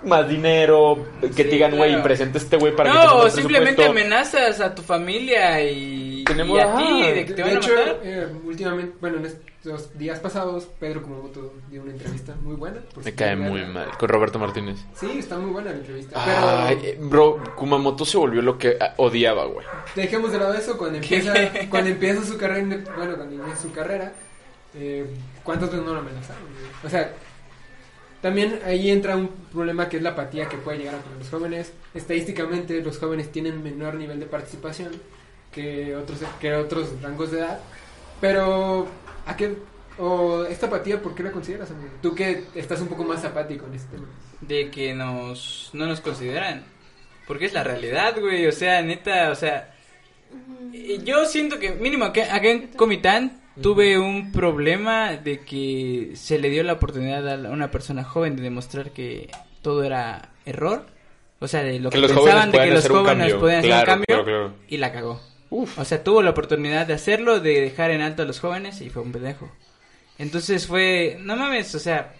Más 0.04 0.28
dinero, 0.28 1.06
que 1.20 1.28
Sí, 1.28 1.34
te 1.34 1.44
digan, 1.44 1.74
güey, 1.76 1.90
claro. 1.90 2.04
presente 2.04 2.38
este 2.38 2.56
güey 2.58 2.76
para 2.76 2.92
que 2.92 2.98
te 2.98 3.04
No, 3.04 3.28
simplemente 3.30 3.84
amenazas 3.84 4.60
a 4.60 4.74
tu 4.74 4.82
familia 4.82 5.60
y, 5.62 6.22
Tenemos- 6.24 6.56
y 6.56 6.60
a 6.60 6.76
ti 6.76 6.84
ah, 7.02 7.12
de 7.12 7.24
que 7.26 7.32
te 7.32 7.34
De 7.34 7.42
van 7.42 7.50
a 7.50 7.54
hecho, 7.56 7.74
matar. 7.74 8.00
eh, 8.04 8.26
últimamente, 8.44 8.94
bueno, 9.00 9.16
en 9.18 9.26
estos 9.66 9.98
días 9.98 10.20
pasados, 10.20 10.68
Pedro 10.78 11.02
Kumamoto 11.02 11.52
dio 11.70 11.82
una 11.82 11.92
entrevista 11.92 12.34
muy 12.42 12.54
buena. 12.54 12.80
por 12.94 13.04
Me 13.04 13.10
si 13.10 13.16
cae 13.16 13.34
muy 13.36 13.60
verla. 13.60 13.86
mal. 13.86 13.98
Con 13.98 14.08
Roberto 14.08 14.38
Martínez. 14.38 14.78
Sí, 14.94 15.18
está 15.18 15.36
muy 15.38 15.50
buena 15.50 15.70
la 15.70 15.76
entrevista. 15.78 16.22
Pero 16.24 16.38
Ay, 16.48 16.78
eh, 16.82 16.98
bro, 17.00 17.42
Kumamoto 17.56 18.04
se 18.04 18.16
volvió 18.16 18.42
lo 18.42 18.56
que 18.58 18.76
ah, 18.80 18.94
odiaba, 18.98 19.44
güey. 19.46 19.66
dejemos 19.94 20.30
de 20.32 20.38
lado 20.38 20.54
eso. 20.54 20.78
Cuando 20.78 20.98
empieza, 20.98 21.34
cuando 21.70 21.90
empieza 21.90 22.24
su 22.24 22.38
carrera, 22.38 22.78
bueno, 22.96 23.16
cuando 23.16 23.34
inicia 23.34 23.56
su 23.56 23.72
carrera, 23.72 24.12
eh, 24.74 25.06
¿cuántos 25.42 25.72
no 25.72 25.92
lo 25.92 25.98
amenazaron? 25.98 26.42
O 26.84 26.88
sea, 26.88 27.12
también 28.22 28.60
ahí 28.64 28.90
entra 28.90 29.16
un 29.16 29.28
problema 29.52 29.88
que 29.88 29.96
es 29.98 30.02
la 30.02 30.10
apatía 30.10 30.48
que 30.48 30.56
puede 30.58 30.78
llegar 30.78 30.94
a 30.96 30.98
tener 30.98 31.18
los 31.18 31.28
jóvenes. 31.28 31.72
Estadísticamente, 31.94 32.80
los 32.82 32.98
jóvenes 32.98 33.32
tienen 33.32 33.62
menor 33.62 33.94
nivel 33.94 34.20
de 34.20 34.26
participación 34.26 34.92
que 35.52 35.96
otros, 35.96 36.18
que 36.40 36.54
otros 36.54 36.88
rangos 37.02 37.30
de 37.32 37.38
edad. 37.40 37.60
Pero, 38.20 38.86
¿a 39.26 39.36
qué? 39.36 39.54
O 39.98 40.44
esta 40.44 40.66
apatía, 40.66 41.00
¿por 41.00 41.14
qué 41.14 41.22
la 41.22 41.32
consideras, 41.32 41.70
amigo? 41.70 41.88
Tú 42.02 42.14
que 42.14 42.44
estás 42.54 42.80
un 42.80 42.88
poco 42.88 43.04
más 43.04 43.24
apático 43.24 43.66
en 43.66 43.74
este 43.74 43.96
tema. 43.96 44.06
De 44.42 44.70
que 44.70 44.94
nos, 44.94 45.70
no 45.72 45.86
nos 45.86 46.00
consideran. 46.00 46.64
Porque 47.26 47.46
es 47.46 47.52
la 47.54 47.64
realidad, 47.64 48.14
güey. 48.20 48.46
O 48.46 48.52
sea, 48.52 48.82
neta, 48.82 49.30
o 49.30 49.34
sea. 49.34 49.74
eh, 50.72 51.00
Yo 51.04 51.24
siento 51.24 51.58
que, 51.58 51.70
mínimo, 51.72 52.04
acá, 52.04 52.34
acá 52.34 52.48
en 52.48 52.68
Comitán 52.68 53.40
tuve 53.60 53.98
un 53.98 54.32
problema 54.32 55.12
de 55.16 55.40
que 55.40 56.10
se 56.14 56.38
le 56.38 56.50
dio 56.50 56.62
la 56.62 56.74
oportunidad 56.74 57.46
a 57.46 57.50
una 57.50 57.70
persona 57.70 58.04
joven 58.04 58.36
de 58.36 58.42
demostrar 58.42 58.90
que 58.90 59.30
todo 59.62 59.82
era 59.82 60.30
error. 60.44 60.86
O 61.38 61.48
sea, 61.48 61.62
de 61.62 61.80
lo 61.80 61.88
Que 61.90 62.00
pensaban 62.00 62.50
de 62.50 62.58
que 62.58 62.66
los 62.66 62.78
hacer 62.80 62.92
un 62.92 62.98
jóvenes 62.98 63.18
cambio. 63.32 63.40
podían 63.40 63.58
hacer 63.60 63.70
Claro, 63.70 63.82
un 63.82 63.86
cambio. 63.86 64.06
claro, 64.06 64.24
claro. 64.24 64.52
Y 64.68 64.76
la 64.76 64.92
cagó. 64.92 65.20
Uf. 65.50 65.78
O 65.78 65.84
sea, 65.84 66.02
tuvo 66.02 66.22
la 66.22 66.30
oportunidad 66.30 66.86
de 66.86 66.94
hacerlo, 66.94 67.40
de 67.40 67.60
dejar 67.60 67.90
en 67.92 68.00
alto 68.00 68.22
a 68.22 68.24
los 68.26 68.40
jóvenes 68.40 68.80
y 68.80 68.90
fue 68.90 69.02
un 69.02 69.12
pendejo. 69.12 69.50
Entonces 70.18 70.66
fue, 70.66 71.18
no 71.20 71.36
mames, 71.36 71.74
o 71.74 71.78
sea, 71.78 72.12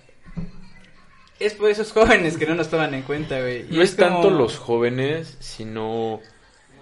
es 1.39 1.55
por 1.55 1.71
esos 1.71 1.93
jóvenes 1.93 2.37
que 2.39 2.47
no 2.47 2.55
nos 2.55 2.69
toman 2.69 2.95
en 2.95 3.03
cuenta, 3.03 3.41
güey. 3.41 3.65
No 3.71 3.83
es 3.83 3.95
como- 3.95 4.09
tanto 4.09 4.31
los 4.31 4.59
jóvenes, 4.59 5.37
sino 5.41 6.21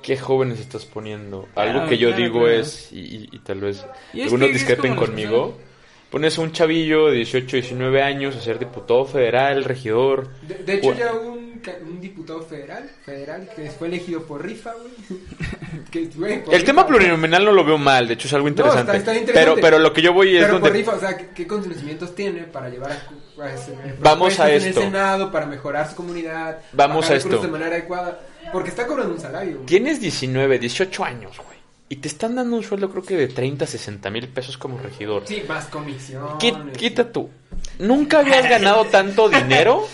qué 0.03 0.17
jóvenes 0.17 0.61
estás 0.61 0.85
poniendo. 0.85 1.49
Claro, 1.55 1.71
Algo 1.71 1.89
que 1.89 1.99
yo 1.99 2.09
claro, 2.09 2.23
digo 2.23 2.39
claro. 2.41 2.55
es, 2.61 2.93
y, 2.93 2.99
y- 3.01 3.29
y 3.33 3.39
tal 3.41 3.61
vez 3.61 3.85
Y 4.13 4.23
algunos 4.23 4.51
discrepen 4.53 4.95
conmigo, 4.97 5.59
pones 6.11 6.39
a 6.39 6.43
un 6.43 6.53
chavillo 6.53 7.07
de 7.07 7.17
18, 7.17 7.57
19 7.57 8.03
años 8.03 8.37
a 8.37 8.41
ser 8.41 8.59
diputado 8.59 9.05
federal, 9.07 9.65
regidor. 9.65 10.29
De, 10.43 10.55
de 10.57 10.75
hecho, 10.75 10.95
ya 10.95 11.13
hubo 11.15 11.33
un, 11.33 11.44
un 11.87 12.01
diputado 12.01 12.43
federal, 12.43 12.91
federal 13.05 13.49
que 13.55 13.71
fue 13.71 13.89
elegido 13.89 14.23
por 14.23 14.45
rifa, 14.45 14.73
güey. 14.73 14.93
Que, 15.91 16.07
güey, 16.07 16.45
por 16.45 16.55
El 16.55 16.61
rifa, 16.61 16.73
tema 16.73 16.87
plurinominal 16.87 17.45
no 17.45 17.53
lo 17.53 17.65
veo 17.65 17.79
mal, 17.79 18.07
de 18.09 18.15
hecho 18.15 18.29
es 18.29 18.35
algo 18.35 18.49
interesante. 18.49 18.97
está- 18.97 18.97
está 18.97 19.15
interesante. 19.15 19.41
Pero, 19.61 19.61
pero 19.61 19.79
lo 19.79 19.93
que 19.93 20.03
yo 20.03 20.13
voy 20.13 20.37
es 20.37 20.43
Pero 20.43 20.55
donde... 20.55 20.69
por 20.69 20.77
rifa, 20.77 20.93
o 20.95 21.01
sea, 21.01 21.17
¿qué, 21.17 21.29
qué 21.35 21.47
conocimientos 21.47 22.15
tiene 22.15 22.43
para 22.45 22.69
llevar 22.69 22.93
a, 22.93 23.43
a 23.45 23.53
ese- 23.55 23.75
Vamos 24.01 24.39
a 24.41 24.51
en 24.51 24.57
esto. 24.63 24.81
el 24.81 24.87
Senado, 24.87 25.31
para 25.33 25.47
mejorar 25.47 25.89
su 25.91 25.97
comunidad, 25.97 26.59
Vamos 26.73 27.11
a 27.11 27.15
esto. 27.17 27.39
de 27.39 27.49
manera 27.49 27.73
adecuada? 27.73 28.21
Porque 28.53 28.71
está 28.71 28.87
cobrando 28.87 29.15
un 29.15 29.21
salario. 29.21 29.55
güey. 29.55 29.67
Tienes 29.67 30.01
19, 30.01 30.59
18 30.59 31.05
años, 31.05 31.37
güey. 31.39 31.55
Y 31.89 31.97
te 31.97 32.09
están 32.09 32.35
dando 32.35 32.57
un 32.57 32.63
sueldo 32.63 32.89
creo 32.91 33.03
que 33.03 33.17
de 33.17 33.29
30, 33.29 33.67
60 33.67 34.11
mil 34.11 34.29
pesos 34.29 34.57
como 34.57 34.79
regidor. 34.79 35.23
Sí, 35.27 35.43
más 35.47 35.67
comisión. 35.67 36.39
Qui- 36.39 36.73
Quita 36.73 37.11
tú. 37.13 37.29
Nunca 37.79 38.21
habías 38.21 38.49
ganado 38.49 38.85
tanto 38.87 39.29
dinero 39.29 39.87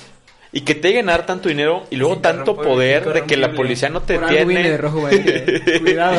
y 0.52 0.62
que 0.62 0.74
te 0.74 0.92
ganar 0.92 1.26
tanto 1.26 1.48
dinero 1.48 1.86
y 1.90 1.96
luego 1.96 2.18
tanto 2.18 2.56
poder 2.56 3.12
de 3.12 3.22
que 3.24 3.36
la 3.36 3.52
policía 3.52 3.88
no 3.88 4.02
te 4.02 4.18
vine 4.18 4.36
de 4.40 4.44
tiene. 4.46 4.76
rojo, 4.76 5.00
güey. 5.00 5.22
Cuidado. 5.80 6.16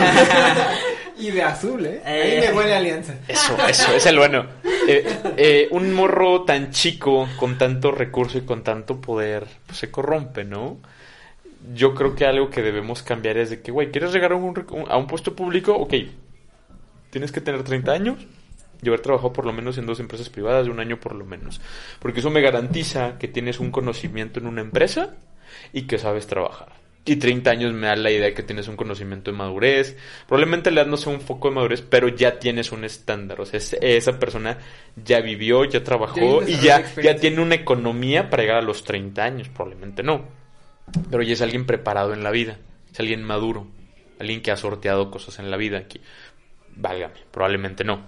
y 1.19 1.31
de 1.31 1.43
azul, 1.43 1.85
¿eh? 1.85 2.01
Ahí 2.05 2.21
Eh. 2.21 2.45
me 2.49 2.57
huele 2.57 2.73
alianza. 2.73 3.15
Eso, 3.27 3.55
eso, 3.67 3.93
es 3.93 4.05
el 4.05 4.17
bueno. 4.17 4.45
Eh, 4.87 5.05
eh, 5.37 5.67
un 5.71 5.93
morro 5.93 6.43
tan 6.43 6.71
chico, 6.71 7.27
con 7.37 7.57
tanto 7.57 7.91
recurso 7.91 8.37
y 8.37 8.41
con 8.41 8.63
tanto 8.63 8.99
poder, 9.01 9.45
pues 9.67 9.77
se 9.79 9.91
corrompe, 9.91 10.43
¿no? 10.45 10.77
Yo 11.75 11.93
creo 11.93 12.15
que 12.15 12.25
algo 12.25 12.49
que 12.49 12.61
debemos 12.63 13.03
cambiar 13.03 13.37
es 13.37 13.51
de 13.51 13.61
que, 13.61 13.71
güey, 13.71 13.91
¿quieres 13.91 14.11
llegar 14.11 14.31
a 14.31 14.35
un, 14.35 14.55
a 14.89 14.97
un 14.97 15.05
puesto 15.07 15.35
público? 15.35 15.75
Ok, 15.75 15.93
tienes 17.11 17.31
que 17.31 17.41
tener 17.41 17.63
30 17.63 17.91
años 17.91 18.15
y 18.83 18.87
haber 18.87 19.01
trabajado 19.01 19.31
por 19.33 19.45
lo 19.45 19.53
menos 19.53 19.77
en 19.77 19.85
dos 19.85 19.99
empresas 19.99 20.29
privadas 20.29 20.65
de 20.65 20.71
un 20.71 20.79
año 20.79 20.99
por 20.99 21.13
lo 21.15 21.25
menos. 21.25 21.61
Porque 21.99 22.19
eso 22.19 22.29
me 22.29 22.41
garantiza 22.41 23.17
que 23.19 23.27
tienes 23.27 23.59
un 23.59 23.71
conocimiento 23.71 24.39
en 24.39 24.47
una 24.47 24.61
empresa 24.61 25.15
y 25.73 25.83
que 25.83 25.97
sabes 25.97 26.27
trabajar. 26.27 26.73
Y 27.03 27.15
30 27.15 27.49
años 27.49 27.73
me 27.73 27.87
da 27.87 27.95
la 27.95 28.11
idea 28.11 28.25
de 28.25 28.33
que 28.35 28.43
tienes 28.43 28.67
un 28.67 28.75
conocimiento 28.75 29.31
de 29.31 29.37
madurez. 29.37 29.97
Probablemente 30.27 30.69
le 30.69 30.81
das, 30.81 30.87
no 30.87 30.97
sé, 30.97 31.09
un 31.09 31.19
foco 31.19 31.49
de 31.49 31.55
madurez, 31.55 31.81
pero 31.81 32.07
ya 32.09 32.37
tienes 32.37 32.71
un 32.71 32.83
estándar. 32.85 33.41
O 33.41 33.45
sea, 33.45 33.57
es- 33.57 33.73
esa 33.81 34.19
persona 34.19 34.59
ya 35.03 35.19
vivió, 35.21 35.65
ya 35.65 35.83
trabajó 35.83 36.19
y 36.47 36.57
ya, 36.57 36.77
ya 37.01 37.15
tiene 37.15 37.41
una 37.41 37.55
economía 37.55 38.29
para 38.29 38.43
llegar 38.43 38.57
a 38.57 38.61
los 38.61 38.83
30 38.83 39.23
años. 39.23 39.49
Probablemente 39.49 40.03
no. 40.03 40.25
Pero 41.09 41.23
ya 41.23 41.33
es 41.33 41.41
alguien 41.41 41.65
preparado 41.65 42.13
en 42.13 42.21
la 42.23 42.29
vida. 42.29 42.57
Es 42.93 42.99
alguien 42.99 43.23
maduro. 43.23 43.65
Alguien 44.19 44.41
que 44.43 44.51
ha 44.51 44.57
sorteado 44.57 45.09
cosas 45.09 45.39
en 45.39 45.49
la 45.49 45.57
vida. 45.57 45.87
Que, 45.87 46.01
válgame, 46.75 47.15
probablemente 47.31 47.83
no. 47.83 48.01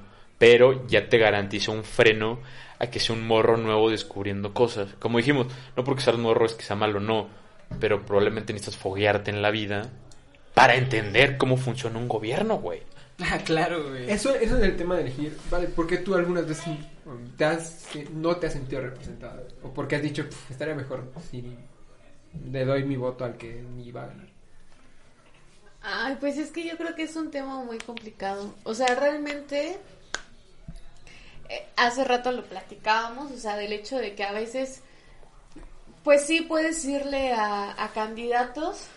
Pero 0.45 0.85
ya 0.87 1.07
te 1.07 1.17
garantiza 1.19 1.71
un 1.71 1.85
freno 1.85 2.41
a 2.77 2.87
que 2.87 2.99
sea 2.99 3.15
un 3.15 3.25
morro 3.25 3.55
nuevo 3.55 3.89
descubriendo 3.89 4.53
cosas. 4.53 4.93
Como 4.99 5.17
dijimos, 5.19 5.47
no 5.77 5.85
porque 5.85 6.01
seas 6.01 6.17
morro 6.17 6.45
es 6.45 6.51
que 6.53 6.65
sea 6.65 6.75
malo, 6.75 6.99
no. 6.99 7.29
Pero 7.79 8.05
probablemente 8.05 8.51
necesitas 8.51 8.77
foguearte 8.77 9.31
en 9.31 9.41
la 9.41 9.51
vida 9.51 9.89
para 10.53 10.75
entender 10.75 11.37
cómo 11.37 11.55
funciona 11.55 11.97
un 11.97 12.09
gobierno, 12.09 12.57
güey. 12.57 12.81
Ah, 13.31 13.37
claro, 13.45 13.87
güey. 13.89 14.09
Eso, 14.11 14.35
eso 14.35 14.57
es 14.57 14.63
el 14.63 14.75
tema 14.75 14.95
de 14.95 15.03
elegir, 15.03 15.37
¿vale? 15.49 15.67
¿Por 15.67 15.87
qué 15.87 15.97
tú 15.97 16.13
algunas 16.15 16.45
veces 16.45 16.65
te 17.37 17.45
has- 17.45 17.87
no 18.11 18.35
te 18.35 18.47
has 18.47 18.53
sentido 18.53 18.81
representado? 18.81 19.47
¿O 19.61 19.71
porque 19.71 19.95
has 19.95 20.01
dicho, 20.01 20.25
"Puf, 20.25 20.51
estaría 20.51 20.73
mejor 20.75 21.09
si 21.31 21.55
le 22.51 22.65
doy 22.65 22.83
mi 22.83 22.97
voto 22.97 23.23
al 23.23 23.37
que 23.37 23.63
ni 23.77 23.91
va 23.93 24.03
a 24.03 24.07
ganar? 24.07 24.27
Ay, 25.83 26.17
pues 26.19 26.37
es 26.37 26.49
que 26.51 26.65
yo 26.67 26.75
creo 26.77 26.95
que 26.95 27.03
es 27.03 27.15
un 27.15 27.29
tema 27.29 27.63
muy 27.63 27.77
complicado. 27.77 28.55
O 28.63 28.73
sea, 28.73 28.87
realmente, 28.95 29.77
hace 31.75 32.03
rato 32.03 32.31
lo 32.31 32.43
platicábamos, 32.43 33.31
o 33.31 33.37
sea, 33.37 33.55
del 33.57 33.73
hecho 33.73 33.97
de 33.97 34.15
que 34.15 34.23
a 34.23 34.31
veces, 34.31 34.81
pues 36.03 36.25
sí 36.25 36.41
puedes 36.41 36.83
irle 36.85 37.33
a, 37.33 37.91
candidatos 37.93 38.87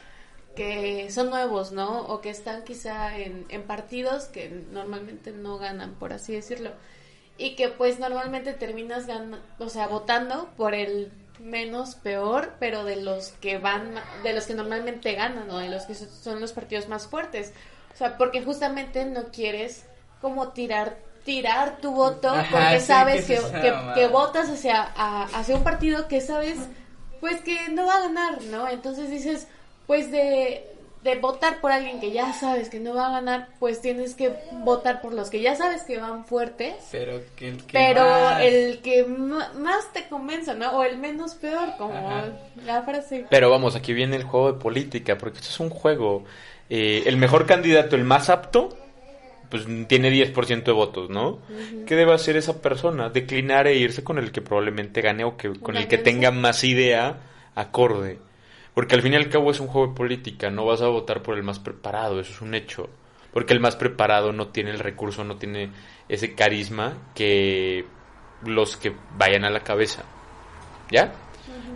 que 0.55 1.11
son 1.11 1.31
nuevos, 1.31 1.73
¿no? 1.73 2.01
O 2.07 2.21
que 2.21 2.31
están 2.31 2.65
quizá 2.65 3.17
en, 3.19 3.63
partidos 3.67 4.25
que 4.25 4.49
normalmente 4.73 5.31
no 5.33 5.59
ganan, 5.59 5.95
por 5.95 6.13
así 6.13 6.33
decirlo. 6.33 6.71
Y 7.39 7.55
que 7.55 7.69
pues 7.69 7.99
normalmente 7.99 8.55
terminas 8.55 9.07
ganando, 9.07 9.39
o 9.59 9.69
sea, 9.69 9.87
votando 9.89 10.49
por 10.57 10.75
el 10.75 11.13
menos 11.39 11.95
peor, 11.97 12.55
pero 12.59 12.85
de 12.85 12.97
los 12.97 13.29
que 13.33 13.59
van, 13.59 13.95
de 14.23 14.33
los 14.33 14.47
que 14.47 14.55
normalmente 14.55 15.13
ganan, 15.13 15.51
o 15.51 15.59
de 15.59 15.69
los 15.69 15.83
que 15.85 15.95
so- 15.95 16.07
son 16.09 16.41
los 16.41 16.53
partidos 16.53 16.89
más 16.89 17.07
fuertes. 17.07 17.53
O 17.93 17.97
sea, 17.97 18.17
porque 18.17 18.43
justamente 18.43 19.05
no 19.05 19.25
quieres 19.31 19.85
como 20.23 20.49
tirar 20.53 20.97
tirar 21.27 21.77
tu 21.83 21.91
voto 21.93 22.31
Ajá, 22.31 22.47
porque 22.51 22.81
sí, 22.81 22.87
sabes 22.87 23.27
que 23.27 23.39
que, 23.95 24.07
votas 24.07 24.49
hacia, 24.49 24.81
a- 24.97 25.25
hacia 25.35 25.55
un 25.57 25.63
partido 25.65 26.09
que 26.09 26.23
sabes 26.23 26.57
pues 27.21 27.41
que 27.43 27.69
no 27.71 27.85
va 27.87 27.97
a 27.97 28.01
ganar, 28.01 28.41
¿no? 28.45 28.67
Entonces 28.69 29.11
dices, 29.11 29.49
pues 29.87 30.11
de, 30.13 30.65
de 31.03 31.15
votar 31.17 31.61
por 31.61 31.73
alguien 31.73 31.99
que 31.99 32.13
ya 32.13 32.33
sabes 32.33 32.69
que 32.71 32.79
no 32.79 32.95
va 32.95 33.09
a 33.09 33.11
ganar, 33.11 33.49
pues 33.59 33.81
tienes 33.81 34.15
que 34.15 34.33
votar 34.65 35.01
por 35.01 35.13
los 35.13 35.29
que 35.31 35.41
ya 35.41 35.57
sabes 35.57 35.83
que 35.83 35.99
van 35.99 36.25
fuertes, 36.27 36.75
Pero 36.93 37.21
que 37.35 37.49
el 37.49 37.57
que 37.65 37.73
pero 37.73 38.03
más- 38.05 38.41
el 38.43 38.81
que 38.83 39.05
más 39.05 39.93
te 39.93 40.09
convenza, 40.09 40.55
¿no? 40.55 40.71
O 40.79 40.85
el 40.85 40.99
menos 40.99 41.35
peor, 41.35 41.77
como 41.79 41.95
Ajá. 41.97 42.25
la 42.65 42.83
frase. 42.83 43.27
Pero 43.31 43.51
vamos, 43.51 43.75
aquí 43.77 43.93
viene 43.93 44.17
el 44.17 44.25
juego 44.25 44.53
de 44.53 44.59
política, 44.61 45.19
porque 45.19 45.39
esto 45.39 45.51
es 45.51 45.61
un 45.61 45.71
juego. 45.71 46.25
Eh, 46.71 47.03
el 47.07 47.17
mejor 47.17 47.47
candidato, 47.47 47.97
el 47.97 48.05
más 48.05 48.29
apto, 48.31 48.77
pues 49.51 49.67
tiene 49.89 50.11
10% 50.11 50.65
de 50.65 50.73
votos, 50.73 51.11
¿no? 51.11 51.39
¿Qué 51.87 51.95
debe 51.95 52.13
hacer 52.15 52.37
esa 52.37 52.61
persona? 52.61 53.09
Declinar 53.11 53.67
e 53.67 53.77
irse 53.77 54.03
con 54.05 54.19
el 54.19 54.33
que 54.33 54.43
probablemente 54.43 55.01
gane 55.01 55.25
o 55.25 55.37
que, 55.37 55.53
con 55.61 55.77
el 55.77 55.89
que 55.89 55.99
tenga 55.99 56.31
más 56.31 56.65
idea 56.65 57.19
acorde. 57.55 58.19
Porque 58.75 58.95
al 58.95 59.03
fin 59.03 59.15
y 59.15 59.17
al 59.17 59.31
cabo 59.31 59.51
es 59.51 59.61
un 59.61 59.69
juego 59.69 59.89
de 59.89 59.95
política, 59.95 60.51
no 60.51 60.67
vas 60.67 60.83
a 60.83 60.89
votar 60.89 61.23
por 61.23 61.37
el 61.37 61.43
más 61.43 61.59
preparado, 61.59 62.21
eso 62.21 62.33
es 62.33 62.41
un 62.43 62.55
hecho. 62.55 62.91
Porque 63.33 63.53
el 63.53 63.61
más 63.61 63.77
preparado 63.77 64.33
no 64.33 64.49
tiene 64.49 64.71
el 64.71 64.79
recurso, 64.79 65.25
no 65.25 65.37
tiene 65.37 65.71
ese 66.09 66.35
carisma 66.35 66.97
que 67.15 67.85
los 68.45 68.77
que 68.77 68.93
vayan 69.17 69.45
a 69.45 69.51
la 69.51 69.61
cabeza. 69.61 70.05
¿Ya? 70.91 71.13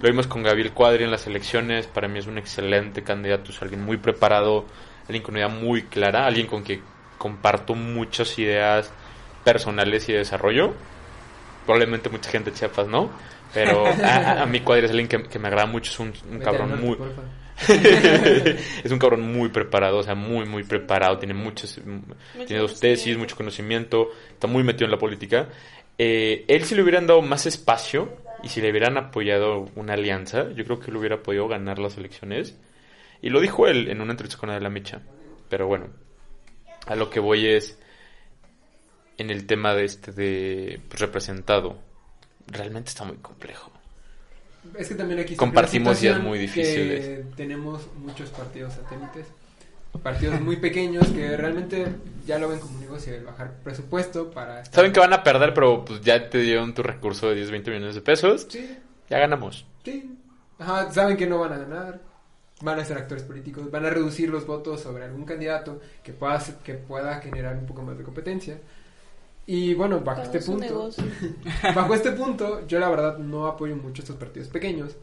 Lo 0.01 0.09
vimos 0.09 0.27
con 0.27 0.43
Gabriel 0.43 0.73
Cuadri 0.73 1.05
en 1.05 1.11
las 1.11 1.27
elecciones. 1.27 1.87
Para 1.87 2.09
mí 2.09 2.19
es 2.19 2.27
un 2.27 2.39
excelente 2.39 3.03
candidato. 3.03 3.51
Es 3.51 3.61
alguien 3.61 3.83
muy 3.83 3.99
preparado, 3.99 4.65
alguien 5.03 5.23
con 5.23 5.35
una 5.35 5.47
idea 5.47 5.55
muy 5.55 5.83
clara, 5.83 6.27
alguien 6.27 6.47
con 6.47 6.65
que 6.65 6.81
comparto 7.21 7.75
muchas 7.75 8.39
ideas 8.39 8.91
personales 9.45 10.09
y 10.09 10.13
de 10.13 10.19
desarrollo. 10.21 10.73
Probablemente 11.67 12.09
mucha 12.09 12.31
gente 12.31 12.51
de 12.51 12.57
Chiapas 12.57 12.89
no. 12.89 13.11
Pero 13.53 13.87
a, 14.03 14.17
a- 14.17 14.43
a 14.43 14.47
mí 14.47 14.61
Cuadri 14.61 14.87
es 14.87 14.91
alguien 14.91 15.07
que, 15.09 15.23
que 15.25 15.39
me 15.39 15.49
agrada 15.49 15.67
mucho. 15.67 15.91
Es 15.93 16.01
un, 16.01 16.13
cabrón 16.41 16.71
norte, 16.71 16.85
muy. 16.87 16.97
es 18.85 18.91
un 18.91 18.99
cabrón 18.99 19.21
muy 19.21 19.51
preparado, 19.51 19.99
o 19.99 20.03
sea, 20.03 20.15
muy, 20.15 20.47
muy 20.47 20.65
preparado. 20.65 21.19
Tiene 21.19 21.35
muchos. 21.35 21.79
Tiene 22.47 22.63
dos 22.63 22.81
tesis, 22.81 23.19
mucho 23.19 23.37
conocimiento. 23.37 24.09
Está 24.31 24.47
muy 24.47 24.63
metido 24.65 24.87
en 24.87 24.93
la 24.93 24.99
política. 24.99 25.49
Eh, 25.99 26.47
él, 26.49 26.65
si 26.65 26.75
le 26.75 26.83
hubieran 26.83 27.07
dado 27.07 27.21
más 27.21 27.45
espacio 27.45 28.17
y 28.43 28.49
si 28.49 28.63
le 28.63 28.71
hubieran 28.71 28.97
apoyado 28.97 29.69
una 29.77 29.93
alianza, 29.93 30.51
yo 30.55 30.65
creo 30.65 30.81
que 30.81 30.91
él 30.91 30.97
hubiera 30.97 31.23
podido 31.23 31.47
ganar 31.49 31.79
las 31.79 31.99
elecciones. 31.99 32.57
Y 33.21 33.29
lo 33.29 33.41
dijo 33.41 33.67
él 33.67 33.89
en 33.91 34.01
una 34.01 34.13
entrevista 34.13 34.39
con 34.39 34.49
Adela 34.49 34.71
Micha. 34.71 35.03
Pero 35.51 35.67
bueno, 35.67 35.89
a 36.91 36.97
lo 36.97 37.09
que 37.11 37.21
voy 37.21 37.47
es 37.47 37.79
en 39.19 39.31
el 39.31 39.47
tema 39.47 39.75
de 39.75 39.85
este 39.85 40.13
de 40.13 40.81
pues, 40.89 41.01
representado. 41.01 41.77
Realmente 42.47 42.89
está 42.89 43.05
muy 43.05 43.17
complejo. 43.19 43.71
Es 44.77 44.89
que 44.89 44.95
también 44.95 45.21
aquí 45.21 45.37
Compartimos 45.37 46.03
ideas 46.03 46.21
muy 46.21 46.39
difíciles. 46.39 47.25
tenemos 47.37 47.87
muchos 47.97 48.29
partidos 48.31 48.75
satélites, 48.75 49.27
partidos 50.03 50.41
muy 50.41 50.57
pequeños 50.57 51.07
que 51.09 51.37
realmente 51.37 51.87
ya 52.27 52.39
lo 52.39 52.49
ven 52.49 52.59
como 52.61 52.75
un 52.75 52.81
negocio 52.81 53.15
el 53.15 53.25
bajar 53.25 53.53
presupuesto 53.65 54.31
para... 54.31 54.61
estar- 54.63 54.75
Saben 54.75 54.93
que 54.93 55.01
van 55.01 55.13
a 55.15 55.23
perder, 55.23 55.55
pero 55.55 55.85
pues 55.85 56.01
ya 56.03 56.29
te 56.29 56.39
dieron 56.39 56.75
tu 56.75 56.83
recurso 56.83 57.29
de 57.31 57.37
10, 57.37 57.51
20 57.53 57.71
millones 57.71 57.95
de 57.95 58.03
pesos. 58.03 58.47
Sí, 58.51 58.77
Ya 59.09 59.19
ganamos. 59.19 59.65
sí. 59.85 60.17
Ajá, 60.59 60.93
saben 60.93 61.17
que 61.17 61.27
no 61.27 61.39
van 61.39 61.55
a 61.55 61.59
ganar, 61.59 62.01
van 62.63 62.79
a 62.79 62.85
ser 62.85 62.99
actores 62.99 63.25
políticos, 63.25 63.71
van 63.71 63.87
a 63.87 63.91
reducir 63.91 64.29
los 64.29 64.47
votos 64.47 64.81
sobre 64.81 65.05
algún 65.05 65.25
candidato 65.25 65.81
que 66.03 66.13
pueda, 66.13 66.43
que 66.63 66.75
pueda 66.75 67.21
generar 67.21 67.57
un 67.57 67.67
poco 67.67 67.83
más 67.83 67.97
de 67.97 68.05
competencia. 68.05 68.59
Y 69.47 69.75
bueno, 69.75 70.01
bajo 70.01 70.23
Todo 70.23 70.27
este 70.27 70.39
es 70.39 70.49
un 70.49 70.61
punto... 70.61 70.91
Bajo 71.75 71.95
este 71.95 72.13
punto, 72.13 72.67
yo 72.69 72.79
la 72.79 72.89
verdad 72.89 73.19
no 73.19 73.47
apoyo 73.47 73.75
mucho 73.75 74.03
estos 74.03 74.17
partidos 74.17 74.49
pequeños. 74.49 74.97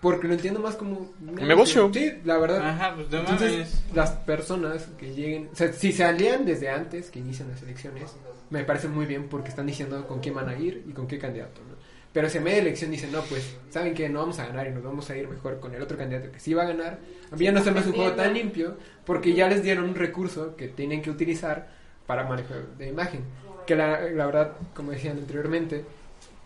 Porque 0.00 0.28
lo 0.28 0.34
entiendo 0.34 0.60
más 0.60 0.76
como 0.76 1.12
un 1.20 1.34
negocio. 1.34 1.90
Sí, 1.92 2.12
la 2.24 2.36
verdad. 2.38 2.66
Ajá, 2.66 2.94
pues 2.94 3.06
Entonces, 3.10 3.52
mames. 3.52 3.84
las 3.94 4.10
personas 4.10 4.86
que 4.98 5.14
lleguen, 5.14 5.48
o 5.52 5.56
sea, 5.56 5.72
si 5.72 5.92
se 5.92 6.04
alían 6.04 6.44
desde 6.44 6.68
antes 6.68 7.10
que 7.10 7.20
inician 7.20 7.48
las 7.48 7.62
elecciones, 7.62 8.14
me 8.50 8.64
parece 8.64 8.88
muy 8.88 9.06
bien 9.06 9.28
porque 9.28 9.48
están 9.48 9.66
diciendo 9.66 10.06
con 10.06 10.20
quién 10.20 10.34
van 10.34 10.48
a 10.48 10.58
ir 10.58 10.84
y 10.86 10.92
con 10.92 11.06
qué 11.06 11.18
candidato, 11.18 11.62
¿no? 11.66 11.73
Pero 12.14 12.30
si 12.30 12.38
a 12.38 12.40
media 12.40 12.58
elección 12.58 12.92
dicen, 12.92 13.10
no, 13.10 13.22
pues, 13.22 13.56
saben 13.70 13.92
que 13.92 14.08
no 14.08 14.20
vamos 14.20 14.38
a 14.38 14.46
ganar 14.46 14.68
y 14.68 14.70
nos 14.70 14.84
vamos 14.84 15.10
a 15.10 15.16
ir 15.16 15.28
mejor 15.28 15.58
con 15.58 15.74
el 15.74 15.82
otro 15.82 15.98
candidato 15.98 16.30
que 16.30 16.38
sí 16.38 16.54
va 16.54 16.62
a 16.62 16.66
ganar, 16.66 17.00
a 17.30 17.36
mí 17.36 17.44
ya 17.44 17.50
no 17.50 17.60
se 17.60 17.72
me 17.72 17.80
hace 17.80 17.88
un 17.88 17.96
juego 17.96 18.12
tan 18.12 18.32
limpio 18.32 18.76
porque 19.04 19.34
ya 19.34 19.48
les 19.48 19.64
dieron 19.64 19.84
un 19.84 19.96
recurso 19.96 20.54
que 20.54 20.68
tienen 20.68 21.02
que 21.02 21.10
utilizar 21.10 21.68
para 22.06 22.22
manejo 22.22 22.54
de 22.78 22.88
imagen. 22.88 23.24
Que 23.66 23.74
la, 23.74 24.00
la 24.02 24.26
verdad, 24.26 24.52
como 24.74 24.92
decían 24.92 25.18
anteriormente, 25.18 25.84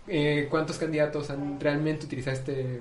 eh, 0.07 0.47
cuántos 0.49 0.79
candidatos 0.79 1.29
han 1.29 1.61
realmente 1.61 2.07
utilizado 2.07 2.35
este, 2.35 2.81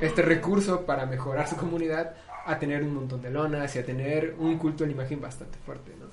este 0.00 0.22
recurso 0.22 0.84
para 0.84 1.06
mejorar 1.06 1.46
su 1.46 1.56
comunidad 1.56 2.16
a 2.46 2.58
tener 2.58 2.82
un 2.82 2.94
montón 2.94 3.22
de 3.22 3.30
lonas 3.30 3.76
y 3.76 3.78
a 3.78 3.84
tener 3.84 4.34
un 4.40 4.58
culto 4.58 4.82
de 4.82 4.88
la 4.88 4.94
imagen 4.94 5.20
bastante 5.20 5.56
fuerte, 5.64 5.92
¿no? 6.00 6.06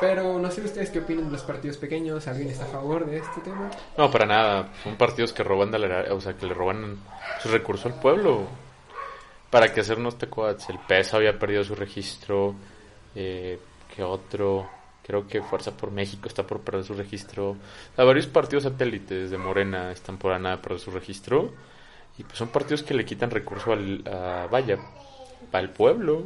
Pero 0.00 0.38
no 0.38 0.50
sé 0.50 0.62
ustedes 0.62 0.90
qué 0.90 1.00
opinan 1.00 1.26
de 1.26 1.32
los 1.32 1.42
partidos 1.42 1.76
pequeños, 1.76 2.26
¿alguien 2.26 2.48
está 2.48 2.64
a 2.64 2.68
favor 2.68 3.04
de 3.04 3.18
este 3.18 3.40
tema? 3.42 3.70
No, 3.98 4.10
para 4.10 4.24
nada. 4.24 4.68
Son 4.82 4.96
partidos 4.96 5.32
que 5.32 5.42
roban, 5.44 5.70
de 5.70 5.78
la- 5.78 6.14
o 6.14 6.20
sea, 6.20 6.32
que 6.34 6.46
le 6.46 6.54
roban 6.54 6.96
su 7.42 7.48
recurso 7.50 7.88
al 7.88 8.00
pueblo. 8.00 8.46
Para 9.50 9.72
que 9.72 9.80
hacernos 9.80 10.16
tecoats. 10.16 10.70
El 10.70 10.78
PES 10.78 11.12
había 11.14 11.38
perdido 11.38 11.64
su 11.64 11.74
registro. 11.74 12.54
Eh, 13.14 13.58
¿Qué 13.94 14.02
otro? 14.02 14.70
Creo 15.04 15.26
que 15.26 15.42
Fuerza 15.42 15.72
por 15.76 15.90
México 15.90 16.28
está 16.28 16.44
por 16.46 16.60
perder 16.60 16.84
su 16.84 16.94
registro. 16.94 17.56
O 17.96 18.06
varios 18.06 18.26
partidos 18.28 18.62
satélites 18.62 19.30
de 19.30 19.36
Morena 19.38 19.90
están 19.90 20.16
por 20.18 20.32
a 20.32 20.38
nada 20.38 20.56
de 20.56 20.62
perder 20.62 20.78
su 20.78 20.92
registro. 20.92 21.52
Y 22.16 22.22
pues 22.22 22.38
son 22.38 22.48
partidos 22.48 22.82
que 22.84 22.94
le 22.94 23.04
quitan 23.04 23.30
recurso 23.30 23.72
al, 23.72 24.02
a, 24.06 24.46
vaya, 24.50 24.78
al 25.52 25.70
pueblo. 25.70 26.24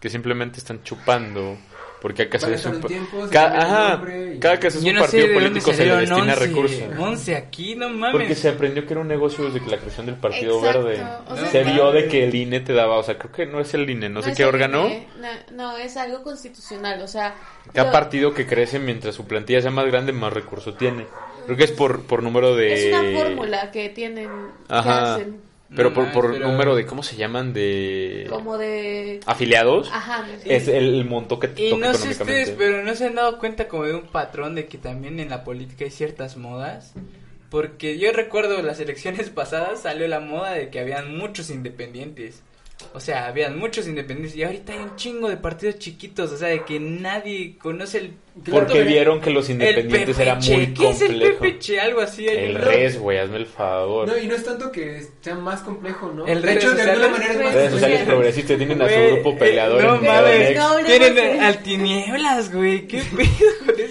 Que 0.00 0.08
simplemente 0.08 0.58
están 0.58 0.82
chupando. 0.82 1.58
Porque 2.02 2.22
acá 2.22 2.38
se 2.40 2.52
es 2.52 2.66
un 2.66 2.74
un 2.74 2.80
pa- 2.80 2.88
tiempo, 2.88 3.26
se 3.28 3.32
ca- 3.32 3.42
cambia 3.52 3.60
el 3.62 4.32
ajá, 4.32 4.40
cada 4.40 4.58
que 4.58 4.70
Yo 4.70 4.78
un 4.80 4.84
no 4.84 4.90
sé 4.90 4.98
partido 5.18 5.34
político 5.34 5.72
se 5.72 5.86
le 5.86 5.96
destina 5.96 6.22
11, 6.32 6.34
recursos. 6.34 6.82
11 6.98 7.36
aquí, 7.36 7.74
no 7.76 7.88
mames. 7.90 8.10
Porque 8.10 8.34
se 8.34 8.48
aprendió 8.48 8.84
que 8.84 8.92
era 8.94 9.00
un 9.02 9.06
negocio 9.08 9.44
desde 9.44 9.60
que 9.64 9.70
la 9.70 9.76
creación 9.78 10.06
del 10.06 10.16
Partido 10.16 10.58
Exacto, 10.58 10.82
Verde. 10.84 11.02
o 11.28 11.36
sea- 11.36 11.46
se 11.46 11.62
vio 11.62 11.92
de 11.92 12.08
que 12.08 12.24
el 12.24 12.34
INE 12.34 12.58
te 12.60 12.72
daba, 12.72 12.96
o 12.98 13.02
sea, 13.04 13.16
creo 13.16 13.30
que 13.30 13.46
no 13.46 13.60
es 13.60 13.72
el 13.74 13.88
INE, 13.88 14.08
no, 14.08 14.20
sé 14.20 14.32
es 14.32 14.36
qué 14.36 14.44
órgano. 14.44 14.88
No, 15.20 15.28
no, 15.52 15.76
es 15.76 15.96
algo 15.96 16.22
constitucional, 16.24 17.00
o 17.02 17.06
sea... 17.06 17.36
Cada 17.72 17.86
lo- 17.86 17.92
partido 17.92 18.34
que 18.34 18.46
crece 18.48 18.80
mientras 18.80 19.14
su 19.14 19.24
plantilla 19.26 19.62
sea 19.62 19.70
más 19.70 19.86
grande, 19.86 20.12
más 20.12 20.32
recursos 20.32 20.76
tiene. 20.76 21.06
Creo 21.46 21.56
que 21.56 21.64
es 21.64 21.70
por, 21.72 22.02
por 22.02 22.22
número 22.24 22.56
de... 22.56 22.88
Es 22.90 22.94
una 22.94 23.16
fórmula 23.20 23.70
que 23.70 23.88
tienen, 23.90 24.28
que 24.68 24.74
Ajá. 24.74 25.14
hacen. 25.14 25.51
Pero 25.74 25.88
No 25.88 25.94
por, 25.94 26.04
más, 26.04 26.12
por 26.14 26.32
pero- 26.32 26.48
número 26.48 26.74
de, 26.76 26.84
¿cómo 26.86 27.02
se 27.02 27.16
llaman? 27.16 27.52
De... 27.52 28.26
Como 28.28 28.58
de... 28.58 29.20
Afiliados. 29.26 29.88
Ajá. 29.92 30.26
Es 30.44 30.68
el, 30.68 31.04
monto 31.04 31.38
que 31.38 31.48
te 31.48 31.66
Y 31.66 31.70
toca 31.70 31.88
no 31.88 31.94
sé 31.94 32.10
ustedes, 32.10 32.50
pero 32.50 32.82
no 32.82 32.94
se 32.94 33.06
han 33.06 33.14
dado 33.14 33.38
cuenta 33.38 33.68
como 33.68 33.84
de 33.84 33.94
un 33.94 34.02
patrón 34.02 34.54
de 34.54 34.66
que 34.66 34.78
también 34.78 35.18
en 35.20 35.30
la 35.30 35.44
política 35.44 35.84
hay 35.84 35.90
ciertas 35.90 36.36
modas. 36.36 36.92
Porque 37.50 37.98
yo 37.98 38.12
recuerdo 38.12 38.60
las 38.62 38.80
elecciones 38.80 39.30
pasadas 39.34 39.82
salió 39.82 40.06
la 40.08 40.20
moda 40.20 40.52
de 40.52 40.70
que 40.70 40.80
habían 40.80 41.16
muchos 41.16 41.50
independientes. 41.50 42.42
O 42.94 43.00
sea, 43.00 43.26
habían 43.26 43.58
muchos 43.58 43.86
independientes 43.86 44.36
y 44.36 44.42
ahorita 44.44 44.72
hay 44.72 44.78
un 44.80 44.96
chingo 44.96 45.28
de 45.28 45.36
partidos 45.36 45.78
chiquitos, 45.78 46.32
o 46.32 46.36
sea, 46.36 46.48
de 46.48 46.64
que 46.64 46.78
nadie 46.80 47.56
conoce 47.58 47.98
el... 47.98 48.12
Porque 48.50 48.82
vieron 48.82 49.20
que 49.20 49.28
los 49.30 49.50
independientes 49.50 50.18
era 50.18 50.36
PPC. 50.38 50.50
muy 50.52 50.66
¿Qué 50.74 50.88
es 50.90 51.02
el 51.02 51.08
complejo. 51.20 51.38
PPC? 51.58 51.78
Algo 51.80 52.00
así. 52.00 52.26
El 52.26 52.54
res, 52.54 52.98
güey, 52.98 53.18
hazme 53.18 53.36
el 53.36 53.46
favor. 53.46 54.08
No, 54.08 54.16
y 54.16 54.26
no 54.26 54.34
es 54.34 54.44
tanto 54.44 54.72
que 54.72 55.02
sea 55.20 55.34
más 55.34 55.60
complejo, 55.60 56.10
¿no? 56.14 56.26
El 56.26 56.40
de 56.40 56.54
hecho, 56.54 56.72
de 56.72 56.82
alguna 56.82 57.08
manera 57.08 57.32
es 57.34 57.40
más 57.40 57.54
Redes 57.54 57.72
sociales 57.72 58.02
progresistas 58.04 58.56
tienen 58.56 58.80
a 58.80 58.88
su 58.88 59.00
grupo 59.14 59.38
peleador 59.38 59.82
no 59.82 59.94
en 59.96 60.04
mames, 60.06 60.38
Meganex. 60.38 60.58
no, 60.58 60.80
no, 60.80 60.86
Tienen 60.86 61.36
no. 61.38 61.44
al 61.46 61.58
tinieblas, 61.62 62.52
güey. 62.54 62.86
¿Qué 62.86 63.02
pedo? 63.02 63.76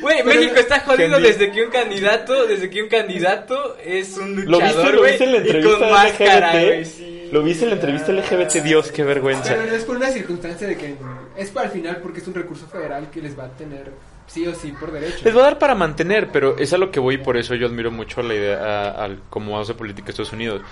Güey, 0.00 0.22
México 0.22 0.56
está 0.56 0.80
jodido 0.80 1.18
desde 1.20 1.50
que 1.50 1.62
un 1.64 1.70
candidato, 1.70 2.46
desde 2.46 2.68
que 2.70 2.82
un 2.82 2.88
candidato 2.88 3.76
es 3.82 4.16
un 4.16 4.44
¿Lo 4.44 4.58
viste, 4.58 4.66
luchador, 4.66 4.94
lo 4.94 5.00
güey, 5.00 5.10
viste 5.12 5.24
en 5.24 5.32
la 5.32 5.38
y 5.38 5.40
entrevista 5.40 5.78
con 5.78 5.86
de 5.86 5.92
máscara, 5.92 6.52
LGBT? 6.52 6.66
güey, 6.66 6.84
sí. 6.84 7.28
¿Lo 7.32 7.42
viste 7.42 7.64
en 7.64 7.70
la 7.70 7.76
entrevista 7.76 8.12
LGBT? 8.12 8.52
Dios, 8.64 8.92
qué 8.92 9.02
vergüenza. 9.02 9.54
Pero 9.54 9.74
es 9.74 9.84
por 9.84 9.96
una 9.96 10.10
circunstancia 10.10 10.68
de 10.68 10.76
que 10.76 10.94
es 11.36 11.50
para 11.50 11.66
el 11.66 11.72
final 11.72 11.96
porque 12.02 12.20
es 12.20 12.28
un 12.28 12.34
recurso 12.34 12.66
federal 12.66 13.10
que 13.10 13.20
les 13.22 13.38
va 13.38 13.44
a 13.44 13.50
tener 13.50 13.90
sí 14.26 14.46
o 14.46 14.54
sí 14.54 14.72
por 14.78 14.92
derecho. 14.92 15.18
Les 15.24 15.36
va 15.36 15.40
a 15.40 15.44
dar 15.44 15.58
para 15.58 15.74
mantener, 15.74 16.28
pero 16.32 16.56
es 16.58 16.72
a 16.72 16.78
lo 16.78 16.90
que 16.90 17.00
voy 17.00 17.16
y 17.16 17.18
por 17.18 17.36
eso 17.36 17.54
yo 17.54 17.66
admiro 17.66 17.90
mucho 17.90 18.22
la 18.22 18.34
idea 18.34 18.58
a, 18.58 19.04
al 19.04 19.22
cómo 19.30 19.58
hace 19.58 19.74
política 19.74 20.10
Estados 20.10 20.32
Unidos. 20.32 20.62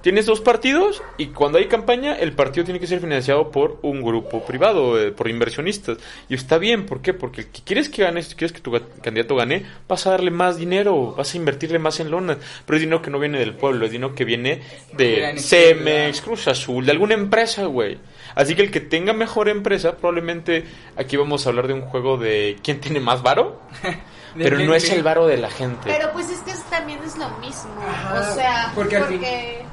Tienes 0.00 0.26
dos 0.26 0.40
partidos 0.40 1.02
y 1.16 1.28
cuando 1.28 1.58
hay 1.58 1.66
campaña 1.66 2.14
el 2.14 2.32
partido 2.32 2.64
tiene 2.64 2.78
que 2.78 2.86
ser 2.86 3.00
financiado 3.00 3.50
por 3.50 3.78
un 3.82 4.02
grupo 4.02 4.44
privado, 4.44 5.00
eh, 5.00 5.10
por 5.10 5.28
inversionistas. 5.28 5.98
Y 6.28 6.34
está 6.34 6.58
bien, 6.58 6.86
¿por 6.86 7.02
qué? 7.02 7.14
Porque 7.14 7.42
el 7.42 7.46
que 7.48 7.62
quieres 7.62 7.88
que 7.88 8.02
gane, 8.02 8.22
si 8.22 8.36
quieres 8.36 8.52
que 8.52 8.60
tu 8.60 8.72
candidato 9.02 9.34
gane, 9.34 9.66
vas 9.88 10.06
a 10.06 10.10
darle 10.10 10.30
más 10.30 10.56
dinero, 10.56 11.14
vas 11.16 11.34
a 11.34 11.36
invertirle 11.36 11.78
más 11.78 11.98
en 11.98 12.10
lonas. 12.10 12.38
Pero 12.64 12.76
es 12.76 12.80
dinero 12.80 13.02
que 13.02 13.10
no 13.10 13.18
viene 13.18 13.38
del 13.38 13.54
pueblo, 13.54 13.86
es 13.86 13.90
dinero 13.90 14.14
que 14.14 14.24
viene 14.24 14.62
De. 14.92 15.34
Cemex, 15.38 16.20
Cruz 16.20 16.46
Azul, 16.46 16.86
de 16.86 16.92
alguna 16.92 17.14
empresa, 17.14 17.64
güey. 17.64 17.98
Así 18.34 18.54
que 18.54 18.62
el 18.62 18.70
que 18.70 18.80
tenga 18.80 19.12
mejor 19.12 19.48
empresa, 19.48 19.96
probablemente 19.96 20.64
aquí 20.96 21.16
vamos 21.16 21.44
a 21.44 21.50
hablar 21.50 21.66
de 21.66 21.74
un 21.74 21.82
juego 21.82 22.16
de 22.16 22.56
quién 22.62 22.80
tiene 22.80 23.00
más 23.00 23.22
varo. 23.22 23.60
Pero 24.36 24.58
no 24.58 24.74
es 24.74 24.90
el 24.92 25.02
varo 25.02 25.26
de 25.26 25.38
la 25.38 25.50
gente. 25.50 25.80
Pero 25.84 26.12
pues 26.12 26.30
es 26.30 26.40
que 26.40 26.52
también 26.70 27.00
es 27.04 27.16
lo 27.16 27.28
mismo. 27.38 27.74
Ajá, 27.80 28.30
o 28.30 28.34
sea, 28.34 28.72
porque 28.74 28.98
porque... 28.98 29.64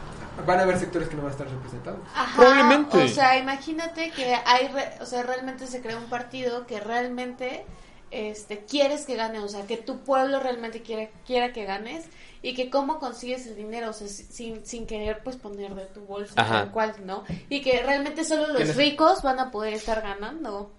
Van 0.46 0.60
a 0.60 0.64
haber 0.64 0.80
sectores 0.80 1.08
que 1.10 1.16
no 1.16 1.22
van 1.24 1.30
a 1.32 1.34
estar 1.34 1.48
representados. 1.50 2.00
Ajá, 2.14 2.36
Probablemente. 2.36 2.98
O 3.04 3.08
sea, 3.08 3.38
imagínate 3.38 4.12
que 4.12 4.36
hay, 4.46 4.68
re- 4.68 4.94
o 5.02 5.06
sea, 5.06 5.24
realmente 5.24 5.68
se 5.68 5.82
crea 5.82 5.98
un 5.98 6.06
partido 6.10 6.66
que 6.68 6.80
realmente 6.80 7.66
este 8.12 8.60
quieres 8.66 9.06
que 9.06 9.16
gane, 9.16 9.40
o 9.40 9.48
sea, 9.48 9.66
que 9.66 9.78
tu 9.78 10.00
pueblo 10.00 10.40
realmente 10.40 10.82
quiere, 10.82 11.12
quiera 11.26 11.52
que 11.52 11.66
ganes 11.66 12.06
y 12.42 12.54
que 12.54 12.70
cómo 12.70 13.00
consigues 13.00 13.46
el 13.48 13.56
dinero, 13.56 13.90
o 13.90 13.94
sea, 13.94 14.08
si- 14.08 14.24
sin, 14.26 14.66
sin 14.66 14.86
querer 14.86 15.22
pues 15.24 15.36
poner 15.38 15.74
de 15.76 15.86
tu 15.88 16.02
bolsa 16.02 16.36
tal 16.36 16.72
cual, 16.72 16.94
¿no? 17.06 17.24
Y 17.50 17.62
que 17.62 17.82
realmente 17.82 18.24
solo 18.24 18.48
los 18.48 18.76
ricos 18.76 19.22
van 19.24 19.40
a 19.40 19.52
poder 19.52 19.74
estar 19.74 20.02
ganando. 20.02 20.72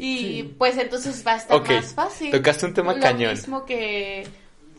Y 0.00 0.18
Sí. 0.18 0.54
pues 0.56 0.78
entonces 0.78 1.24
va 1.26 1.32
a 1.32 1.36
estar 1.38 1.60
más 1.60 1.92
fácil. 1.94 2.30
tocaste 2.30 2.66
un 2.66 2.72
tema 2.74 2.94
Lo 2.94 3.00
cañón. 3.00 3.32
mismo 3.32 3.64
que 3.64 4.24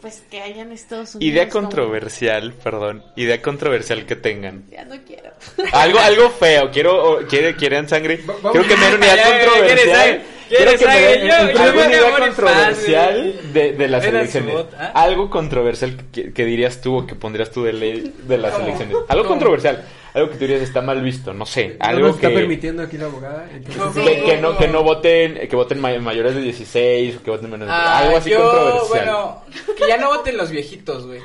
pues 0.01 0.23
que 0.29 0.41
haya 0.41 0.61
en 0.61 0.71
Estados 0.71 1.15
Unidos. 1.15 1.31
Idea 1.33 1.49
como- 1.49 1.67
controversial, 1.67 2.53
perdón. 2.53 3.03
Idea 3.15 3.41
controversial 3.41 4.05
que 4.05 4.15
tengan. 4.15 4.63
Ya 4.71 4.85
no 4.85 4.95
quiero. 5.05 5.31
Algo, 5.73 5.99
algo 5.99 6.29
feo. 6.29 6.71
Quiero, 6.71 7.11
o- 7.11 7.27
quiere, 7.27 7.55
quieren 7.55 7.87
sangre. 7.89 8.19
Va- 8.27 8.51
Quiero 8.51 8.67
que 8.67 8.75
me 8.77 8.85
den 8.85 8.95
una 8.95 9.05
idea 9.07 9.39
controversial. 9.45 10.21
Quiero 10.49 10.65
¿Quieres 10.65 10.79
que 10.79 10.87
me 10.87 10.99
den 11.01 11.31
alguna 11.57 11.87
idea 11.89 12.17
controversial 12.17 13.35
de, 13.53 13.71
de 13.73 13.87
las 13.87 14.03
elecciones. 14.05 14.53
bot, 14.53 14.73
¿ah? 14.79 14.91
Algo 14.95 15.29
controversial 15.29 15.95
que, 16.11 16.33
que 16.33 16.45
dirías 16.45 16.81
tú 16.81 16.97
o 16.97 17.05
que 17.07 17.13
pondrías 17.15 17.51
tú 17.51 17.63
de 17.63 17.73
ley 17.73 18.13
de 18.23 18.37
las 18.37 18.53
¿Cómo? 18.53 18.65
elecciones. 18.65 18.95
Algo 19.09 19.23
¿Cómo? 19.23 19.35
controversial. 19.35 19.85
Algo 20.13 20.29
que 20.29 20.35
tú 20.35 20.39
dirías 20.41 20.61
está 20.61 20.81
mal 20.81 21.01
visto. 21.01 21.33
No 21.33 21.45
sé. 21.45 21.77
no 21.79 21.85
Algo 21.85 22.07
nos 22.07 22.15
está 22.15 22.29
que, 22.29 22.35
permitiendo 22.35 22.83
aquí 22.83 22.97
la 22.97 23.05
abogada. 23.05 23.47
entonces- 23.53 23.77
No, 23.77 23.93
que, 24.03 24.23
que 24.23 24.37
no, 24.37 24.57
que 24.57 24.67
no 24.67 24.83
voten, 24.83 25.47
que 25.47 25.55
voten 25.55 25.79
may- 25.79 25.99
mayores 25.99 26.35
de 26.35 26.41
16 26.41 27.17
o 27.17 27.23
que 27.23 27.31
voten 27.31 27.49
menos 27.51 27.67
de 27.67 27.73
Ah, 27.73 27.99
Algo 27.99 28.17
así 28.17 28.29
yo, 28.31 28.41
controversial. 28.41 28.87
Bueno, 28.89 29.43
que 29.77 29.87
ya 29.87 29.97
no 29.97 30.07
voten 30.09 30.37
los 30.37 30.49
viejitos, 30.49 31.05
güey. 31.07 31.19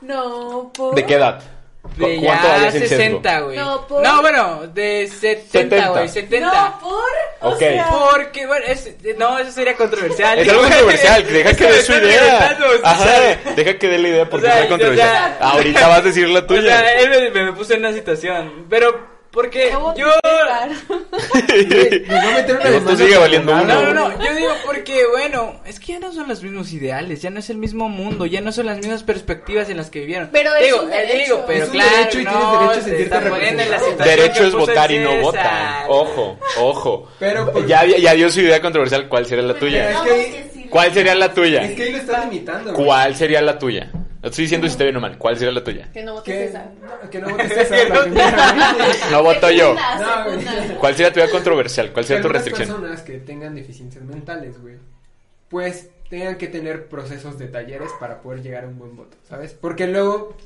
No, 0.00 0.70
por... 0.74 0.94
¿De 0.94 1.04
qué 1.04 1.14
edad? 1.14 1.42
¿Cu- 1.98 2.06
De 2.06 2.16
¿Cuánto 2.24 2.46
ya 2.48 2.70
sesgo? 2.72 2.88
60, 2.88 3.40
güey. 3.40 3.56
No, 3.56 3.86
por- 3.86 4.02
No, 4.02 4.20
bueno, 4.22 4.66
de 4.68 5.08
70, 5.08 5.50
70. 5.50 5.88
güey, 5.90 6.08
70. 6.08 6.46
No, 6.46 6.78
por... 6.80 6.92
O 7.42 7.52
Ok. 7.54 7.58
sea, 7.58 7.88
Porque, 7.88 8.46
bueno, 8.46 8.64
es, 8.66 8.90
no, 9.18 9.38
eso 9.38 9.50
sería 9.52 9.74
controversial. 9.76 10.38
Es 10.38 10.48
algo 10.48 10.62
controversial, 10.62 11.24
que 11.26 11.32
deja 11.32 11.54
que 11.54 11.66
dé 11.66 11.82
su 11.82 11.92
idea. 11.92 12.58
o 12.82 12.86
Ajá, 12.86 13.10
deja 13.56 13.78
que 13.78 13.88
dé 13.88 13.98
la 13.98 14.08
idea 14.08 14.28
porque 14.30 14.46
O 14.46 14.50
sea, 14.50 14.60
es 14.62 14.66
controversial. 14.68 15.08
o 15.08 15.38
sea- 15.38 15.48
Ahorita 15.50 15.88
vas 15.88 15.98
a 15.98 16.02
decir 16.02 16.28
la 16.28 16.38
O 16.40 16.44
tuya. 16.46 16.62
sea, 16.78 16.92
él 17.00 17.30
me, 17.32 17.44
me 17.44 17.52
puso 17.52 17.74
en 17.74 17.80
una 17.80 17.92
situación. 17.92 18.66
Pero, 18.68 19.19
porque 19.32 19.70
¿cómo 19.72 19.94
yo. 19.96 20.06
Nos 20.06 20.16
va 20.24 20.64
a 22.30 22.34
meter 22.34 22.56
una 22.56 22.64
Esto 22.64 22.70
demanda 22.70 22.96
sigue 22.96 23.18
valiendo 23.18 23.54
abogado. 23.54 23.82
No, 23.82 23.94
no, 23.94 24.08
no, 24.08 24.24
yo 24.24 24.34
digo 24.34 24.52
porque, 24.66 25.06
bueno, 25.06 25.60
es 25.66 25.78
que 25.80 25.92
ya 25.92 25.98
no 26.00 26.12
son 26.12 26.28
los 26.28 26.42
mismos 26.42 26.72
ideales, 26.72 27.22
ya 27.22 27.30
no 27.30 27.38
es 27.38 27.50
el 27.50 27.56
mismo 27.58 27.88
mundo, 27.88 28.26
ya 28.26 28.40
no 28.40 28.52
son 28.52 28.66
las 28.66 28.78
mismas 28.78 29.02
perspectivas 29.02 29.68
en 29.70 29.76
las 29.76 29.90
que 29.90 30.00
vivieron. 30.00 30.30
Pero 30.32 30.54
es 30.56 30.66
digo, 30.66 30.82
un 30.82 30.92
eh, 30.92 30.96
derecho. 30.96 31.36
digo, 31.36 31.44
pero 31.46 31.62
Es 31.62 31.68
un 31.68 31.74
claro, 31.74 31.96
derecho 31.96 32.20
y 32.20 32.24
no, 32.24 32.30
tienes 32.30 32.50
derecho 32.50 32.70
a 32.70 32.74
se 32.74 32.82
sentirte 32.82 33.20
representado. 33.20 33.84
situación 33.86 34.16
Derecho 34.16 34.44
es 34.44 34.52
votar 34.54 34.90
y 34.90 34.98
no 34.98 35.16
votan. 35.20 35.84
Ojo, 35.88 36.38
ojo. 36.58 37.08
Pero, 37.18 37.52
pues, 37.52 37.66
Ya, 37.66 37.84
ya 37.84 38.14
dio 38.14 38.30
su 38.30 38.40
idea 38.40 38.60
controversial. 38.60 39.08
¿Cuál 39.08 39.26
sería 39.26 39.44
la 39.44 39.54
tuya? 39.54 39.90
es 39.90 40.00
que-. 40.00 40.50
¿Cuál 40.70 40.94
sería 40.94 41.14
la 41.14 41.34
tuya? 41.34 41.64
es 41.64 41.74
que 41.74 41.82
ahí 41.82 41.92
lo 41.92 41.98
está 41.98 42.24
limitando. 42.24 42.72
¿Cuál 42.74 43.16
sería 43.16 43.42
la 43.42 43.58
tuya? 43.58 43.90
No 44.22 44.28
estoy 44.28 44.44
diciendo 44.44 44.66
si 44.66 44.72
está 44.72 44.84
bien 44.84 44.96
o 44.96 45.00
mal. 45.00 45.16
¿Cuál 45.16 45.36
sería 45.36 45.52
la 45.52 45.64
tuya? 45.64 45.90
Que 45.92 46.02
no 46.02 46.22
esa. 46.22 46.70
no, 46.82 47.10
que 47.10 47.20
no 47.20 47.28
la 47.36 48.02
primera. 48.02 48.54
No 49.10 49.22
voto 49.22 49.50
yo. 49.50 49.74
¿Cuál 50.78 50.94
sería 50.94 51.12
tu 51.12 51.20
idea 51.20 51.30
controversial? 51.30 51.90
¿Cuál 51.92 52.04
sería 52.04 52.22
tu 52.22 52.28
restricción? 52.28 52.68
personas 52.68 53.00
que 53.02 53.18
tengan 53.18 53.54
deficiencias 53.54 54.04
mentales, 54.04 54.60
güey, 54.60 54.76
pues 55.48 55.88
tengan 56.10 56.36
que 56.36 56.48
tener 56.48 56.86
procesos 56.86 57.38
de 57.38 57.46
talleres 57.46 57.90
para 57.98 58.20
poder 58.20 58.42
llegar 58.42 58.64
a 58.64 58.66
un 58.66 58.78
buen 58.78 58.96
voto, 58.96 59.16
¿sabes? 59.28 59.54
Porque 59.54 59.86
luego 59.86 60.36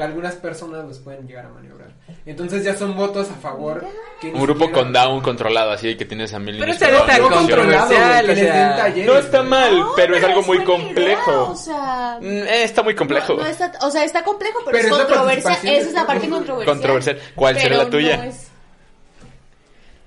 algunas 0.00 0.34
personas 0.36 0.84
los 0.86 0.98
pueden 0.98 1.26
llegar 1.26 1.46
a 1.46 1.48
maniobrar. 1.50 1.88
Entonces 2.26 2.62
ya 2.64 2.76
son 2.76 2.96
votos 2.96 3.30
a 3.30 3.34
favor. 3.34 3.86
que 4.20 4.28
Un 4.32 4.40
grupo 4.42 4.66
siquiera- 4.66 4.82
con 4.82 4.92
down 4.92 5.20
controlado, 5.22 5.70
así 5.70 5.96
que 5.96 6.04
tienes 6.04 6.32
a 6.34 6.38
mil 6.38 6.58
Pero 6.58 6.72
con 6.76 6.90
no 6.90 6.98
está 6.98 7.18
controlado, 7.28 7.88
que 7.88 7.94
o 7.96 8.22
les 8.22 8.36
den 8.36 8.36
sea, 8.46 8.76
talleres. 8.76 9.06
No 9.06 9.18
está 9.18 9.42
mal, 9.42 9.78
No, 9.78 9.92
pero 9.96 10.16
es 10.16 10.24
algo 10.24 10.42
muy 10.42 10.58
buena 10.58 10.72
idea, 10.74 10.86
complejo. 10.86 11.50
o 11.50 11.56
sea, 11.56 12.18
Mm, 12.20 12.24
eh, 12.26 12.62
está 12.64 12.82
muy 12.82 12.94
complejo. 12.94 13.34
No, 13.34 13.42
no 13.42 13.46
está, 13.46 13.72
o 13.82 13.90
sea, 13.90 14.04
está 14.04 14.22
complejo, 14.24 14.58
pero, 14.64 14.78
Pero 14.78 14.96
es 14.98 15.06
participación 15.06 15.74
Esa 15.74 15.88
es 15.88 15.94
la 15.94 16.06
parte 16.06 16.28
controversial. 16.28 16.74
Controversial. 16.76 17.18
¿Cuál 17.34 17.54
pero 17.54 17.62
sería 17.62 17.78
la 17.84 17.90
tuya? 17.90 18.16
No 18.18 18.22
es... 18.24 18.48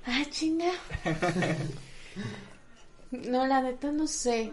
Ah, 0.06 0.22
chinga. 0.30 0.70
No, 3.10 3.46
la 3.46 3.60
neta 3.60 3.90
no 3.92 4.06
sé. 4.06 4.52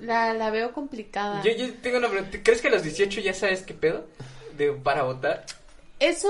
La, 0.00 0.32
la 0.34 0.50
veo 0.50 0.72
complicada. 0.72 1.42
Yo, 1.42 1.50
yo 1.52 1.72
tengo 1.82 1.98
una 1.98 2.08
pregunta. 2.08 2.38
¿Crees 2.42 2.60
que 2.62 2.68
a 2.68 2.70
los 2.70 2.82
18 2.84 3.20
ya 3.20 3.34
sabes 3.34 3.62
qué 3.62 3.74
pedo? 3.74 4.06
De, 4.58 4.72
para 4.72 5.04
votar. 5.04 5.44
Eso. 6.00 6.28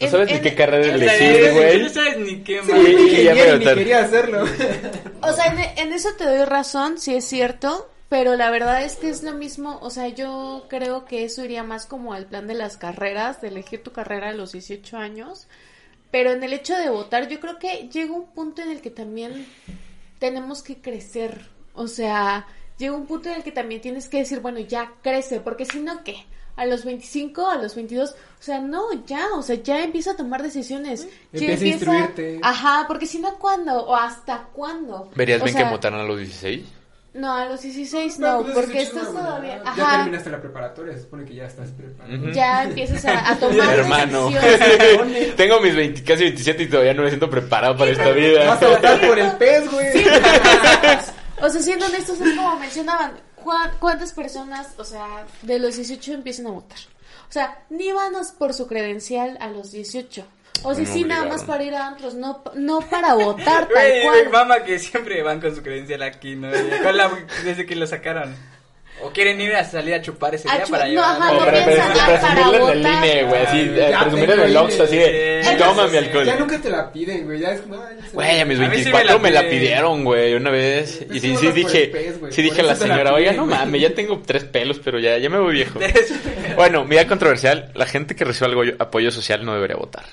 ¿No 0.00 0.08
sabes 0.08 0.32
ni 0.32 0.40
qué 0.40 0.54
carrera 0.54 0.94
elegir, 0.94 1.52
güey? 1.52 1.82
No 1.82 1.88
sabes 1.88 2.18
ni 2.18 2.42
qué 2.42 2.62
Sí, 2.62 3.22
ya 3.24 3.34
ni 3.34 3.58
votar. 3.58 3.74
quería 3.76 4.00
hacerlo. 4.04 4.44
O 5.22 5.32
sea, 5.32 5.46
en, 5.46 5.58
en 5.78 5.92
eso 5.92 6.10
te 6.18 6.24
doy 6.24 6.44
razón, 6.44 6.98
sí 6.98 7.14
es 7.14 7.24
cierto, 7.24 7.88
pero 8.08 8.36
la 8.36 8.50
verdad 8.50 8.84
es 8.84 8.96
que 8.96 9.08
es 9.08 9.22
lo 9.22 9.32
mismo, 9.32 9.78
o 9.80 9.90
sea, 9.90 10.08
yo 10.08 10.66
creo 10.68 11.06
que 11.06 11.24
eso 11.24 11.44
iría 11.44 11.62
más 11.64 11.86
como 11.86 12.12
al 12.12 12.26
plan 12.26 12.46
de 12.46 12.54
las 12.54 12.76
carreras, 12.76 13.40
de 13.40 13.48
elegir 13.48 13.82
tu 13.82 13.92
carrera 13.92 14.28
a 14.30 14.32
los 14.34 14.52
18 14.52 14.96
años, 14.98 15.48
pero 16.10 16.30
en 16.30 16.42
el 16.44 16.52
hecho 16.52 16.76
de 16.76 16.90
votar, 16.90 17.28
yo 17.28 17.40
creo 17.40 17.58
que 17.58 17.88
llega 17.88 18.12
un 18.12 18.26
punto 18.26 18.62
en 18.62 18.70
el 18.70 18.80
que 18.80 18.90
también 18.90 19.46
tenemos 20.18 20.62
que 20.62 20.76
crecer, 20.76 21.40
o 21.74 21.88
sea, 21.88 22.46
llega 22.78 22.94
un 22.94 23.06
punto 23.06 23.28
en 23.30 23.36
el 23.36 23.42
que 23.42 23.52
también 23.52 23.80
tienes 23.80 24.08
que 24.08 24.18
decir, 24.18 24.40
bueno, 24.40 24.60
ya 24.60 24.92
crece, 25.02 25.40
porque 25.40 25.64
si 25.64 25.80
no, 25.80 26.04
¿qué? 26.04 26.26
A 26.56 26.64
los 26.66 26.84
25, 26.86 27.50
a 27.50 27.56
los 27.56 27.74
22, 27.74 28.10
o 28.10 28.14
sea, 28.42 28.60
no, 28.60 28.84
ya, 29.06 29.26
o 29.34 29.42
sea, 29.42 29.56
ya 29.56 29.82
empieza 29.84 30.12
a 30.12 30.16
tomar 30.16 30.42
decisiones. 30.42 31.06
Ya 31.32 31.40
Empieza 31.40 31.64
a 31.64 31.68
instruirte. 31.68 32.40
Ajá, 32.42 32.84
porque 32.88 33.06
si 33.06 33.18
no, 33.18 33.34
¿cuándo? 33.38 33.74
¿O 33.86 33.94
hasta 33.94 34.44
cuándo? 34.54 35.10
¿Verías 35.14 35.42
O 35.42 35.44
bien 35.44 35.54
sea, 35.56 35.64
que 35.66 35.70
votaran 35.70 36.00
a 36.00 36.04
los 36.04 36.16
16? 36.18 36.64
No, 37.12 37.32
a 37.34 37.46
los 37.46 37.62
16 37.62 38.18
No, 38.18 38.38
no, 38.38 38.42
pues, 38.42 38.54
porque 38.54 38.82
es 38.82 38.88
estás 38.88 39.02
una 39.04 39.10
buena 39.12 39.28
todavía... 39.28 39.54
edad. 39.56 39.64
Ya 39.64 39.70
Ajá, 39.84 39.96
terminaste 39.96 40.30
la 40.30 40.40
preparatoria, 40.40 40.92
se 40.94 41.00
supone 41.02 41.24
que 41.24 41.34
ya 41.34 41.44
estás 41.46 41.70
preparado. 41.70 42.14
Ujú. 42.22 42.30
ya 42.32 42.64
empiezas 42.64 43.04
a, 43.06 43.30
a 43.30 43.36
tomar 43.36 43.70
Hermano, 43.78 44.30
decisiones. 44.30 45.36
tengo 45.36 45.60
mis 45.60 45.74
20, 45.76 46.04
casi 46.04 46.24
27 46.24 46.62
y 46.62 46.68
todavía 46.68 46.94
no 46.94 47.02
me 47.02 47.08
siento 47.08 47.28
preparado 47.30 47.76
para 47.76 47.90
esta 47.90 48.10
vida. 48.12 48.46
Vas 48.46 48.62
a 48.62 48.68
votar 48.68 49.00
por 49.06 49.18
el 49.18 49.30
pez, 49.32 49.70
güey. 49.70 49.88
O 51.42 51.50
sea, 51.50 51.60
siendo 51.62 51.84
honestos, 51.86 52.18
es 52.20 52.34
como 52.34 52.56
mencionaban, 52.58 53.12
¿cuá- 53.12 53.20
¿cuántas 53.80 54.12
personas, 54.12 54.74
o 54.78 54.84
sea, 54.84 55.26
de 55.42 55.58
los 55.58 55.76
18 55.76 56.12
empiezan 56.12 56.46
a 56.46 56.50
votar? 56.50 56.78
O 57.28 57.32
sea, 57.32 57.58
ni 57.70 57.90
van 57.92 58.14
a- 58.16 58.22
por 58.38 58.54
su 58.54 58.66
credencial 58.66 59.36
a 59.40 59.48
los 59.48 59.72
18. 59.72 60.24
O 60.62 60.74
sea, 60.74 60.86
sí, 60.86 61.04
nada 61.04 61.24
más 61.26 61.44
para 61.44 61.62
ir 61.64 61.74
a 61.74 61.86
antros, 61.86 62.14
no, 62.14 62.42
no 62.54 62.80
para 62.80 63.14
votar 63.14 63.68
tal 63.74 63.88
cual. 64.02 64.64
que 64.64 64.78
siempre 64.78 65.22
van 65.22 65.40
con 65.40 65.54
su 65.54 65.62
credencial 65.62 66.02
aquí, 66.02 66.34
¿no? 66.34 66.50
Con 66.82 66.96
la- 66.96 67.10
desde 67.44 67.66
que 67.66 67.76
lo 67.76 67.86
sacaron. 67.86 68.34
O 69.02 69.10
quieren 69.10 69.38
ir 69.40 69.54
a 69.54 69.62
salir 69.64 69.94
a 69.94 70.00
chupar 70.00 70.34
ese 70.34 70.48
A 70.50 70.56
día 70.56 70.66
para 70.66 70.84
no, 70.84 70.90
llevar. 70.90 71.18
no 71.34 71.38
para, 71.38 71.64
para 71.64 71.94
para 71.94 72.20
presumirlo 72.20 72.72
en 72.72 72.78
el. 72.78 72.92
INE, 72.92 73.24
güey, 73.24 73.42
así, 73.42 73.72
Ya 73.76 73.88
eh, 73.88 73.96
presumirlo 74.02 74.34
en 74.34 74.40
el 74.40 74.56
Oxxo, 74.56 74.82
así 74.84 74.96
de, 74.96 75.56
toma 75.58 75.86
mi 75.88 75.96
alcohol. 75.98 76.24
Ya 76.24 76.36
nunca 76.36 76.58
te 76.60 76.70
la 76.70 76.92
piden, 76.92 77.24
güey. 77.26 77.40
Ya 77.40 77.52
es 77.52 77.60
como. 77.60 77.76
Güey, 78.12 78.40
a 78.40 78.44
mis 78.46 78.58
A 78.58 78.62
mí 78.62 78.66
sí 78.78 78.84
me 78.86 78.92
24 78.92 79.12
la 79.12 79.18
me 79.18 79.30
la 79.30 79.42
pidieron, 79.48 80.04
güey, 80.04 80.34
una 80.34 80.50
vez. 80.50 81.04
Y 81.12 81.20
sí, 81.20 81.36
dije, 81.52 81.92
sí 82.30 82.42
dije 82.42 82.60
a 82.62 82.64
la 82.64 82.74
señora, 82.74 83.12
oiga, 83.12 83.32
no 83.32 83.44
güey". 83.44 83.56
mames, 83.58 83.80
ya 83.82 83.94
tengo 83.94 84.22
tres 84.24 84.44
pelos, 84.44 84.80
pero 84.82 84.98
ya, 84.98 85.18
ya 85.18 85.28
me 85.28 85.38
voy 85.38 85.54
viejo. 85.54 85.78
Bueno, 86.56 86.84
mira 86.84 87.06
controversial, 87.06 87.70
la 87.74 87.84
gente 87.84 88.16
que 88.16 88.24
recibe 88.24 88.46
algo, 88.46 88.62
apoyo 88.78 89.10
social 89.10 89.44
no 89.44 89.52
debería 89.54 89.76
votar. 89.76 90.04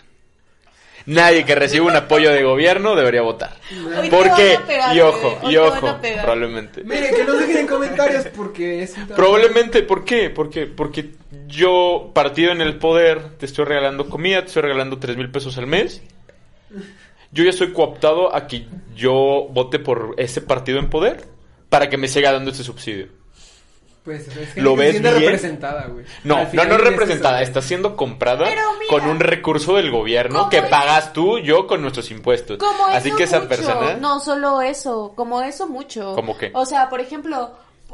Nadie 1.06 1.44
que 1.44 1.56
reciba 1.56 1.86
un 1.86 1.96
apoyo 1.96 2.32
de 2.32 2.44
gobierno 2.44 2.96
debería 2.96 3.22
votar. 3.22 3.58
Hoy 4.00 4.10
Porque, 4.10 4.58
pegar, 4.66 4.96
y 4.96 5.02
ojo, 5.02 5.40
y 5.50 5.58
ojo, 5.58 5.98
probablemente. 6.22 6.84
Mire, 6.84 7.12
que 7.14 7.24
nos 7.26 7.40
dejen 7.40 7.58
en 7.58 7.68
comentarios 7.68 8.26
porque 8.36 8.84
es 8.84 8.96
Probablemente, 9.16 9.84
¿por 9.84 10.06
qué? 10.06 10.30
Porque, 10.30 10.66
porque 10.66 11.12
yo, 11.48 12.12
partido 12.14 12.52
en 12.52 12.62
el 12.62 12.78
poder, 12.78 13.38
te 13.38 13.46
estoy 13.46 13.66
regalando 13.66 14.10
comida, 14.10 14.42
te 14.42 14.48
estoy 14.48 14.64
regalando 14.64 14.98
tres 14.98 15.18
mil 15.18 15.30
pesos 15.30 15.58
al 15.58 15.68
mes. 15.68 16.02
Yo 17.32 17.44
ya 17.44 17.52
soy 17.52 17.74
cooptado 17.74 18.34
a 18.34 18.48
que 18.48 18.68
yo 18.96 19.48
vote 19.50 19.80
por 19.80 20.16
ese 20.18 20.42
partido 20.42 20.80
en 20.80 20.90
poder 20.90 21.26
para 21.70 21.90
que 21.90 21.98
me 21.98 22.08
siga 22.08 22.32
dando 22.32 22.52
ese 22.52 22.64
subsidio. 22.64 23.23
Pues 24.04 24.28
es 24.28 24.54
que 24.54 24.62
¿Lo 24.62 24.76
ves 24.76 25.00
bien? 25.02 25.14
representada, 25.14 25.88
güey. 25.88 26.06
No, 26.26 26.36
no, 26.36 26.44
no 26.44 26.62
es 26.62 26.70
es 26.72 26.82
representada, 26.82 27.42
está 27.42 27.62
siendo 27.62 27.96
comprada 27.96 28.46
mira, 28.50 28.64
con 28.90 29.08
un 29.08 29.20
recurso 29.20 29.76
del 29.76 29.92
gobierno 29.92 30.40
¿cómo 30.40 30.50
que 30.50 30.58
es? 30.58 30.66
pagas 30.66 31.14
tú, 31.14 31.40
yo 31.40 31.68
con 31.68 31.82
nuestros 31.82 32.12
impuestos. 32.12 32.58
Como 32.58 32.86
Así 32.88 33.08
eso 33.10 33.18
que 33.18 33.24
esa 33.24 33.38
mucho. 33.40 33.50
persona... 33.50 33.94
No, 33.96 34.20
solo 34.20 34.62
eso, 34.62 35.14
como 35.16 35.42
eso 35.42 35.70
mucho. 35.70 36.16
¿Cómo 36.16 36.38
qué? 36.38 36.52
O 36.54 36.66
sea, 36.66 36.90
por 36.90 37.00
ejemplo, 37.00 37.52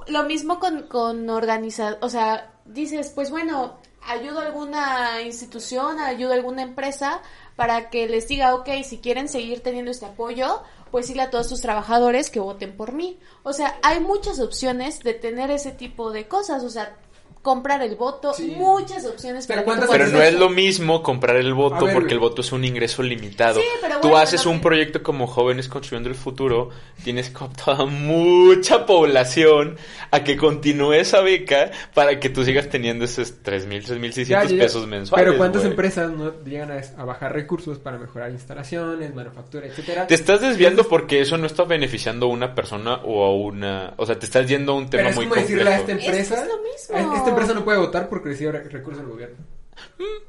lo 0.08 0.24
mismo 0.24 0.58
con, 0.60 0.84
con 0.88 1.30
organizar, 1.30 2.00
o 2.02 2.10
sea, 2.10 2.50
dices, 2.66 3.12
pues 3.14 3.30
bueno, 3.30 3.78
ayudo 4.08 4.40
a 4.40 4.46
alguna 4.46 5.22
institución, 5.22 6.00
ayudo 6.00 6.32
a 6.32 6.36
alguna 6.36 6.64
empresa 6.64 7.22
para 7.56 7.90
que 7.90 8.08
les 8.08 8.28
diga, 8.28 8.56
ok, 8.56 8.70
si 8.84 8.98
quieren 9.00 9.28
seguir 9.28 9.62
teniendo 9.62 9.92
este 9.92 10.06
apoyo, 10.06 10.64
pues 10.92 11.08
dile 11.08 11.24
a 11.24 11.30
todos 11.30 11.48
tus 11.48 11.62
trabajadores 11.62 12.30
que 12.30 12.40
voten 12.40 12.76
por 12.76 12.94
mí. 12.94 13.20
O 13.44 13.54
sea, 13.54 13.80
hay 13.84 14.00
muchas 14.00 14.40
opciones 14.40 15.00
de 15.00 15.14
tener 15.14 15.52
ese 15.52 15.72
tipo 15.72 16.12
de 16.12 16.28
cosas, 16.28 16.64
o 16.64 16.70
sea, 16.70 16.98
comprar 17.42 17.82
el 17.82 17.96
voto, 17.96 18.34
Sí. 18.34 18.54
muchas 18.58 19.06
opciones 19.06 19.48
Pero 19.48 19.60
para 19.60 19.62
que 19.62 19.66
¿cuántas 19.66 19.90
tú 19.90 19.92
Pero 19.94 20.08
no 20.10 20.22
es 20.22 20.34
lo 20.34 20.50
mismo 20.50 21.02
comprar 21.02 21.38
el 21.38 21.54
voto 21.54 21.86
ver, 21.86 21.94
porque 21.94 22.14
el 22.14 22.20
voto 22.20 22.42
es 22.42 22.52
un 22.52 22.66
ingreso 22.66 23.02
limitado. 23.02 23.60
Sí, 23.62 23.66
pero 23.82 23.96
Tú 24.02 24.10
bueno, 24.10 24.18
haces 24.24 24.44
no 24.46 24.52
un 24.52 24.62
proyecto 24.62 25.02
como 25.02 25.26
Jóvenes 25.26 25.68
Construyendo 25.70 26.10
el 26.10 26.16
Futuro, 26.16 26.70
tienes 27.04 27.30
cooptada 27.32 27.86
mucha 27.86 28.86
población 28.86 29.78
a 30.12 30.24
que 30.24 30.36
continúe 30.38 30.94
esa 30.94 31.22
beca 31.22 31.72
para 31.94 32.20
que 32.20 32.30
tú 32.30 32.44
sigas 32.44 32.68
teniendo 32.70 33.06
esos 33.06 33.42
3.000, 33.44 33.86
3.600 33.86 34.26
Ya, 34.28 34.44
ya, 34.44 34.50
ya. 34.50 34.64
pesos 34.64 34.86
mensuales. 34.88 35.26
Pero 35.26 35.38
¿cuántas 35.38 35.64
empresas 35.64 36.12
no 36.12 36.34
llegan 36.44 36.72
a, 36.72 36.82
a 37.02 37.06
bajar 37.06 37.34
recursos 37.34 37.80
para 37.80 37.98
mejorar 37.98 38.32
instalaciones, 38.32 39.14
manufactura, 39.16 39.66
etcétera? 39.68 40.08
Te 40.08 40.16
estás 40.16 40.42
desviando 40.42 40.88
porque 40.88 41.22
eso 41.22 41.38
no 41.38 41.46
está 41.48 41.64
beneficiando 41.64 42.26
a 42.26 42.30
una 42.30 42.54
persona 42.54 42.96
o 43.06 43.24
a 43.26 43.34
una... 43.36 43.94
O 43.98 44.06
sea, 44.06 44.20
te 44.20 44.26
estás 44.26 44.48
yendo 44.48 44.74
a 44.74 44.76
un 44.76 44.90
tema 44.90 45.04
Pero 45.04 45.10
es 45.12 45.16
muy 45.16 45.26
como 45.28 45.42
decirle 45.42 45.74
a 45.74 45.78
complejo. 45.78 46.00
esta 46.00 46.06
empresa, 46.10 46.36
Es 46.44 46.48
lo 46.48 46.98
mismo. 46.98 47.12
a- 47.14 47.29
esta 47.30 47.42
empresa 47.42 47.54
no 47.54 47.66
puede 47.66 47.78
votar 47.80 48.10
porque 48.10 48.30
recibe 48.30 48.52
re- 48.52 48.64
recursos 48.70 49.02
del 49.04 49.12
gobierno. 49.12 49.38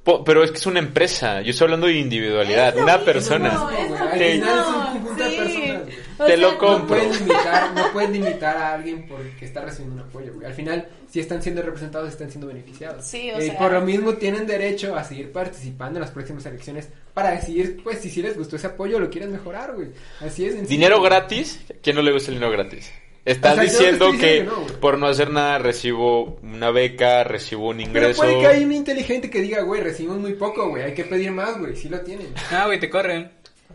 Po- 0.04 0.22
Pero 0.22 0.44
es 0.44 0.52
que 0.52 0.58
es 0.58 0.66
una 0.66 0.78
empresa. 0.78 1.40
Yo 1.42 1.50
estoy 1.50 1.64
hablando 1.66 1.88
de 1.88 1.94
individualidad. 1.94 2.76
Una 2.76 2.92
mismo, 2.92 3.04
persona. 3.04 3.52
No, 3.52 3.68
mismo, 3.70 3.96
sí. 4.12 5.36
personas, 5.36 5.82
Te 6.26 6.36
lo 6.36 6.52
No 6.52 6.58
compro. 6.58 6.86
puedes 6.98 7.20
limitar, 7.20 7.74
no 7.74 7.92
puedes 7.92 8.10
limitar 8.10 8.56
a 8.56 8.74
alguien 8.74 9.08
porque 9.08 9.44
está 9.44 9.62
recibiendo 9.62 10.02
un 10.02 10.08
apoyo, 10.08 10.32
güey. 10.34 10.46
Al 10.46 10.54
final, 10.54 10.86
si 11.10 11.18
están 11.20 11.42
siendo 11.42 11.62
representados, 11.62 12.08
están 12.10 12.30
siendo 12.30 12.46
beneficiados. 12.46 13.04
Sí, 13.04 13.30
o 13.32 13.38
Eh, 13.38 13.46
y 13.46 13.50
sea- 13.50 13.58
por 13.58 13.72
lo 13.72 13.80
mismo 13.80 14.14
tienen 14.14 14.46
derecho 14.46 14.94
a 14.94 15.02
seguir 15.02 15.32
participando 15.32 15.98
en 15.98 16.02
las 16.02 16.10
próximas 16.12 16.44
elecciones 16.46 16.88
para 17.14 17.30
decidir, 17.32 17.80
pues, 17.82 17.98
si 18.00 18.10
sí 18.10 18.22
les 18.22 18.36
gustó 18.36 18.56
ese 18.56 18.68
apoyo 18.68 18.98
o 18.98 19.00
lo 19.00 19.10
quieren 19.10 19.32
mejorar, 19.32 19.74
güey. 19.74 19.88
Así 20.20 20.44
es. 20.46 20.68
Dinero 20.68 21.00
gratis. 21.02 21.60
¿Quién 21.82 21.96
no 21.96 22.02
le 22.02 22.12
gusta 22.12 22.30
el 22.30 22.36
dinero 22.36 22.52
gratis? 22.52 22.92
Estás 23.24 23.58
O 23.58 23.62
sea, 23.62 23.64
yo 23.64 23.70
no 23.70 23.78
te 23.78 23.84
diciendo 23.84 24.12
que 24.18 24.42
no, 24.44 24.80
por 24.80 24.98
no 24.98 25.06
hacer 25.06 25.30
nada 25.30 25.58
recibo 25.58 26.38
una 26.42 26.70
beca, 26.70 27.22
recibo 27.24 27.68
un 27.68 27.76
Pero 27.76 27.88
ingreso. 27.90 28.22
puede 28.22 28.38
que 28.40 28.46
haya 28.46 28.64
un 28.66 28.72
inteligente 28.72 29.28
que 29.30 29.42
diga, 29.42 29.60
güey, 29.62 29.82
recibimos 29.82 30.18
muy 30.18 30.32
poco, 30.34 30.68
güey, 30.70 30.84
hay 30.84 30.94
que 30.94 31.04
pedir 31.04 31.30
más, 31.30 31.58
güey, 31.58 31.76
sí 31.76 31.88
lo 31.88 32.00
tienen. 32.00 32.28
Ah, 32.50 32.64
güey, 32.66 32.80
te 32.80 32.88
corren. 32.88 33.30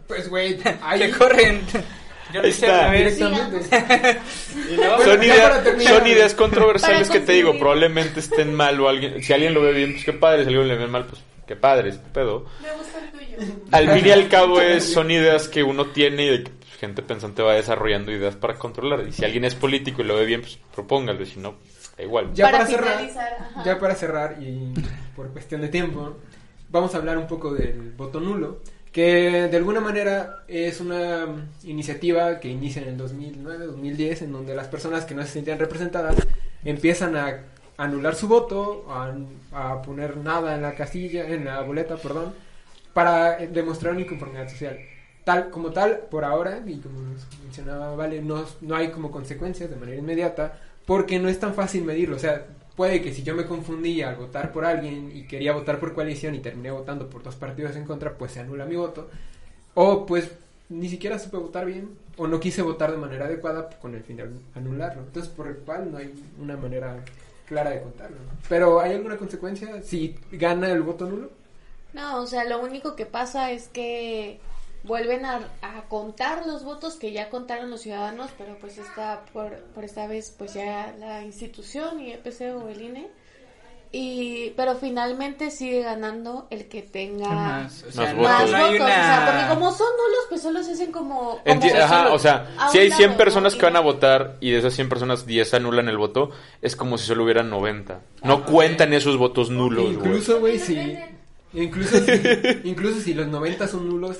Pues, 0.07 0.29
güey, 0.29 0.55
Te 0.57 0.75
ahí 0.81 1.09
corren. 1.11 1.61
Yo 2.33 2.41
lo 2.41 2.47
hice 2.47 2.65
está. 2.65 2.79
una 2.81 2.89
vez. 2.91 3.17
directamente. 3.17 3.69
Y 4.71 4.77
no, 4.77 4.81
Bueno, 4.97 4.97
son, 4.97 5.19
terminar, 5.19 5.63
son 5.83 6.07
ideas 6.07 6.33
controversiales 6.33 7.09
que 7.09 7.19
te 7.19 7.33
digo, 7.33 7.57
probablemente 7.57 8.19
estén 8.19 8.53
mal 8.53 8.79
o 8.81 8.89
alguien, 8.89 9.21
si 9.23 9.31
alguien 9.31 9.53
lo 9.53 9.61
ve 9.61 9.73
bien, 9.73 9.93
pues 9.93 10.05
qué 10.05 10.13
padre, 10.13 10.43
si 10.43 10.47
alguien 10.49 10.67
lo 10.67 10.77
ve 10.77 10.87
mal, 10.87 11.05
pues 11.05 11.21
qué 11.47 11.55
padre, 11.55 11.93
pedo. 12.13 12.45
Me 12.61 12.71
gusta 12.71 12.99
el 12.99 13.11
tuyo. 13.11 13.53
Al 13.71 13.91
fin 13.91 14.07
y 14.07 14.11
al 14.11 14.27
cabo 14.29 14.59
es, 14.59 14.91
son 14.91 15.11
ideas 15.11 15.47
que 15.47 15.61
uno 15.63 15.87
tiene 15.87 16.23
y 16.25 16.29
de 16.29 16.43
que 16.43 16.51
gente 16.80 17.01
pensante 17.01 17.41
va 17.41 17.53
desarrollando 17.53 18.11
ideas 18.11 18.36
para 18.36 18.55
controlar. 18.55 19.07
Y 19.07 19.11
si 19.11 19.26
alguien 19.26 19.45
es 19.45 19.55
político 19.55 20.01
y 20.01 20.05
lo 20.05 20.15
ve 20.15 20.26
bien, 20.26 20.41
pues 20.41 20.59
propóngalo, 20.73 21.21
y 21.23 21.26
si 21.26 21.39
no, 21.39 21.55
da 21.97 22.03
igual. 22.03 22.34
Ya 22.34 22.45
Para 22.45 22.59
para, 22.59 22.69
cerrar, 22.69 23.03
ajá. 23.39 23.63
ya 23.65 23.80
para 23.80 23.95
cerrar 23.95 24.38
y 24.41 24.73
por 25.15 25.30
cuestión 25.32 25.61
de 25.61 25.69
tiempo, 25.69 26.17
vamos 26.69 26.93
a 26.93 26.97
hablar 26.97 27.17
un 27.17 27.28
poco 27.28 27.53
del 27.53 27.91
voto 27.91 28.19
nulo, 28.19 28.61
que 28.91 29.47
de 29.49 29.57
alguna 29.57 29.82
manera 29.82 30.43
es 30.47 30.80
una 30.80 31.26
iniciativa 31.63 32.39
que 32.39 32.47
inicia 32.49 32.82
en 32.82 32.89
el 32.89 32.97
2009, 32.97 33.65
2010, 33.65 34.21
en 34.23 34.32
donde 34.32 34.55
las 34.55 34.67
personas 34.67 35.05
que 35.05 35.15
no 35.15 35.21
se 35.23 35.30
sentían 35.30 35.59
representadas 35.59 36.15
empiezan 36.63 37.15
a 37.17 37.39
anular 37.78 38.15
su 38.15 38.28
voto, 38.28 38.86
a, 38.89 39.13
a 39.51 39.82
poner 39.82 40.17
nada 40.17 40.55
en 40.55 40.61
la 40.61 40.76
casilla, 40.76 41.28
en 41.28 41.45
la 41.45 41.61
boleta, 41.61 41.97
perdón, 41.97 42.34
para 42.93 43.38
demostrar 43.38 43.93
una 43.93 44.01
inconformidad 44.03 44.47
social. 44.49 44.80
Tal 45.26 45.49
como 45.49 45.71
tal, 45.71 45.99
por 46.09 46.23
ahora, 46.23 46.63
y 46.65 46.78
como 46.78 46.99
mencionaba 47.43 47.95
Vale, 47.95 48.21
no, 48.21 48.45
no 48.61 48.76
hay 48.76 48.91
como 48.91 49.11
consecuencias 49.11 49.69
de 49.69 49.76
manera 49.76 49.97
inmediata, 49.97 50.57
porque 50.86 51.19
no 51.19 51.28
es 51.28 51.39
tan 51.39 51.53
fácil 51.53 51.84
medirlo. 51.84 52.15
O 52.15 52.19
sea, 52.19 52.45
puede 52.78 53.01
que 53.01 53.13
si 53.13 53.23
yo 53.23 53.36
me 53.36 53.45
confundí 53.45 54.01
al 54.01 54.15
votar 54.15 54.53
por 54.53 54.63
alguien 54.63 55.11
y 55.13 55.28
quería 55.28 55.51
votar 55.51 55.80
por 55.80 55.93
coalición 55.93 56.36
y 56.36 56.39
terminé 56.39 56.71
votando 56.71 57.09
por 57.09 57.23
dos 57.23 57.36
partidos 57.36 57.76
en 57.76 57.86
contra, 57.86 58.17
pues 58.17 58.32
se 58.32 58.39
anula 58.39 58.65
mi 58.65 58.78
voto. 58.78 59.09
O 59.73 60.05
pues 60.05 60.32
ni 60.69 60.89
siquiera 60.89 61.19
supe 61.19 61.38
votar 61.38 61.65
bien, 61.65 61.97
o 62.17 62.28
no 62.28 62.39
quise 62.39 62.61
votar 62.61 62.91
de 62.91 62.97
manera 62.97 63.26
adecuada 63.26 63.69
con 63.82 63.93
el 63.95 64.03
fin 64.03 64.17
de 64.17 64.30
anularlo. 64.55 65.03
Entonces, 65.03 65.32
por 65.32 65.47
el 65.47 65.57
cual 65.57 65.91
no 65.91 65.97
hay 65.97 66.13
una 66.39 66.57
manera 66.57 67.03
clara 67.45 67.71
de 67.71 67.82
contarlo. 67.82 68.17
Pero, 68.49 68.80
¿hay 68.80 68.93
alguna 68.93 69.17
consecuencia 69.17 69.82
si 69.84 70.15
gana 70.32 70.69
el 70.69 70.82
voto 70.82 71.07
nulo? 71.07 71.30
No, 71.93 72.21
o 72.21 72.28
sea, 72.28 72.43
lo 72.45 72.59
único 72.61 72.95
que 72.95 73.05
pasa 73.05 73.51
es 73.51 73.67
que 73.69 74.39
vuelven 74.86 75.25
a, 75.25 75.41
a 75.61 75.81
contar 75.89 76.45
los 76.45 76.63
votos 76.63 76.95
que 76.95 77.11
ya 77.11 77.29
contaron 77.29 77.69
los 77.71 77.81
ciudadanos, 77.81 78.29
pero 78.38 78.57
pues 78.59 78.77
está 78.77 79.25
por, 79.33 79.59
por 79.73 79.83
esta 79.83 80.07
vez 80.07 80.33
pues 80.38 80.53
ya 80.53 80.93
la 80.99 81.23
institución 81.23 81.99
y 82.01 82.11
EPC 82.13 82.55
o 82.55 82.69
el 82.69 82.81
INE. 82.81 83.07
Y, 83.91 84.49
pero 84.57 84.75
finalmente 84.75 85.51
sigue 85.51 85.81
ganando 85.81 86.47
el 86.49 86.67
que 86.67 86.81
tenga 86.81 87.29
Más, 87.29 87.83
o 87.83 87.91
sea, 87.93 88.13
Más 88.13 88.15
no, 88.15 88.21
más 88.23 88.41
votos. 88.51 88.79
no 88.79 88.83
O 88.83 88.88
sea, 88.88 89.25
porque 89.31 89.53
como 89.55 89.71
son 89.71 89.88
nulos, 89.88 90.19
pues 90.27 90.41
solo 90.41 90.63
se 90.63 90.71
hacen 90.73 90.91
como... 90.91 91.19
como 91.19 91.41
Enti- 91.45 91.69
solo 91.69 91.83
Ajá, 91.83 92.13
o 92.13 92.19
sea, 92.19 92.49
si 92.71 92.79
hay 92.79 92.91
100 92.91 93.09
lado, 93.11 93.17
personas 93.17 93.53
¿no? 93.53 93.59
que 93.59 93.65
van 93.67 93.75
a 93.77 93.79
votar 93.79 94.36
y 94.41 94.51
de 94.51 94.57
esas 94.59 94.73
100 94.73 94.89
personas 94.89 95.25
10 95.25 95.53
anulan 95.53 95.88
el 95.88 95.97
voto, 95.97 96.31
es 96.61 96.75
como 96.75 96.97
si 96.97 97.05
solo 97.05 97.23
hubieran 97.23 97.49
90. 97.49 98.01
No 98.23 98.33
Ajá. 98.33 98.45
cuentan 98.45 98.91
esos 98.91 99.17
votos 99.17 99.49
nulos. 99.49 99.86
Incluso, 99.86 100.39
güey, 100.41 100.59
si, 100.59 100.97
incluso, 101.53 101.97
si, 101.99 102.11
incluso 102.65 102.99
si 102.99 103.13
los 103.13 103.27
90 103.27 103.65
son 103.69 103.88
nulos, 103.88 104.19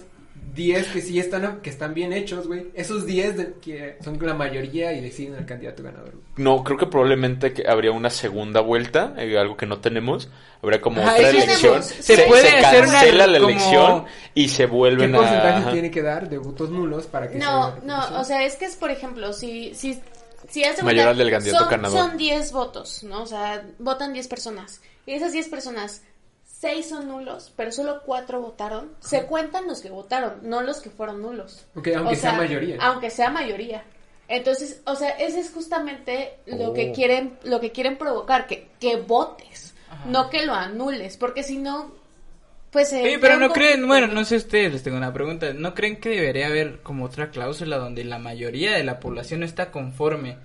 10 0.56 0.88
que 0.88 1.02
sí 1.02 1.20
están, 1.20 1.62
que 1.62 1.70
están 1.70 1.94
bien 1.94 2.14
hechos, 2.14 2.48
güey. 2.48 2.68
Esos 2.74 3.06
10 3.06 3.38
de- 3.38 3.54
que 3.62 3.98
son 4.04 4.18
la 4.26 4.34
mayoría 4.34 4.94
y 4.94 5.02
deciden 5.02 5.36
al 5.36 5.46
candidato 5.46 5.84
ganador. 5.84 6.12
güey. 6.12 6.24
No, 6.38 6.64
creo 6.64 6.78
que 6.78 6.88
probablemente 6.88 7.54
que 7.54 7.68
habría 7.68 7.92
una 7.92 8.10
segunda 8.10 8.62
vuelta, 8.62 9.14
eh, 9.18 9.38
algo 9.38 9.58
que 9.58 9.66
no 9.66 9.80
tenemos. 9.80 10.30
Habría 10.64 10.82
como 10.82 11.02
Ajá, 11.02 11.14
otra 11.14 11.30
elección. 11.30 11.60
tenemos. 11.82 11.86
Se 11.86 12.18
puede 12.24 12.50
hacer 12.60 12.84
una- 12.84 12.92
cancela 12.94 13.28
la 13.28 13.38
como- 13.40 13.50
elección 13.50 14.06
y 14.34 14.48
se 14.48 14.64
¿Qué 14.64 14.72
vuelven 14.72 15.14
a... 15.14 15.18
porcentaje 15.20 15.72
tiene 15.74 15.92
que 15.92 16.02
dar 16.02 16.30
de 16.30 16.38
votos 16.38 16.70
nulos 16.72 17.06
para 17.06 17.30
que 17.30 17.38
No, 17.38 17.74
sea 17.74 17.82
no, 17.84 18.20
o 18.20 18.24
sea, 18.24 18.44
es 18.44 18.56
que 18.56 18.66
es, 18.66 18.76
por 18.76 18.90
ejemplo, 18.92 19.34
si, 19.34 19.76
si, 19.76 20.00
si 20.50 20.64
hace 20.64 20.82
Mayoral 20.84 21.18
del 21.18 21.30
candidato 21.32 21.64
son, 21.66 21.70
ganador. 21.72 21.98
son 22.00 22.18
10 22.18 22.52
votos, 22.52 23.04
¿no? 23.04 23.24
O 23.24 23.28
sea, 23.28 23.64
votan 23.80 24.14
10 24.14 24.28
personas. 24.28 24.82
Y 25.06 25.14
esas 25.14 25.34
10 25.34 25.50
personas, 25.50 26.02
6 26.66 26.90
son 26.90 27.08
nulos, 27.08 27.54
pero 27.56 27.72
solo 27.72 28.02
4 28.06 28.42
votaron. 28.42 28.92
Se 29.00 29.26
cuentan 29.26 29.68
los 29.68 29.82
que 29.82 29.90
votaron, 29.92 30.40
no 30.42 30.62
los 30.62 30.82
que 30.82 30.90
fueron 30.90 31.22
nulos. 31.22 31.66
Aunque 31.76 31.96
O 31.96 32.16
sea 32.16 32.34
mayoría. 32.34 32.78
Aunque 32.82 33.10
sea 33.12 33.30
mayoría. 33.30 33.84
Entonces, 34.28 34.82
o 34.86 34.96
sea, 34.96 35.10
ese 35.12 35.40
es 35.42 35.52
justamente 35.52 36.38
lo 36.48 36.74
que 36.74 36.90
Oh. 36.90 36.94
quieren, 36.96 37.38
lo 37.44 37.60
que 37.60 37.72
quieren 37.72 37.98
provocar, 38.00 38.48
que, 38.48 38.70
que 38.80 38.96
votes, 38.96 39.76
Ajá. 39.92 40.06
no 40.08 40.32
que 40.32 40.44
lo 40.46 40.56
anules, 40.56 41.18
porque 41.18 41.44
si 41.44 41.58
no, 41.60 41.92
pues 42.72 42.92
Oye, 42.92 43.20
pero 43.20 43.38
no 43.38 43.52
creen, 43.52 43.86
bueno, 43.88 44.08
no 44.08 44.26
sé 44.26 44.38
ustedes, 44.38 44.74
les 44.74 44.82
tengo 44.84 44.98
una 44.98 45.14
pregunta. 45.14 45.54
¿No 45.54 45.76
creen 45.76 46.00
que 46.02 46.10
debería 46.10 46.48
haber 46.48 46.82
como 46.82 47.06
otra 47.06 47.30
cláusula 47.30 47.78
donde 47.78 48.04
la 48.04 48.18
mayoría 48.18 48.72
de 48.76 48.84
la 48.84 49.00
población 49.00 49.42
no 49.42 49.46
está 49.46 49.70
conforme 49.72 50.38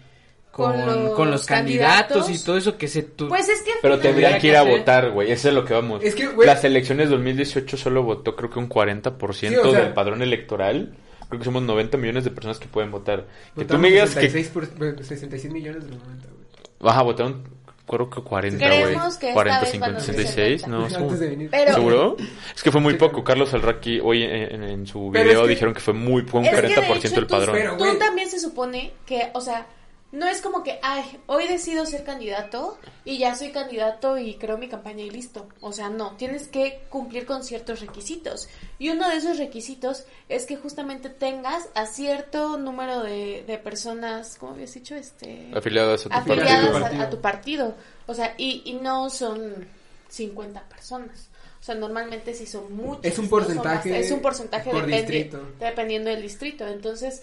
con, 0.51 0.73
Con 0.73 0.87
los 1.05 1.15
con 1.15 1.31
los 1.31 1.47
candidatos, 1.47 2.19
candidatos? 2.19 2.31
y 2.43 2.45
todo 2.45 2.57
eso 2.57 2.77
que 2.77 2.89
se... 2.89 3.03
tu- 3.03 3.29
Pues 3.29 3.49
es 3.49 3.63
que 3.63 3.71
Pero 3.81 3.99
tendrían 3.99 4.33
Tendría 4.33 4.41
que 4.41 4.47
ir 4.49 4.53
que 4.53 4.57
a 4.59 4.63
votar, 4.79 5.11
güey. 5.13 5.31
Eso 5.31 5.49
es 5.49 5.55
lo 5.55 5.65
que 5.65 5.75
vamos. 5.75 6.03
Es 6.03 6.15
que, 6.15 6.29
güey- 6.29 6.45
Las 6.47 6.65
elecciones 6.65 7.09
2018 7.11 7.77
solo 7.77 8.03
votó 8.03 8.35
creo 8.37 8.51
que 8.51 8.59
un 8.59 8.69
40% 8.69 9.33
Sí, 9.35 9.55
o 9.57 9.71
sea- 9.71 9.81
del 9.83 9.93
padrón 9.93 10.23
electoral. 10.23 10.95
Creo 11.29 11.39
que 11.39 11.45
somos 11.45 11.63
90 11.63 11.97
millones 11.99 12.25
de 12.25 12.31
personas 12.33 12.59
que 12.59 12.67
pueden 12.67 12.91
votar. 12.91 13.27
Que 13.57 13.65
tú 13.65 13.79
me 13.79 13.89
digas 13.91 14.11
que 14.11 14.29
66, 14.29 14.49
por- 14.49 14.69
bueno, 14.77 15.03
66 15.03 15.53
millones 15.53 15.85
de 15.85 15.91
los 15.91 15.99
90, 16.03 16.27
güey. 16.29 16.41
vas 16.81 16.97
a 16.97 17.03
votar 17.03 17.27
un, 17.27 17.45
creo 17.87 18.11
que 18.11 18.21
40, 18.21 18.67
güey. 18.67 18.83
Creemos 18.83 19.17
que 19.17 19.27
esta 19.29 19.35
40, 19.35 19.61
vez 19.61 19.71
50, 19.71 19.93
van 19.93 19.97
a 20.03 20.05
ser 20.05 20.15
66, 20.17 20.61
70. 20.63 20.99
no, 20.99 21.17
de. 21.17 21.49
Pero- 21.51 21.75
¿Seguro? 21.75 22.17
Es 22.57 22.63
que 22.65 22.73
fue 22.73 22.81
muy 22.81 22.95
poco. 22.95 23.23
Carlos 23.23 23.55
Alraqui 23.55 24.01
hoy 24.03 24.25
en, 24.25 24.65
en- 24.65 24.87
su 24.89 25.11
video 25.13 25.31
es 25.33 25.39
que- 25.43 25.49
dijeron 25.51 25.75
que 25.75 25.81
fue 25.81 25.95
muy 25.95 26.23
fue 26.23 26.41
un 26.41 26.47
Es 26.47 26.55
que, 26.55 26.63
de 26.63 26.75
40% 26.75 26.97
hecho, 27.07 27.15
del 27.15 27.27
tú- 27.29 27.35
padrón. 27.37 27.57
Pero, 27.57 27.77
Tú 27.77 27.99
también 27.99 28.29
se 28.29 28.41
supone 28.41 28.93
que, 29.07 29.29
o 29.35 29.41
sea, 29.41 29.67
no 30.13 30.27
es 30.27 30.41
como 30.43 30.63
que, 30.65 30.81
ay, 30.83 31.05
hoy 31.27 31.47
decido 31.47 31.87
ser 31.87 32.03
candidato 32.05 32.79
y 33.05 33.19
ya 33.19 33.37
soy 33.37 33.51
candidato 33.53 34.19
y 34.19 34.35
creo 34.35 34.59
mi 34.59 34.69
campaña 34.69 35.05
y 35.05 35.11
listo. 35.11 35.49
O 35.61 35.73
sea, 35.73 35.89
no, 35.89 36.17
tienes 36.17 36.49
que 36.49 36.83
cumplir 36.91 37.27
con 37.27 37.45
ciertos 37.45 37.81
requisitos. 37.81 38.49
Y 38.79 38.89
uno 38.91 39.09
de 39.09 39.17
esos 39.17 39.39
requisitos 39.39 40.05
es 40.29 40.47
que 40.47 40.57
justamente 40.57 41.11
tengas 41.11 41.69
a 41.75 41.87
cierto 41.87 42.59
número 42.59 43.03
de, 43.03 43.45
de 43.47 43.59
personas, 43.59 44.37
¿cómo 44.39 44.53
habías 44.53 44.75
dicho? 44.75 44.97
Este, 44.97 45.51
Afiliadas 45.55 46.07
a 46.07 46.09
tu 46.09 46.15
afiliadas 46.33 46.71
partido. 46.81 47.03
a, 47.03 47.05
a 47.07 47.11
tu 47.11 47.21
partido. 47.21 47.75
O 48.07 48.15
sea, 48.15 48.35
y, 48.37 48.63
y 48.65 48.73
no 48.75 49.11
son 49.11 49.69
50 50.09 50.61
personas. 50.69 51.29
O 51.61 51.63
sea, 51.63 51.75
normalmente 51.75 52.33
sí 52.35 52.47
son 52.47 52.73
muchos. 52.75 53.05
Es 53.05 53.19
un 53.19 53.29
porcentaje 53.29 53.99
es 54.01 54.11
un 54.11 54.21
porcentaje 54.21 54.71
por 54.71 54.87
dependi- 54.87 54.97
distrito. 54.97 55.49
dependiendo 55.61 56.11
del 56.11 56.23
distrito. 56.23 56.67
Entonces, 56.67 57.23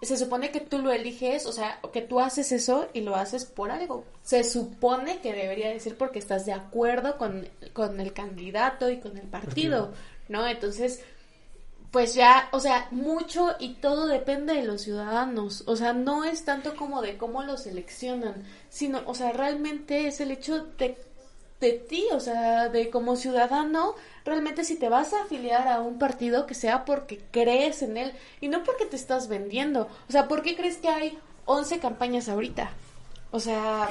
se 0.00 0.16
supone 0.16 0.50
que 0.52 0.60
tú 0.60 0.78
lo 0.78 0.92
eliges, 0.92 1.46
o 1.46 1.52
sea, 1.52 1.80
que 1.92 2.02
tú 2.02 2.20
haces 2.20 2.52
eso 2.52 2.88
y 2.92 3.00
lo 3.00 3.16
haces 3.16 3.44
por 3.44 3.70
algo. 3.70 4.04
Se 4.22 4.44
supone 4.44 5.18
que 5.20 5.32
debería 5.32 5.70
decir 5.70 5.96
porque 5.96 6.20
estás 6.20 6.46
de 6.46 6.52
acuerdo 6.52 7.18
con, 7.18 7.48
con 7.72 8.00
el 8.00 8.12
candidato 8.12 8.90
y 8.90 8.98
con 9.00 9.16
el 9.16 9.26
partido, 9.26 9.92
¿no? 10.28 10.46
Entonces, 10.46 11.02
pues 11.90 12.14
ya, 12.14 12.48
o 12.52 12.60
sea, 12.60 12.86
mucho 12.90 13.56
y 13.58 13.74
todo 13.74 14.06
depende 14.06 14.54
de 14.54 14.64
los 14.64 14.82
ciudadanos. 14.82 15.64
O 15.66 15.74
sea, 15.74 15.94
no 15.94 16.24
es 16.24 16.44
tanto 16.44 16.76
como 16.76 17.02
de 17.02 17.16
cómo 17.16 17.42
los 17.42 17.62
seleccionan, 17.62 18.44
sino, 18.68 19.02
o 19.06 19.14
sea, 19.14 19.32
realmente 19.32 20.06
es 20.06 20.20
el 20.20 20.30
hecho 20.30 20.66
de, 20.78 20.96
de 21.60 21.72
ti, 21.72 22.06
o 22.12 22.20
sea, 22.20 22.68
de 22.68 22.90
como 22.90 23.16
ciudadano, 23.16 23.94
realmente 24.24 24.64
si 24.64 24.76
te 24.76 24.88
vas 24.88 25.12
a 25.12 25.22
afiliar 25.22 25.68
a 25.68 25.80
un 25.80 25.98
partido 25.98 26.46
que 26.46 26.54
sea 26.54 26.84
porque 26.84 27.20
crees 27.30 27.82
en 27.82 27.96
él 27.96 28.12
y 28.40 28.48
no 28.48 28.62
porque 28.62 28.86
te 28.86 28.96
estás 28.96 29.28
vendiendo. 29.28 29.88
O 30.08 30.12
sea, 30.12 30.28
¿por 30.28 30.42
qué 30.42 30.56
crees 30.56 30.76
que 30.76 30.88
hay 30.88 31.18
11 31.46 31.80
campañas 31.80 32.28
ahorita? 32.28 32.70
O 33.30 33.40
sea, 33.40 33.88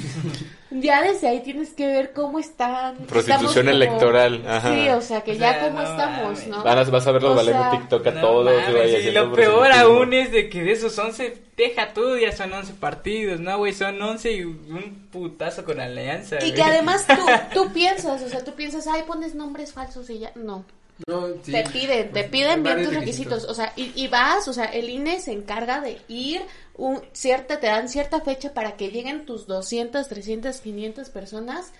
ya 0.70 1.02
desde 1.02 1.26
ahí 1.28 1.40
tienes 1.40 1.70
que 1.70 1.86
ver 1.88 2.12
cómo 2.12 2.38
están. 2.38 2.96
Prostitución 2.98 3.68
estamos 3.68 3.74
electoral, 3.74 4.44
ajá. 4.46 4.72
Sí, 4.74 4.88
o 4.90 5.00
sea, 5.00 5.20
que 5.22 5.32
O 5.32 5.34
ya 5.34 5.60
cómo 5.60 5.80
no 5.80 5.82
estamos. 5.82 6.46
¿no? 6.46 6.62
Van 6.62 6.78
a- 6.78 6.84
vas 6.84 7.06
a 7.06 7.10
O 7.10 7.34
valiendo 7.34 7.62
sea, 7.62 7.70
TikTok 7.72 8.06
a 8.06 8.10
No 8.12 8.20
todos. 8.20 8.44
mames, 8.68 8.92
y 8.92 8.96
haciendo 8.96 9.26
lo 9.26 9.32
peor 9.32 9.72
aún 9.72 10.12
es 10.12 10.30
de 10.30 10.48
que 10.48 10.62
de 10.62 10.72
esos 10.72 10.96
11, 10.96 11.36
deja 11.56 11.92
tú, 11.92 12.16
ya 12.16 12.30
son 12.30 12.52
11 12.52 12.74
partidos, 12.74 13.40
¿no, 13.40 13.58
güey? 13.58 13.72
Son 13.72 14.00
11 14.00 14.32
y 14.32 14.44
un 14.44 15.08
putazo 15.10 15.64
con 15.64 15.80
alianza, 15.80 16.36
Y 16.36 16.38
güey. 16.38 16.54
que 16.54 16.62
además 16.62 17.04
tú, 17.08 17.14
tú 17.54 17.72
piensas, 17.72 18.22
o 18.22 18.28
sea, 18.28 18.44
tú 18.44 18.52
piensas, 18.54 18.86
ay, 18.86 19.02
pones 19.06 19.34
nombres 19.34 19.72
falsos 19.72 20.08
y 20.10 20.20
ya. 20.20 20.30
No, 20.36 20.64
No, 21.06 21.28
sí. 21.42 21.52
te 21.52 21.64
piden, 21.64 22.12
te 22.12 22.20
Pues, 22.20 22.30
piden 22.30 22.62
bien 22.62 22.84
tus 22.84 22.94
requisitos. 22.94 23.44
O 23.44 23.54
sea, 23.54 23.72
y, 23.76 23.92
y 23.94 24.08
vas, 24.08 24.46
o 24.48 24.52
sea, 24.52 24.66
el 24.66 24.88
INE 24.88 25.20
se 25.20 25.32
encarga 25.32 25.80
de 25.80 25.98
ir, 26.08 26.42
un, 26.74 27.00
cierta, 27.12 27.60
te 27.60 27.66
dan 27.66 27.88
cierta 27.88 28.20
fecha 28.20 28.54
para 28.54 28.76
que 28.76 28.90
lleguen 28.90 29.26
tus 29.26 29.46
200, 29.46 30.08
300, 30.08 30.60
500 30.60 31.10
personas 31.10 31.72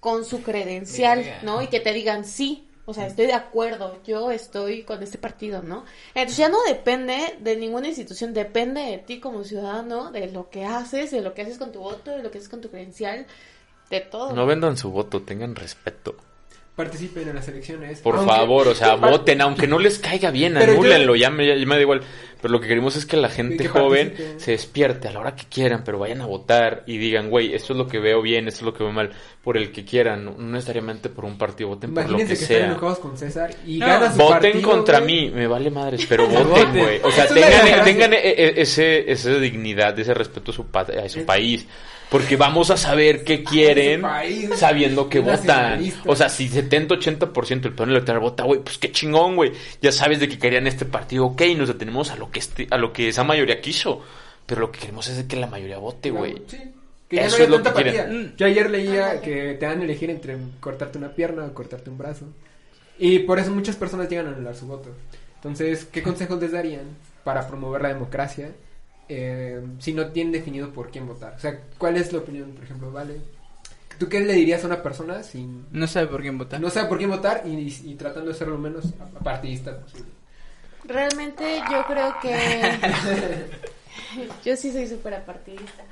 con 0.00 0.24
su 0.24 0.42
credencial. 0.42 1.24
¿no? 1.42 1.62
Y 1.62 1.68
que 1.68 1.80
te 1.80 1.92
digan 1.92 2.24
sí. 2.24 2.64
O 2.84 2.94
sea, 2.94 3.06
estoy 3.06 3.26
de 3.26 3.34
acuerdo, 3.34 4.00
yo 4.06 4.30
estoy 4.30 4.82
con 4.82 5.02
este 5.02 5.18
partido, 5.18 5.60
¿no? 5.60 5.84
Entonces 6.14 6.38
ya 6.38 6.48
no 6.48 6.56
depende 6.66 7.36
de 7.38 7.54
ninguna 7.54 7.88
institución, 7.88 8.32
depende 8.32 8.80
de 8.80 8.96
ti 8.96 9.20
como 9.20 9.44
ciudadano, 9.44 10.10
de 10.10 10.32
lo 10.32 10.48
que 10.48 10.64
haces, 10.64 11.10
de 11.10 11.20
lo 11.20 11.34
que 11.34 11.42
haces 11.42 11.58
con 11.58 11.70
tu 11.70 11.80
voto, 11.80 12.12
de 12.12 12.22
lo 12.22 12.30
que 12.30 12.38
haces 12.38 12.48
con 12.48 12.62
tu 12.62 12.70
credencial, 12.70 13.26
de 13.90 14.00
todo. 14.00 14.32
No 14.32 14.46
vendan 14.46 14.78
su 14.78 14.90
voto, 14.90 15.20
tengan 15.20 15.54
respeto. 15.54 16.16
Participen 16.78 17.28
en 17.28 17.34
las 17.34 17.48
elecciones. 17.48 17.98
Por 18.00 18.14
Aunque- 18.16 18.32
favor, 18.32 18.68
o 18.68 18.74
sea, 18.74 18.94
voten, 18.94 19.40
aunque 19.40 19.66
no 19.66 19.80
les 19.80 19.98
caiga 19.98 20.30
bien, 20.30 20.56
anúlenlo, 20.56 21.16
ya 21.16 21.28
me, 21.28 21.44
ya 21.46 21.66
me 21.66 21.74
da 21.74 21.80
igual. 21.80 22.02
Pero 22.40 22.52
lo 22.52 22.60
que 22.60 22.68
queremos 22.68 22.94
es 22.94 23.04
que 23.04 23.16
la 23.16 23.28
gente 23.28 23.64
que 23.64 23.68
joven 23.68 24.10
participen. 24.10 24.38
se 24.40 24.52
despierte 24.52 25.08
a 25.08 25.10
la 25.12 25.18
hora 25.18 25.34
que 25.34 25.46
quieran, 25.52 25.82
pero 25.84 25.98
vayan 25.98 26.20
a 26.20 26.26
votar 26.26 26.84
y 26.86 26.96
digan, 26.96 27.30
güey, 27.30 27.52
esto 27.52 27.72
es 27.72 27.78
lo 27.80 27.88
que 27.88 27.98
veo 27.98 28.22
bien, 28.22 28.46
esto 28.46 28.60
es 28.60 28.62
lo 28.66 28.72
que 28.74 28.84
veo 28.84 28.92
mal, 28.92 29.10
por 29.42 29.56
el 29.56 29.72
que 29.72 29.84
quieran, 29.84 30.24
no 30.24 30.36
no 30.38 30.52
necesariamente 30.52 31.08
por 31.08 31.24
un 31.24 31.36
partido, 31.36 31.70
voten 31.70 31.92
por 31.94 32.08
lo 32.08 32.16
que, 32.16 32.26
que, 32.26 32.32
están 32.34 32.46
sea. 32.48 32.66
enojados 32.66 33.00
con 33.00 33.18
César 33.18 33.50
y 33.66 33.78
No, 33.78 33.86
gana 33.88 34.12
su 34.12 34.18
Voten 34.18 34.52
partido, 34.52 34.70
contra 34.70 35.00
güey. 35.00 35.22
mí, 35.24 35.30
me 35.34 35.48
vale 35.48 35.68
madres, 35.72 36.06
pero 36.08 36.28
Voten. 36.28 36.78
güey. 36.78 37.00
O 37.02 37.10
sea, 37.10 37.26
tengan, 37.26 37.84
tengan 37.84 38.12
e- 38.14 38.18
e- 38.20 38.60
ese, 38.60 39.10
esa 39.10 39.30
dignidad, 39.30 39.98
ese 39.98 40.14
respeto 40.14 40.52
a 40.52 40.54
su, 40.54 40.64
a 40.72 41.08
su 41.08 41.24
país. 41.26 41.66
Porque 42.10 42.36
vamos 42.36 42.70
a 42.70 42.76
saber 42.76 43.22
qué 43.22 43.44
quieren 43.44 44.02
país. 44.02 44.50
sabiendo 44.56 45.08
que 45.08 45.20
votan. 45.20 45.82
O 46.06 46.16
sea, 46.16 46.28
si 46.28 46.48
70-80% 46.48 47.60
del 47.60 47.72
padrón 47.74 47.90
electoral 47.90 48.20
vota, 48.20 48.44
güey, 48.44 48.60
pues 48.60 48.78
qué 48.78 48.90
chingón, 48.90 49.36
güey. 49.36 49.52
Ya 49.82 49.92
sabes 49.92 50.18
de 50.18 50.28
que 50.28 50.38
querían 50.38 50.66
este 50.66 50.86
partido, 50.86 51.26
ok, 51.26 51.42
nos 51.56 51.68
detenemos 51.68 52.10
a 52.10 52.16
lo 52.16 52.30
que 52.30 52.38
este, 52.38 52.66
a 52.70 52.78
lo 52.78 52.92
que 52.92 53.08
esa 53.08 53.24
mayoría 53.24 53.60
quiso. 53.60 54.02
Pero 54.46 54.62
lo 54.62 54.72
que 54.72 54.80
queremos 54.80 55.06
es 55.08 55.18
de 55.18 55.26
que 55.26 55.36
la 55.36 55.46
mayoría 55.46 55.76
vote, 55.78 56.10
güey. 56.10 56.32
No, 56.32 56.40
sí. 56.46 56.58
Que 57.08 57.16
ya 57.16 57.26
Eso 57.26 57.38
no 57.38 57.44
es 57.44 57.50
lo 57.50 57.62
que 57.62 57.72
quieren. 57.82 58.22
Mm. 58.22 58.36
Yo 58.36 58.46
ayer 58.46 58.70
leía 58.70 59.20
que 59.20 59.54
te 59.54 59.66
dan 59.66 59.80
a 59.80 59.84
elegir 59.84 60.10
entre 60.10 60.36
cortarte 60.60 60.98
una 60.98 61.14
pierna 61.14 61.44
o 61.44 61.54
cortarte 61.54 61.90
un 61.90 61.98
brazo. 61.98 62.26
Y 62.98 63.20
por 63.20 63.38
eso 63.38 63.50
muchas 63.50 63.76
personas 63.76 64.08
llegan 64.08 64.26
a 64.26 64.30
anular 64.30 64.54
su 64.54 64.66
voto. 64.66 64.90
Entonces, 65.36 65.84
¿qué 65.84 66.02
consejos 66.02 66.40
les 66.40 66.52
darían 66.52 66.96
para 67.22 67.46
promover 67.46 67.82
la 67.82 67.88
democracia 67.88 68.50
eh, 69.08 69.62
si 69.78 69.92
no 69.92 70.08
tienen 70.08 70.32
definido 70.32 70.72
por 70.72 70.90
quién 70.90 71.06
votar? 71.06 71.34
O 71.34 71.38
sea, 71.38 71.60
¿cuál 71.78 71.96
es 71.96 72.12
la 72.12 72.18
opinión, 72.20 72.52
por 72.52 72.64
ejemplo, 72.64 72.92
Vale? 72.92 73.16
¿Tú 73.98 74.08
qué 74.08 74.20
le 74.20 74.32
dirías 74.34 74.62
a 74.62 74.68
una 74.68 74.80
persona 74.82 75.22
sin 75.24 75.66
No 75.72 75.88
sabe 75.88 76.06
por 76.06 76.22
quién 76.22 76.38
votar. 76.38 76.60
no 76.60 76.70
sabe 76.70 76.88
por 76.88 76.98
quién 76.98 77.10
votar 77.10 77.42
y, 77.44 77.50
y- 77.50 77.90
y 77.90 77.94
tratando 77.96 78.30
de 78.30 78.36
ser 78.36 78.46
lo 78.48 78.58
menos 78.58 78.84
partidista 79.24 79.76
posible? 79.80 80.06
Realmente 80.84 81.60
yo 81.70 81.84
creo 81.86 82.14
que... 82.22 82.38
yo 84.44 84.56
sí 84.56 84.72
soy 84.72 84.86
súper 84.86 85.14
apartidista. 85.14 85.84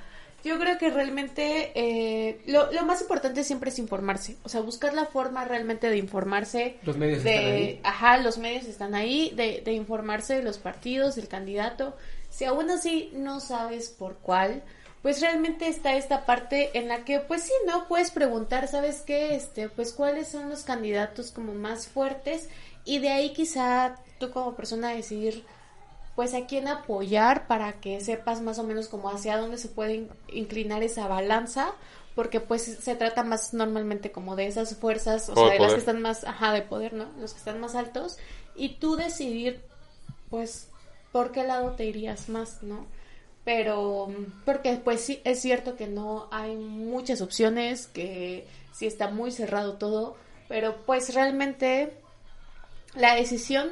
Yo 0.44 0.58
creo 0.60 0.78
que 0.78 0.90
realmente 0.90 1.72
eh, 1.74 2.40
lo, 2.46 2.70
lo 2.72 2.84
más 2.84 3.00
importante 3.00 3.42
siempre 3.42 3.70
es 3.70 3.78
informarse. 3.80 4.36
O 4.44 4.48
sea, 4.48 4.60
buscar 4.60 4.94
la 4.94 5.06
forma 5.06 5.44
realmente 5.44 5.90
de 5.90 5.96
informarse. 5.96 6.76
Los 6.84 6.96
medios 6.96 7.18
están 7.18 7.32
de, 7.34 7.38
ahí. 7.52 7.80
Ajá, 7.82 8.18
los 8.18 8.38
medios 8.38 8.66
están 8.66 8.94
ahí, 8.94 9.32
de, 9.34 9.62
de 9.64 9.72
informarse 9.72 10.34
de 10.36 10.44
los 10.44 10.58
partidos, 10.58 11.16
del 11.16 11.26
candidato. 11.26 11.96
Si 12.36 12.44
aún 12.44 12.70
así 12.70 13.10
no 13.14 13.40
sabes 13.40 13.88
por 13.88 14.16
cuál, 14.18 14.62
pues 15.02 15.20
realmente 15.20 15.68
está 15.68 15.94
esta 15.96 16.26
parte 16.26 16.76
en 16.78 16.88
la 16.88 17.04
que, 17.04 17.20
pues 17.20 17.42
sí, 17.44 17.52
¿no? 17.66 17.86
Puedes 17.88 18.10
preguntar, 18.10 18.68
¿sabes 18.68 19.00
qué? 19.02 19.34
Este, 19.34 19.68
pues 19.68 19.92
cuáles 19.92 20.28
son 20.28 20.50
los 20.50 20.62
candidatos 20.64 21.30
como 21.30 21.54
más 21.54 21.86
fuertes 21.86 22.48
y 22.84 22.98
de 22.98 23.10
ahí 23.10 23.32
quizá 23.32 23.96
tú 24.18 24.30
como 24.30 24.54
persona 24.54 24.90
decidir 24.90 25.44
pues 26.14 26.34
a 26.34 26.46
quién 26.46 26.66
apoyar 26.66 27.46
para 27.46 27.74
que 27.74 28.00
sepas 28.00 28.40
más 28.40 28.58
o 28.58 28.64
menos 28.64 28.88
como 28.88 29.10
hacia 29.10 29.36
dónde 29.36 29.58
se 29.58 29.68
puede 29.68 29.94
in- 29.94 30.10
inclinar 30.28 30.82
esa 30.82 31.06
balanza 31.08 31.72
porque 32.14 32.40
pues 32.40 32.62
se 32.64 32.96
trata 32.96 33.22
más 33.22 33.52
normalmente 33.52 34.10
como 34.10 34.36
de 34.36 34.46
esas 34.46 34.74
fuerzas, 34.76 35.28
o 35.28 35.34
sea, 35.34 35.44
de 35.50 35.58
las 35.58 35.72
que 35.74 35.80
están 35.80 36.00
más, 36.00 36.24
ajá, 36.24 36.52
de 36.52 36.62
poder, 36.62 36.94
¿no? 36.94 37.06
Los 37.20 37.32
que 37.32 37.38
están 37.38 37.60
más 37.60 37.74
altos 37.74 38.16
y 38.54 38.70
tú 38.80 38.96
decidir 38.96 39.62
pues 40.30 40.68
por 41.16 41.32
qué 41.32 41.44
lado 41.44 41.70
te 41.70 41.86
irías 41.86 42.28
más, 42.28 42.62
¿no? 42.62 42.84
Pero 43.42 44.14
porque 44.44 44.74
pues 44.84 45.00
sí 45.00 45.22
es 45.24 45.40
cierto 45.40 45.74
que 45.74 45.86
no 45.86 46.28
hay 46.30 46.54
muchas 46.56 47.22
opciones, 47.22 47.86
que 47.86 48.46
sí 48.74 48.84
está 48.84 49.08
muy 49.08 49.32
cerrado 49.32 49.78
todo, 49.78 50.18
pero 50.46 50.76
pues 50.84 51.14
realmente 51.14 51.94
la 52.94 53.14
decisión 53.14 53.70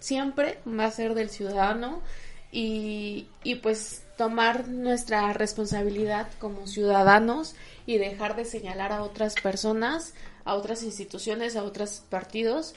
siempre 0.00 0.58
va 0.68 0.84
a 0.84 0.90
ser 0.90 1.14
del 1.14 1.30
ciudadano 1.30 2.02
y, 2.50 3.26
y 3.42 3.54
pues 3.54 4.02
tomar 4.18 4.68
nuestra 4.68 5.32
responsabilidad 5.32 6.28
como 6.38 6.66
ciudadanos 6.66 7.54
y 7.86 7.96
dejar 7.96 8.36
de 8.36 8.44
señalar 8.44 8.92
a 8.92 9.02
otras 9.02 9.34
personas, 9.36 10.12
a 10.44 10.56
otras 10.56 10.82
instituciones, 10.82 11.56
a 11.56 11.62
otros 11.62 12.02
partidos, 12.10 12.74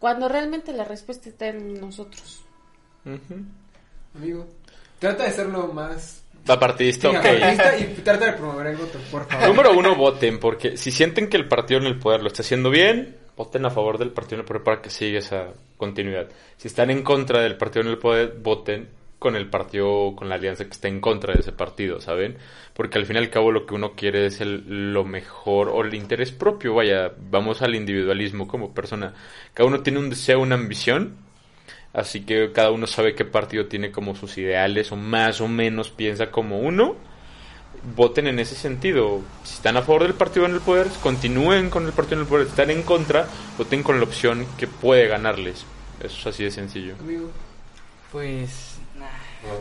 cuando 0.00 0.28
realmente 0.28 0.72
la 0.72 0.82
respuesta 0.82 1.28
está 1.28 1.46
en 1.46 1.80
nosotros. 1.80 2.45
Ujú. 3.06 3.44
Amigo. 4.16 4.46
Trata 4.98 5.24
de 5.24 5.30
ser 5.30 5.46
lo 5.46 5.68
más... 5.68 6.22
Apartidista, 6.48 7.10
Sí, 7.10 7.16
ok. 7.16 7.24
apartidista 7.24 7.78
y 7.78 7.84
trata 8.04 8.26
de 8.26 8.32
promover 8.34 8.66
el 8.68 8.76
voto, 8.76 8.98
por 9.10 9.26
favor. 9.26 9.48
Número 9.48 9.72
uno, 9.76 9.96
voten, 9.96 10.38
porque 10.38 10.76
si 10.76 10.92
sienten 10.92 11.28
que 11.28 11.36
el 11.36 11.48
partido 11.48 11.80
en 11.80 11.86
el 11.86 11.98
poder 11.98 12.20
lo 12.20 12.28
está 12.28 12.42
haciendo 12.42 12.70
bien, 12.70 13.16
voten 13.36 13.66
a 13.66 13.70
favor 13.70 13.98
del 13.98 14.10
partido 14.10 14.36
en 14.36 14.40
el 14.40 14.46
poder 14.46 14.62
para 14.62 14.80
que 14.80 14.90
siga 14.90 15.18
esa 15.18 15.48
continuidad. 15.76 16.28
Si 16.56 16.68
están 16.68 16.90
en 16.90 17.02
contra 17.02 17.40
del 17.40 17.56
partido 17.56 17.82
en 17.82 17.88
el 17.88 17.98
poder, 17.98 18.36
voten 18.40 18.88
con 19.18 19.34
el 19.34 19.48
partido, 19.50 20.14
con 20.14 20.28
la 20.28 20.36
alianza 20.36 20.64
que 20.64 20.70
está 20.70 20.86
en 20.86 21.00
contra 21.00 21.34
de 21.34 21.40
ese 21.40 21.50
partido, 21.50 22.00
¿saben? 22.00 22.36
Porque 22.74 22.98
al 22.98 23.06
fin 23.06 23.16
y 23.16 23.18
al 23.18 23.30
cabo 23.30 23.50
lo 23.50 23.66
que 23.66 23.74
uno 23.74 23.94
quiere 23.96 24.26
es 24.26 24.40
el, 24.40 24.92
lo 24.92 25.04
mejor 25.04 25.68
o 25.70 25.82
el 25.82 25.94
interés 25.94 26.30
propio, 26.30 26.74
vaya, 26.74 27.10
vamos 27.18 27.60
al 27.60 27.74
individualismo 27.74 28.46
como 28.46 28.72
persona. 28.72 29.14
Cada 29.52 29.68
uno 29.68 29.80
tiene 29.80 29.98
un 29.98 30.10
deseo, 30.10 30.38
una 30.40 30.54
ambición, 30.54 31.16
así 31.96 32.20
que 32.20 32.52
cada 32.52 32.70
uno 32.70 32.86
sabe 32.86 33.16
qué 33.16 33.24
partido 33.24 33.66
tiene 33.66 33.90
como 33.90 34.14
sus 34.14 34.38
ideales 34.38 34.92
o 34.92 34.96
más 34.96 35.40
o 35.40 35.48
menos 35.48 35.90
piensa 35.90 36.30
como 36.30 36.60
uno 36.60 36.94
voten 37.94 38.26
en 38.26 38.38
ese 38.38 38.54
sentido. 38.54 39.22
Si 39.44 39.54
están 39.54 39.76
a 39.76 39.82
favor 39.82 40.02
del 40.02 40.14
partido 40.14 40.46
en 40.46 40.54
el 40.54 40.60
poder, 40.60 40.88
continúen 41.02 41.70
con 41.70 41.86
el 41.86 41.92
partido 41.92 42.16
en 42.16 42.22
el 42.22 42.26
poder. 42.26 42.46
Si 42.46 42.50
están 42.50 42.70
en 42.70 42.82
contra, 42.82 43.28
voten 43.58 43.82
con 43.82 43.98
la 43.98 44.04
opción 44.04 44.46
que 44.58 44.66
puede 44.66 45.06
ganarles. 45.08 45.64
Eso 46.02 46.16
es 46.18 46.26
así 46.26 46.44
de 46.44 46.50
sencillo. 46.50 46.94
Amigo, 47.00 47.30
Pues. 48.12 48.75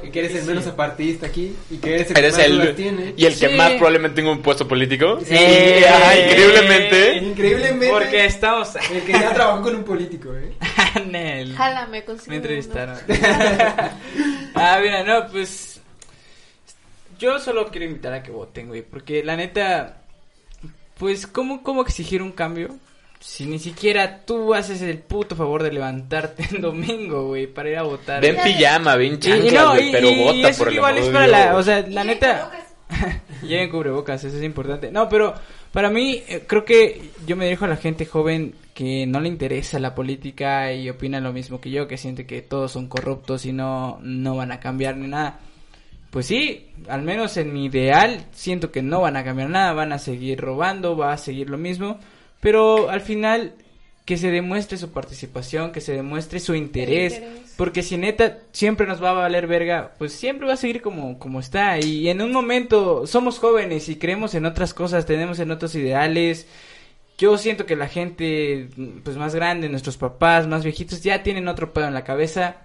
Y 0.03 0.09
que 0.09 0.19
eres 0.19 0.35
el 0.35 0.45
menos 0.45 0.67
apartidista 0.67 1.27
aquí 1.27 1.55
y 1.69 1.77
que 1.77 1.95
eres 1.95 2.11
el 2.11 2.17
Eres 2.17 2.33
que 2.35 2.37
más 2.41 2.45
el 2.49 2.55
dudas 2.59 2.75
tiene. 2.75 3.13
y 3.17 3.25
el 3.25 3.37
que 3.39 3.49
Sí. 3.49 3.55
más 3.55 3.71
probablemente 3.73 4.15
tenga 4.15 4.31
un 4.31 4.41
puesto 4.41 4.67
político. 4.67 5.19
Sí. 5.25 5.35
Ajá, 5.35 6.19
increíblemente. 6.19 7.17
Increiblemente. 7.17 7.89
Porque 7.89 8.25
estamos. 8.25 8.69
El 8.91 9.01
que 9.03 9.11
ya 9.13 9.33
trabajó 9.33 9.61
con 9.63 9.75
un 9.75 9.83
político, 9.83 10.33
¿eh? 10.35 10.53
Nel. 11.07 11.55
Jálame, 11.55 12.03
consigo 12.03 12.29
Me 12.31 12.35
entrevistaron. 12.37 12.97
ah, 14.55 14.79
mira, 14.81 15.03
no, 15.03 15.27
pues. 15.31 15.81
Yo 17.19 17.39
solo 17.39 17.67
quiero 17.67 17.85
invitar 17.85 18.13
a 18.13 18.21
que 18.23 18.31
voten, 18.31 18.67
güey. 18.67 18.81
Porque 18.81 19.23
la 19.23 19.35
neta. 19.35 20.01
Pues, 20.97 21.27
¿cómo, 21.27 21.61
¿cómo 21.63 21.81
exigir 21.81 22.21
un 22.21 22.31
cambio? 22.31 22.75
Si 23.27 23.43
ni 23.47 23.57
siquiera 23.57 24.19
tú 24.23 24.53
haces 24.53 24.81
el 24.83 24.99
puto 24.99 25.35
favor 25.35 25.63
de 25.63 25.71
levantarte 25.71 26.45
en 26.51 26.61
domingo, 26.61 27.27
güey, 27.27 27.47
para 27.47 27.69
ir 27.71 27.77
a 27.77 27.81
votar. 27.81 28.21
Ven 28.21 28.37
pijama, 28.43 28.95
ven 28.95 29.15
y 29.15 29.17
chanclas, 29.19 29.53
no, 29.53 29.71
güey, 29.71 29.89
y- 29.89 29.91
pero 29.91 30.09
y 30.09 30.23
vota 30.23 30.49
eso 30.49 30.59
por 30.59 30.67
el 30.69 30.73
igual 30.75 30.97
es 30.99 31.07
para 31.09 31.27
la, 31.27 31.55
o 31.57 31.63
sea, 31.63 31.81
la 31.87 32.03
neta, 32.03 32.51
lleven 33.41 33.69
cubrebocas, 33.71 34.23
eso 34.23 34.37
es 34.37 34.43
importante. 34.43 34.91
No, 34.91 35.09
pero 35.09 35.33
para 35.71 35.89
mí 35.89 36.21
eh, 36.27 36.43
creo 36.45 36.63
que 36.63 37.09
yo 37.25 37.35
me 37.35 37.45
dirijo 37.45 37.65
a 37.65 37.69
la 37.69 37.77
gente 37.77 38.05
joven 38.05 38.53
que 38.75 39.07
no 39.07 39.19
le 39.19 39.27
interesa 39.27 39.79
la 39.79 39.95
política 39.95 40.71
y 40.71 40.87
opina 40.89 41.19
lo 41.19 41.33
mismo 41.33 41.59
que 41.59 41.71
yo, 41.71 41.87
que 41.87 41.97
siente 41.97 42.25
que 42.27 42.41
todos 42.43 42.71
son 42.73 42.87
corruptos 42.87 43.45
y 43.47 43.53
no 43.53 43.97
no 44.03 44.35
van 44.35 44.51
a 44.51 44.59
cambiar 44.59 44.97
ni 44.97 45.07
nada. 45.07 45.39
Pues 46.11 46.27
sí, 46.27 46.67
al 46.87 47.01
menos 47.01 47.35
en 47.37 47.51
mi 47.53 47.65
ideal 47.65 48.23
siento 48.33 48.71
que 48.71 48.81
no 48.83 49.01
van 49.01 49.17
a 49.17 49.23
cambiar 49.23 49.49
nada, 49.49 49.73
van 49.73 49.91
a 49.93 49.97
seguir 49.99 50.39
robando, 50.39 50.95
va 50.95 51.11
a 51.11 51.17
seguir 51.17 51.49
lo 51.49 51.57
mismo, 51.57 51.99
pero 52.41 52.89
al 52.89 53.01
final 53.01 53.53
que 54.05 54.17
se 54.17 54.29
demuestre 54.29 54.77
su 54.77 54.91
participación, 54.91 55.71
que 55.71 55.81
se 55.81 55.93
demuestre 55.93 56.39
su 56.39 56.53
interés, 56.53 57.15
interés. 57.15 57.53
porque 57.57 57.81
si 57.81 57.97
neta 57.97 58.37
siempre 58.51 58.85
nos 58.85 59.03
va 59.03 59.09
a 59.09 59.13
valer 59.13 59.47
verga, 59.47 59.93
pues 59.97 60.13
siempre 60.13 60.47
va 60.47 60.53
a 60.53 60.57
seguir 60.57 60.83
como, 60.83 61.17
como 61.17 61.39
está. 61.39 61.79
Y 61.79 62.07
en 62.07 62.21
un 62.21 62.31
momento 62.31 63.07
somos 63.07 63.39
jóvenes 63.39 63.89
y 63.89 63.95
creemos 63.95 64.35
en 64.35 64.45
otras 64.45 64.75
cosas, 64.75 65.07
tenemos 65.07 65.39
en 65.39 65.49
otros 65.49 65.73
ideales. 65.73 66.47
Yo 67.17 67.37
siento 67.39 67.65
que 67.65 67.75
la 67.75 67.87
gente, 67.87 68.69
pues 69.03 69.17
más 69.17 69.33
grande, 69.33 69.69
nuestros 69.69 69.97
papás, 69.97 70.47
más 70.47 70.63
viejitos, 70.63 71.01
ya 71.01 71.23
tienen 71.23 71.47
otro 71.47 71.73
pedo 71.73 71.87
en 71.87 71.93
la 71.95 72.03
cabeza, 72.03 72.57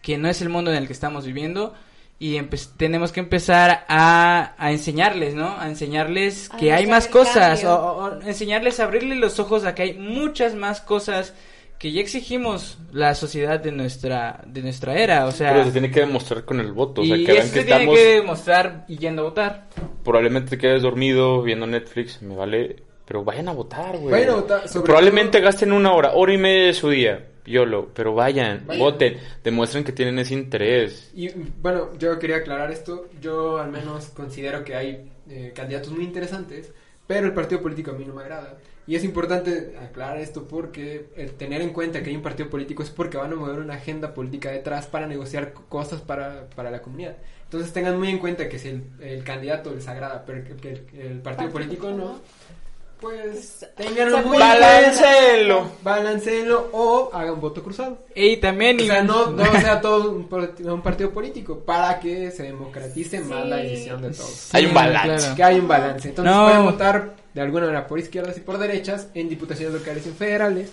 que 0.00 0.16
no 0.16 0.28
es 0.28 0.40
el 0.40 0.48
mundo 0.48 0.70
en 0.70 0.78
el 0.78 0.86
que 0.86 0.94
estamos 0.94 1.26
viviendo. 1.26 1.74
Y 2.18 2.40
tenemos 2.78 3.12
que 3.12 3.20
empezar 3.20 3.84
a, 3.88 4.54
a 4.56 4.72
enseñarles, 4.72 5.34
¿no? 5.34 5.54
A 5.58 5.68
enseñarles 5.68 6.48
A 6.50 6.56
que 6.56 6.72
hay 6.72 6.86
más 6.86 7.08
cosas. 7.08 7.62
O, 7.64 7.74
o- 7.74 8.20
enseñarles 8.22 8.80
a 8.80 8.84
abrirle 8.84 9.16
los 9.16 9.38
ojos 9.38 9.64
a 9.64 9.74
que 9.74 9.82
hay 9.82 9.94
muchas 9.94 10.54
más 10.54 10.80
cosas 10.80 11.34
que 11.78 11.92
ya 11.92 12.00
exigimos 12.00 12.78
la 12.90 13.14
sociedad 13.14 13.60
de 13.60 13.70
nuestra 13.70 14.40
de 14.46 14.62
nuestra 14.62 14.94
era, 14.98 15.26
o 15.26 15.30
sea, 15.32 15.52
Pero 15.52 15.64
se 15.66 15.72
tiene 15.72 15.90
que 15.90 16.00
demostrar 16.00 16.46
con 16.46 16.58
el 16.58 16.72
voto, 16.72 17.02
o 17.02 17.04
sea, 17.04 17.16
y 17.18 17.24
que 17.26 17.32
vean 17.32 17.44
que 17.50 17.52
se 17.52 17.64
tiene 17.64 17.70
estamos 17.82 17.98
que 17.98 18.04
demostrar 18.14 18.84
y 18.88 18.96
yendo 18.96 19.20
a 19.20 19.24
votar. 19.26 19.66
probablemente 20.02 20.50
te 20.50 20.58
quedes 20.58 20.80
dormido 20.80 21.42
viendo 21.42 21.66
Netflix, 21.66 22.22
me 22.22 22.34
vale, 22.34 22.76
pero 23.04 23.24
vayan 23.24 23.48
a 23.50 23.52
votar, 23.52 23.98
güey. 23.98 24.10
Vayan 24.10 24.30
a 24.30 24.34
votar, 24.36 24.66
sobre 24.68 24.86
Probablemente 24.86 25.32
todo- 25.36 25.44
gasten 25.44 25.70
una 25.74 25.92
hora, 25.92 26.12
hora 26.14 26.32
y 26.32 26.38
media 26.38 26.64
de 26.68 26.72
su 26.72 26.88
día, 26.88 27.26
YOLO, 27.46 27.88
pero 27.94 28.14
vayan, 28.14 28.64
Vayan. 28.66 28.80
voten, 28.82 29.16
demuestren 29.42 29.84
que 29.84 29.92
tienen 29.92 30.18
ese 30.18 30.34
interés. 30.34 31.10
Y 31.14 31.28
bueno, 31.62 31.90
yo 31.98 32.18
quería 32.18 32.36
aclarar 32.36 32.70
esto. 32.70 33.06
Yo 33.20 33.58
al 33.58 33.70
menos 33.70 34.06
considero 34.06 34.64
que 34.64 34.74
hay 34.74 35.10
eh, 35.28 35.52
candidatos 35.54 35.92
muy 35.92 36.04
interesantes, 36.04 36.72
pero 37.06 37.26
el 37.26 37.32
partido 37.34 37.62
político 37.62 37.92
a 37.92 37.94
mí 37.94 38.04
no 38.04 38.14
me 38.14 38.22
agrada. 38.22 38.58
Y 38.88 38.94
es 38.94 39.02
importante 39.02 39.74
aclarar 39.80 40.18
esto 40.18 40.46
porque 40.46 41.06
el 41.16 41.32
tener 41.32 41.60
en 41.60 41.70
cuenta 41.70 42.02
que 42.02 42.10
hay 42.10 42.16
un 42.16 42.22
partido 42.22 42.48
político 42.48 42.84
es 42.84 42.90
porque 42.90 43.16
van 43.16 43.32
a 43.32 43.36
mover 43.36 43.58
una 43.58 43.74
agenda 43.74 44.14
política 44.14 44.52
detrás 44.52 44.86
para 44.86 45.08
negociar 45.08 45.52
cosas 45.68 46.00
para, 46.02 46.48
para 46.54 46.70
la 46.70 46.80
comunidad. 46.82 47.16
Entonces 47.42 47.72
tengan 47.72 47.98
muy 47.98 48.08
en 48.10 48.18
cuenta 48.18 48.48
que 48.48 48.60
si 48.60 48.68
el, 48.68 48.82
el 49.00 49.24
candidato 49.24 49.74
les 49.74 49.88
agrada, 49.88 50.24
pero 50.24 50.44
que, 50.44 50.54
que 50.54 50.70
el, 50.70 50.86
el 51.00 51.18
partido 51.20 51.50
político 51.50 51.90
no, 51.90 52.20
pues 53.00 53.66
tenganlo 53.76 54.18
se 54.18 54.24
muy 54.24 54.36
puede- 54.38 54.50
en 54.50 54.58
cuenta. 54.58 54.70
Balancenlo. 54.70 55.70
Balancenlo 55.82 56.68
o 56.72 57.10
hagan 57.12 57.40
voto 57.40 57.62
cruzado. 57.62 57.98
Y 58.14 58.36
también 58.38 58.80
O 58.80 58.84
sea, 58.84 59.02
y- 59.02 59.06
no, 59.06 59.26
no 59.30 59.44
sea 59.60 59.80
todo 59.80 60.10
un, 60.12 60.28
un 60.70 60.82
partido 60.82 61.10
político 61.10 61.58
para 61.60 62.00
que 62.00 62.30
se 62.30 62.44
democratice 62.44 63.20
más 63.20 63.44
la 63.46 63.56
Sí. 63.60 63.62
decisión 63.68 64.02
de 64.02 64.10
todos. 64.10 64.54
Hay 64.54 64.66
un 64.66 64.74
balance. 64.74 65.16
claro. 65.18 65.36
Que 65.36 65.44
hay 65.44 65.58
un 65.60 65.68
balance. 65.68 66.08
Entonces 66.08 66.34
No. 66.34 66.44
pueden 66.46 66.64
votar 66.64 67.14
de 67.34 67.40
alguna 67.42 67.66
manera 67.66 67.86
por 67.86 67.98
izquierdas 67.98 68.36
y 68.38 68.40
por 68.40 68.56
derechas 68.58 69.08
en 69.14 69.28
diputaciones 69.28 69.74
locales 69.78 70.06
y 70.06 70.10
federales 70.10 70.70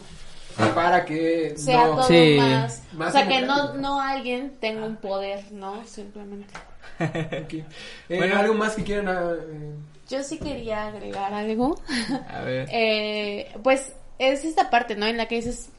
para 0.76 1.04
que 1.04 1.54
sea 1.58 1.88
no... 1.88 1.96
todo 1.96 2.08
Sí. 2.08 2.38
más, 2.40 2.84
Más 2.94 3.10
o 3.10 3.12
sea 3.12 3.28
que 3.28 3.42
no 3.42 3.74
no 3.74 4.00
alguien 4.00 4.54
tenga 4.62 4.86
un 4.86 4.96
poder 4.98 5.52
no 5.52 5.84
simplemente 5.86 6.54
Ok. 7.00 7.54
Eh, 8.10 8.18
Bueno. 8.18 8.38
algo 8.38 8.54
más 8.54 8.76
que 8.76 8.84
quieran 8.84 9.08
ah, 9.10 9.34
eh, 9.34 9.72
yo 10.14 10.24
sí 10.24 10.38
quería 10.38 10.88
agregar 10.88 11.34
algo 11.34 11.80
A 12.30 12.42
ver. 12.42 12.68
eh, 12.72 13.52
pues 13.64 13.94
es 14.20 14.46
esta 14.46 14.70
parte 14.70 14.96
no 14.96 15.06
en 15.08 15.18
la 15.18 15.28
que 15.28 15.36
dices 15.36 15.70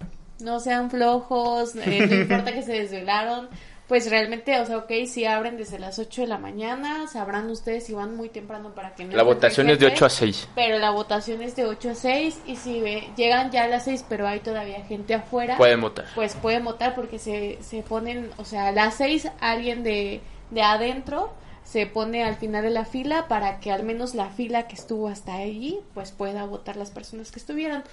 no 0.41 0.61
sean 0.61 0.91
flojos 0.91 1.75
eh, 1.77 2.07
no 2.09 2.15
importa 2.23 2.53
que 2.53 2.63
se 2.63 2.73
desvelaron 2.73 3.49
pues 3.87 4.09
realmente, 4.09 4.59
o 4.61 4.65
sea, 4.65 4.79
ok, 4.79 4.91
si 5.07 5.27
abren 5.27 5.59
desde 5.59 5.79
las 5.79 5.99
8 5.99 6.23
de 6.23 6.27
la 6.27 6.39
mañana, 6.39 7.07
sabrán 7.07 7.51
ustedes 7.51 7.85
si 7.85 7.93
van 7.93 8.17
muy 8.17 8.31
temprano 8.31 8.75
para 8.75 8.95
que 8.95 9.05
no 9.05 9.15
La 9.15 9.23
votación 9.23 9.69
es 9.69 9.79
de 9.79 9.85
jefe. 9.91 9.97
8 9.97 10.07
a 10.07 10.09
6. 10.09 10.49
Pero 10.55 10.79
la 10.79 10.89
votación 10.89 11.43
es 11.43 11.55
de 11.55 11.67
8 11.67 11.91
a 11.91 11.95
6 11.95 12.41
y 12.47 12.57
si 12.57 12.81
ve- 12.81 13.11
llegan 13.15 13.51
ya 13.51 13.65
a 13.65 13.69
las 13.69 13.85
6 13.85 14.07
pero 14.09 14.27
hay 14.27 14.41
todavía 14.41 14.83
gente 14.87 15.13
afuera, 15.13 15.59
Pueden 15.59 15.83
votar. 15.83 16.07
pues 16.15 16.35
pueden 16.35 16.65
votar 16.65 16.95
porque 16.95 17.19
se, 17.19 17.59
se 17.61 17.83
ponen, 17.83 18.31
o 18.39 18.47
sea, 18.47 18.69
a 18.69 18.73
las 18.73 18.95
6 18.95 19.29
alguien 19.39 19.83
de, 19.83 20.23
de 20.51 20.63
adentro 20.63 21.35
se 21.65 21.87
pone 21.87 22.25
al 22.25 22.37
final 22.37 22.63
de 22.63 22.71
la 22.71 22.85
fila 22.85 23.27
para 23.29 23.61
que 23.61 23.73
al 23.73 23.83
menos 23.83 24.15
la 24.15 24.31
fila 24.31 24.69
que 24.69 24.75
estuvo 24.75 25.09
hasta 25.09 25.35
allí 25.35 25.81
pues 25.95 26.13
pueda 26.13 26.45
votar 26.45 26.77
las 26.77 26.91
personas 26.91 27.31
que 27.31 27.41
estuvieran. 27.41 27.85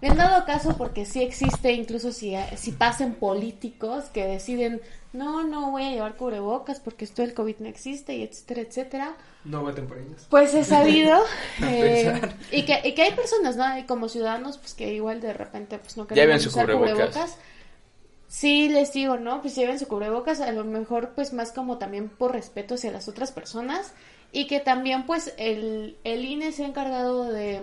En 0.00 0.16
dado 0.16 0.44
caso, 0.44 0.76
porque 0.76 1.04
sí 1.04 1.22
existe, 1.22 1.72
incluso 1.74 2.10
si, 2.10 2.34
si 2.56 2.72
pasen 2.72 3.14
políticos 3.14 4.06
que 4.06 4.26
deciden, 4.26 4.80
no, 5.12 5.44
no 5.44 5.70
voy 5.70 5.84
a 5.84 5.90
llevar 5.90 6.16
cubrebocas 6.16 6.80
porque 6.80 7.04
esto 7.04 7.22
del 7.22 7.34
COVID 7.34 7.58
no 7.60 7.68
existe 7.68 8.16
y 8.16 8.24
etcétera, 8.24 8.62
etcétera, 8.62 9.16
no 9.44 9.62
voten 9.62 9.86
por 9.86 9.98
ellos. 9.98 10.26
pues 10.28 10.54
he 10.54 10.64
sabido 10.64 11.22
eh, 11.62 12.20
y, 12.50 12.64
que, 12.64 12.80
y 12.82 12.94
que 12.94 13.02
hay 13.02 13.12
personas, 13.12 13.56
¿no? 13.56 13.78
Y 13.78 13.84
como 13.84 14.08
ciudadanos, 14.08 14.58
pues 14.58 14.74
que 14.74 14.92
igual 14.92 15.20
de 15.20 15.34
repente 15.34 15.78
pues 15.78 15.96
no 15.96 16.06
su 16.40 16.48
usar 16.48 16.72
cubrebocas. 16.72 17.36
Sí, 18.32 18.70
les 18.70 18.94
digo, 18.94 19.18
¿no? 19.18 19.42
Pues 19.42 19.54
lleven 19.54 19.78
su 19.78 19.86
cubrebocas, 19.86 20.40
a 20.40 20.50
lo 20.52 20.64
mejor 20.64 21.10
pues 21.14 21.34
más 21.34 21.52
como 21.52 21.76
también 21.76 22.08
por 22.08 22.32
respeto 22.32 22.76
hacia 22.76 22.90
las 22.90 23.06
otras 23.06 23.30
personas 23.30 23.92
y 24.32 24.46
que 24.46 24.58
también 24.58 25.04
pues 25.04 25.34
el, 25.36 25.98
el 26.02 26.24
INE 26.24 26.50
se 26.52 26.64
ha 26.64 26.68
encargado 26.68 27.30
de, 27.30 27.60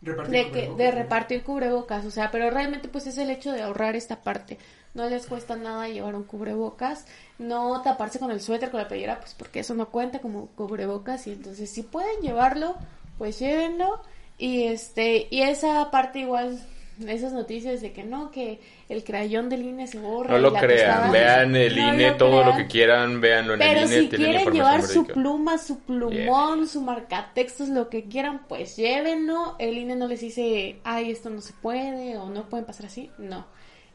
Repartir 0.00 0.32
de, 0.32 0.44
que, 0.44 0.50
cubrebocas, 0.50 0.78
de 0.78 0.90
repartir 0.90 1.44
cubrebocas, 1.44 2.04
o 2.06 2.10
sea, 2.10 2.30
pero 2.30 2.48
realmente 2.48 2.88
pues 2.88 3.06
es 3.06 3.18
el 3.18 3.28
hecho 3.28 3.52
de 3.52 3.60
ahorrar 3.60 3.94
esta 3.94 4.22
parte. 4.22 4.56
No 4.94 5.06
les 5.06 5.26
cuesta 5.26 5.54
nada 5.54 5.86
llevar 5.86 6.14
un 6.14 6.24
cubrebocas, 6.24 7.04
no 7.38 7.82
taparse 7.82 8.18
con 8.18 8.30
el 8.30 8.40
suéter, 8.40 8.70
con 8.70 8.80
la 8.80 8.88
playera, 8.88 9.20
pues 9.20 9.34
porque 9.34 9.60
eso 9.60 9.74
no 9.74 9.90
cuenta 9.90 10.20
como 10.20 10.46
cubrebocas 10.46 11.26
y 11.26 11.32
entonces 11.32 11.70
si 11.70 11.82
pueden 11.82 12.22
llevarlo, 12.22 12.76
pues 13.18 13.38
llévenlo 13.38 14.00
y 14.38 14.62
este 14.64 15.28
y 15.30 15.42
esa 15.42 15.90
parte 15.90 16.20
igual 16.20 16.58
esas 17.06 17.32
noticias 17.32 17.80
de 17.80 17.92
que 17.92 18.04
no 18.04 18.30
que 18.30 18.60
el 18.88 19.04
crayón 19.04 19.48
del 19.48 19.62
INE 19.62 19.86
se 19.86 19.98
borra 19.98 20.32
No 20.32 20.38
lo 20.38 20.54
crean, 20.54 21.12
vean 21.12 21.56
el 21.56 21.76
No 21.76 21.94
INE, 21.94 22.10
lo 22.10 22.16
todo 22.16 22.44
lo 22.44 22.56
que 22.56 22.66
quieran, 22.66 23.20
véanlo 23.20 23.54
en 23.54 23.58
Pero 23.60 23.80
el 23.80 23.86
INE, 23.86 24.00
si 24.00 24.08
tienen 24.08 24.26
quieren 24.30 24.54
llevar 24.54 24.82
su 24.82 25.06
pluma, 25.06 25.58
su 25.58 25.80
plumón, 25.80 26.66
su 26.66 26.80
marcatextos, 26.80 27.68
lo 27.68 27.88
que 27.88 28.04
quieran, 28.04 28.46
pues 28.48 28.76
llévenlo. 28.76 29.56
El 29.58 29.78
INE 29.78 29.96
no 29.96 30.08
les 30.08 30.20
dice, 30.20 30.80
ay, 30.84 31.10
esto 31.10 31.30
no 31.30 31.40
se 31.40 31.52
puede 31.54 32.16
o 32.16 32.28
no 32.28 32.48
pueden 32.48 32.66
pasar 32.66 32.86
así. 32.86 33.10
No. 33.18 33.46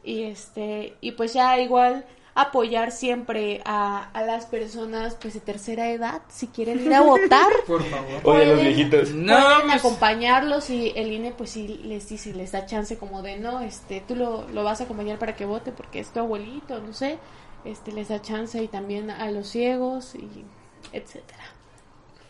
Y 0.04 0.24
este, 0.24 0.94
y 1.00 1.12
pues 1.12 1.32
ya 1.32 1.58
igual 1.60 2.04
apoyar 2.34 2.92
siempre 2.92 3.60
a, 3.64 4.08
a 4.10 4.22
las 4.22 4.46
personas 4.46 5.16
pues 5.20 5.34
de 5.34 5.40
tercera 5.40 5.90
edad 5.90 6.22
si 6.28 6.46
quieren 6.46 6.80
ir 6.84 6.94
a 6.94 7.02
votar. 7.02 7.52
Por 7.66 7.82
favor. 7.84 8.20
Oye, 8.24 8.46
los 8.46 8.60
viejitos. 8.60 9.10
No, 9.12 9.36
pues- 9.62 9.74
acompañarlos 9.76 10.70
y 10.70 10.92
el 10.96 11.12
INE 11.12 11.32
pues 11.32 11.50
sí 11.50 11.68
les 11.84 12.08
dice, 12.08 12.32
les 12.32 12.52
da 12.52 12.64
chance 12.66 12.96
como 12.96 13.22
de 13.22 13.38
no, 13.38 13.60
este, 13.60 14.02
tú 14.06 14.16
lo, 14.16 14.48
lo 14.48 14.64
vas 14.64 14.80
a 14.80 14.84
acompañar 14.84 15.18
para 15.18 15.36
que 15.36 15.44
vote 15.44 15.72
porque 15.72 16.00
es 16.00 16.08
tu 16.08 16.20
abuelito, 16.20 16.80
no 16.80 16.92
sé, 16.94 17.18
este, 17.64 17.92
les 17.92 18.08
da 18.08 18.22
chance 18.22 18.62
y 18.62 18.68
también 18.68 19.10
a 19.10 19.30
los 19.30 19.48
ciegos 19.48 20.14
y 20.14 20.28
etcétera. 20.92 21.44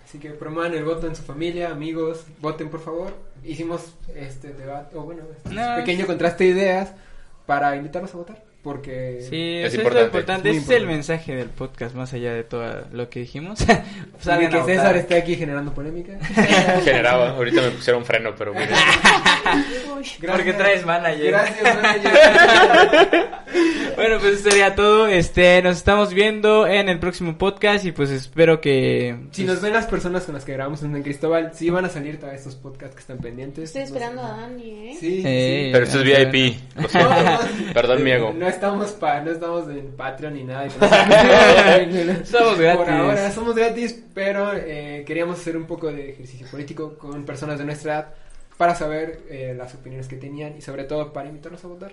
Así 0.04 0.18
que 0.18 0.30
promuevan 0.30 0.74
el 0.74 0.84
voto 0.84 1.06
en 1.06 1.16
su 1.16 1.22
familia, 1.22 1.70
amigos, 1.70 2.24
voten 2.40 2.68
por 2.68 2.80
favor. 2.80 3.14
Hicimos 3.44 3.94
este 4.14 4.52
debate, 4.52 4.96
o 4.96 5.02
bueno, 5.02 5.22
este 5.34 5.54
No, 5.54 5.76
pequeño 5.76 6.06
contraste 6.06 6.44
de 6.44 6.50
ideas 6.50 6.92
para 7.46 7.74
invitarlos 7.76 8.12
a 8.14 8.18
votar. 8.18 8.51
Porque 8.62 9.18
Sí, 9.28 9.56
Es 9.58 9.72
eso 9.74 9.78
importante, 9.82 9.88
es 9.88 10.02
lo 10.02 10.06
importante. 10.06 10.50
Ese 10.50 10.58
es 10.60 10.70
el 10.70 10.86
mensaje 10.86 11.34
del 11.34 11.48
podcast, 11.48 11.96
más 11.96 12.12
allá 12.12 12.32
de 12.32 12.44
todo 12.44 12.64
lo 12.92 13.08
que 13.10 13.18
dijimos. 13.20 13.60
y 13.60 13.64
Salgan 14.22 14.50
que 14.52 14.56
a 14.58 14.64
César 14.64 14.84
votar. 14.84 14.96
esté 14.98 15.14
aquí 15.16 15.34
generando 15.34 15.74
polémica. 15.74 16.12
Generaba. 16.84 17.30
Ahorita 17.30 17.60
me 17.60 17.70
pusieron 17.72 18.04
freno, 18.04 18.34
pero 18.38 18.52
bueno. 18.52 18.70
Porque 20.26 20.52
traes 20.52 20.86
manager. 20.86 21.30
Gracias, 21.32 21.82
manager. 21.82 22.12
Bueno, 23.96 24.18
pues 24.20 24.34
eso 24.40 24.50
sería 24.50 24.74
todo. 24.74 25.06
Este, 25.08 25.60
nos 25.62 25.76
estamos 25.76 26.14
viendo 26.14 26.66
en 26.66 26.88
el 26.88 26.98
próximo 26.98 27.36
podcast 27.36 27.84
y 27.84 27.92
pues 27.92 28.10
espero 28.10 28.60
que 28.60 29.16
si 29.32 29.44
nos 29.44 29.60
ven 29.60 29.72
las 29.72 29.86
personas 29.86 30.24
con 30.24 30.34
las 30.34 30.44
que 30.44 30.52
grabamos 30.52 30.82
en 30.82 30.92
San 30.92 31.02
Cristóbal, 31.02 31.50
sí 31.54 31.68
van 31.70 31.84
a 31.84 31.88
salir 31.88 32.18
todos 32.18 32.32
estos 32.34 32.54
podcasts 32.54 32.94
que 32.94 33.00
están 33.00 33.18
pendientes. 33.18 33.64
Estoy 33.64 33.82
No 33.82 33.86
sé. 33.88 33.92
esperando 33.92 34.22
a 34.22 34.36
Dani, 34.40 34.90
¿eh? 34.90 34.96
Sí, 34.98 35.22
Eh, 35.24 35.62
sí. 35.66 35.70
Pero 35.72 35.84
esto 35.84 35.98
es 36.00 36.04
VIP. 36.32 36.56
Lo 36.80 36.88
siento. 36.88 37.10
Perdón, 37.74 38.04
mi 38.04 38.10
ego. 38.12 38.32
No 38.32 38.48
estamos 38.52 38.92
pa, 38.92 39.20
no 39.20 39.30
estamos 39.32 39.68
en 39.68 39.92
Patreon 39.96 40.34
ni 40.34 40.44
nada. 40.44 40.68
Somos 42.24 42.58
gratis. 42.58 42.76
Por 42.76 42.90
ahora 42.90 43.30
somos 43.30 43.54
gratis, 43.54 44.02
pero 44.14 44.52
eh, 44.54 45.04
queríamos 45.06 45.38
hacer 45.38 45.56
un 45.56 45.66
poco 45.66 45.90
de 45.92 46.10
ejercicio 46.10 46.46
político 46.50 46.96
con 46.96 47.24
personas 47.24 47.58
de 47.58 47.64
nuestra 47.64 47.92
edad 47.94 48.14
para 48.56 48.74
saber 48.74 49.22
eh, 49.28 49.54
las 49.56 49.74
opiniones 49.74 50.06
que 50.08 50.16
tenían 50.16 50.56
y 50.56 50.60
sobre 50.60 50.84
todo 50.84 51.12
para 51.12 51.28
invitarlos 51.28 51.64
a 51.64 51.68
votar. 51.68 51.92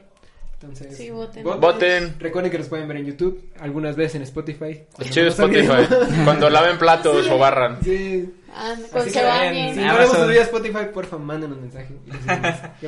Entonces, 0.62 0.98
Sí, 0.98 1.10
voten. 1.10 1.44
Voten. 1.44 2.16
Recuerden 2.20 2.52
que 2.52 2.58
nos 2.58 2.68
pueden 2.68 2.86
ver 2.88 2.98
en 2.98 3.06
YouTube, 3.06 3.50
algunas 3.62 3.96
veces 3.96 4.16
en 4.16 4.24
Spotify. 4.24 4.84
Es 5.00 5.10
chido. 5.10 5.28
Spotify. 5.28 5.88
Cuando 6.26 6.50
laven 6.50 6.78
platos 6.78 7.30
o 7.30 7.38
barran. 7.38 7.80
Sí. 7.82 8.30
Ah, 8.54 8.76
con 8.92 9.02
Así 9.02 9.12
se 9.12 9.20
que 9.20 9.26
bañen. 9.26 9.76
Si 9.76 9.80
no 9.80 9.96
hemos 9.96 10.10
subido 10.10 10.42
a 10.42 10.44
Spotify, 10.44 10.86
porfa, 10.94 11.18
mándenos 11.18 11.60
mensaje. 11.62 11.94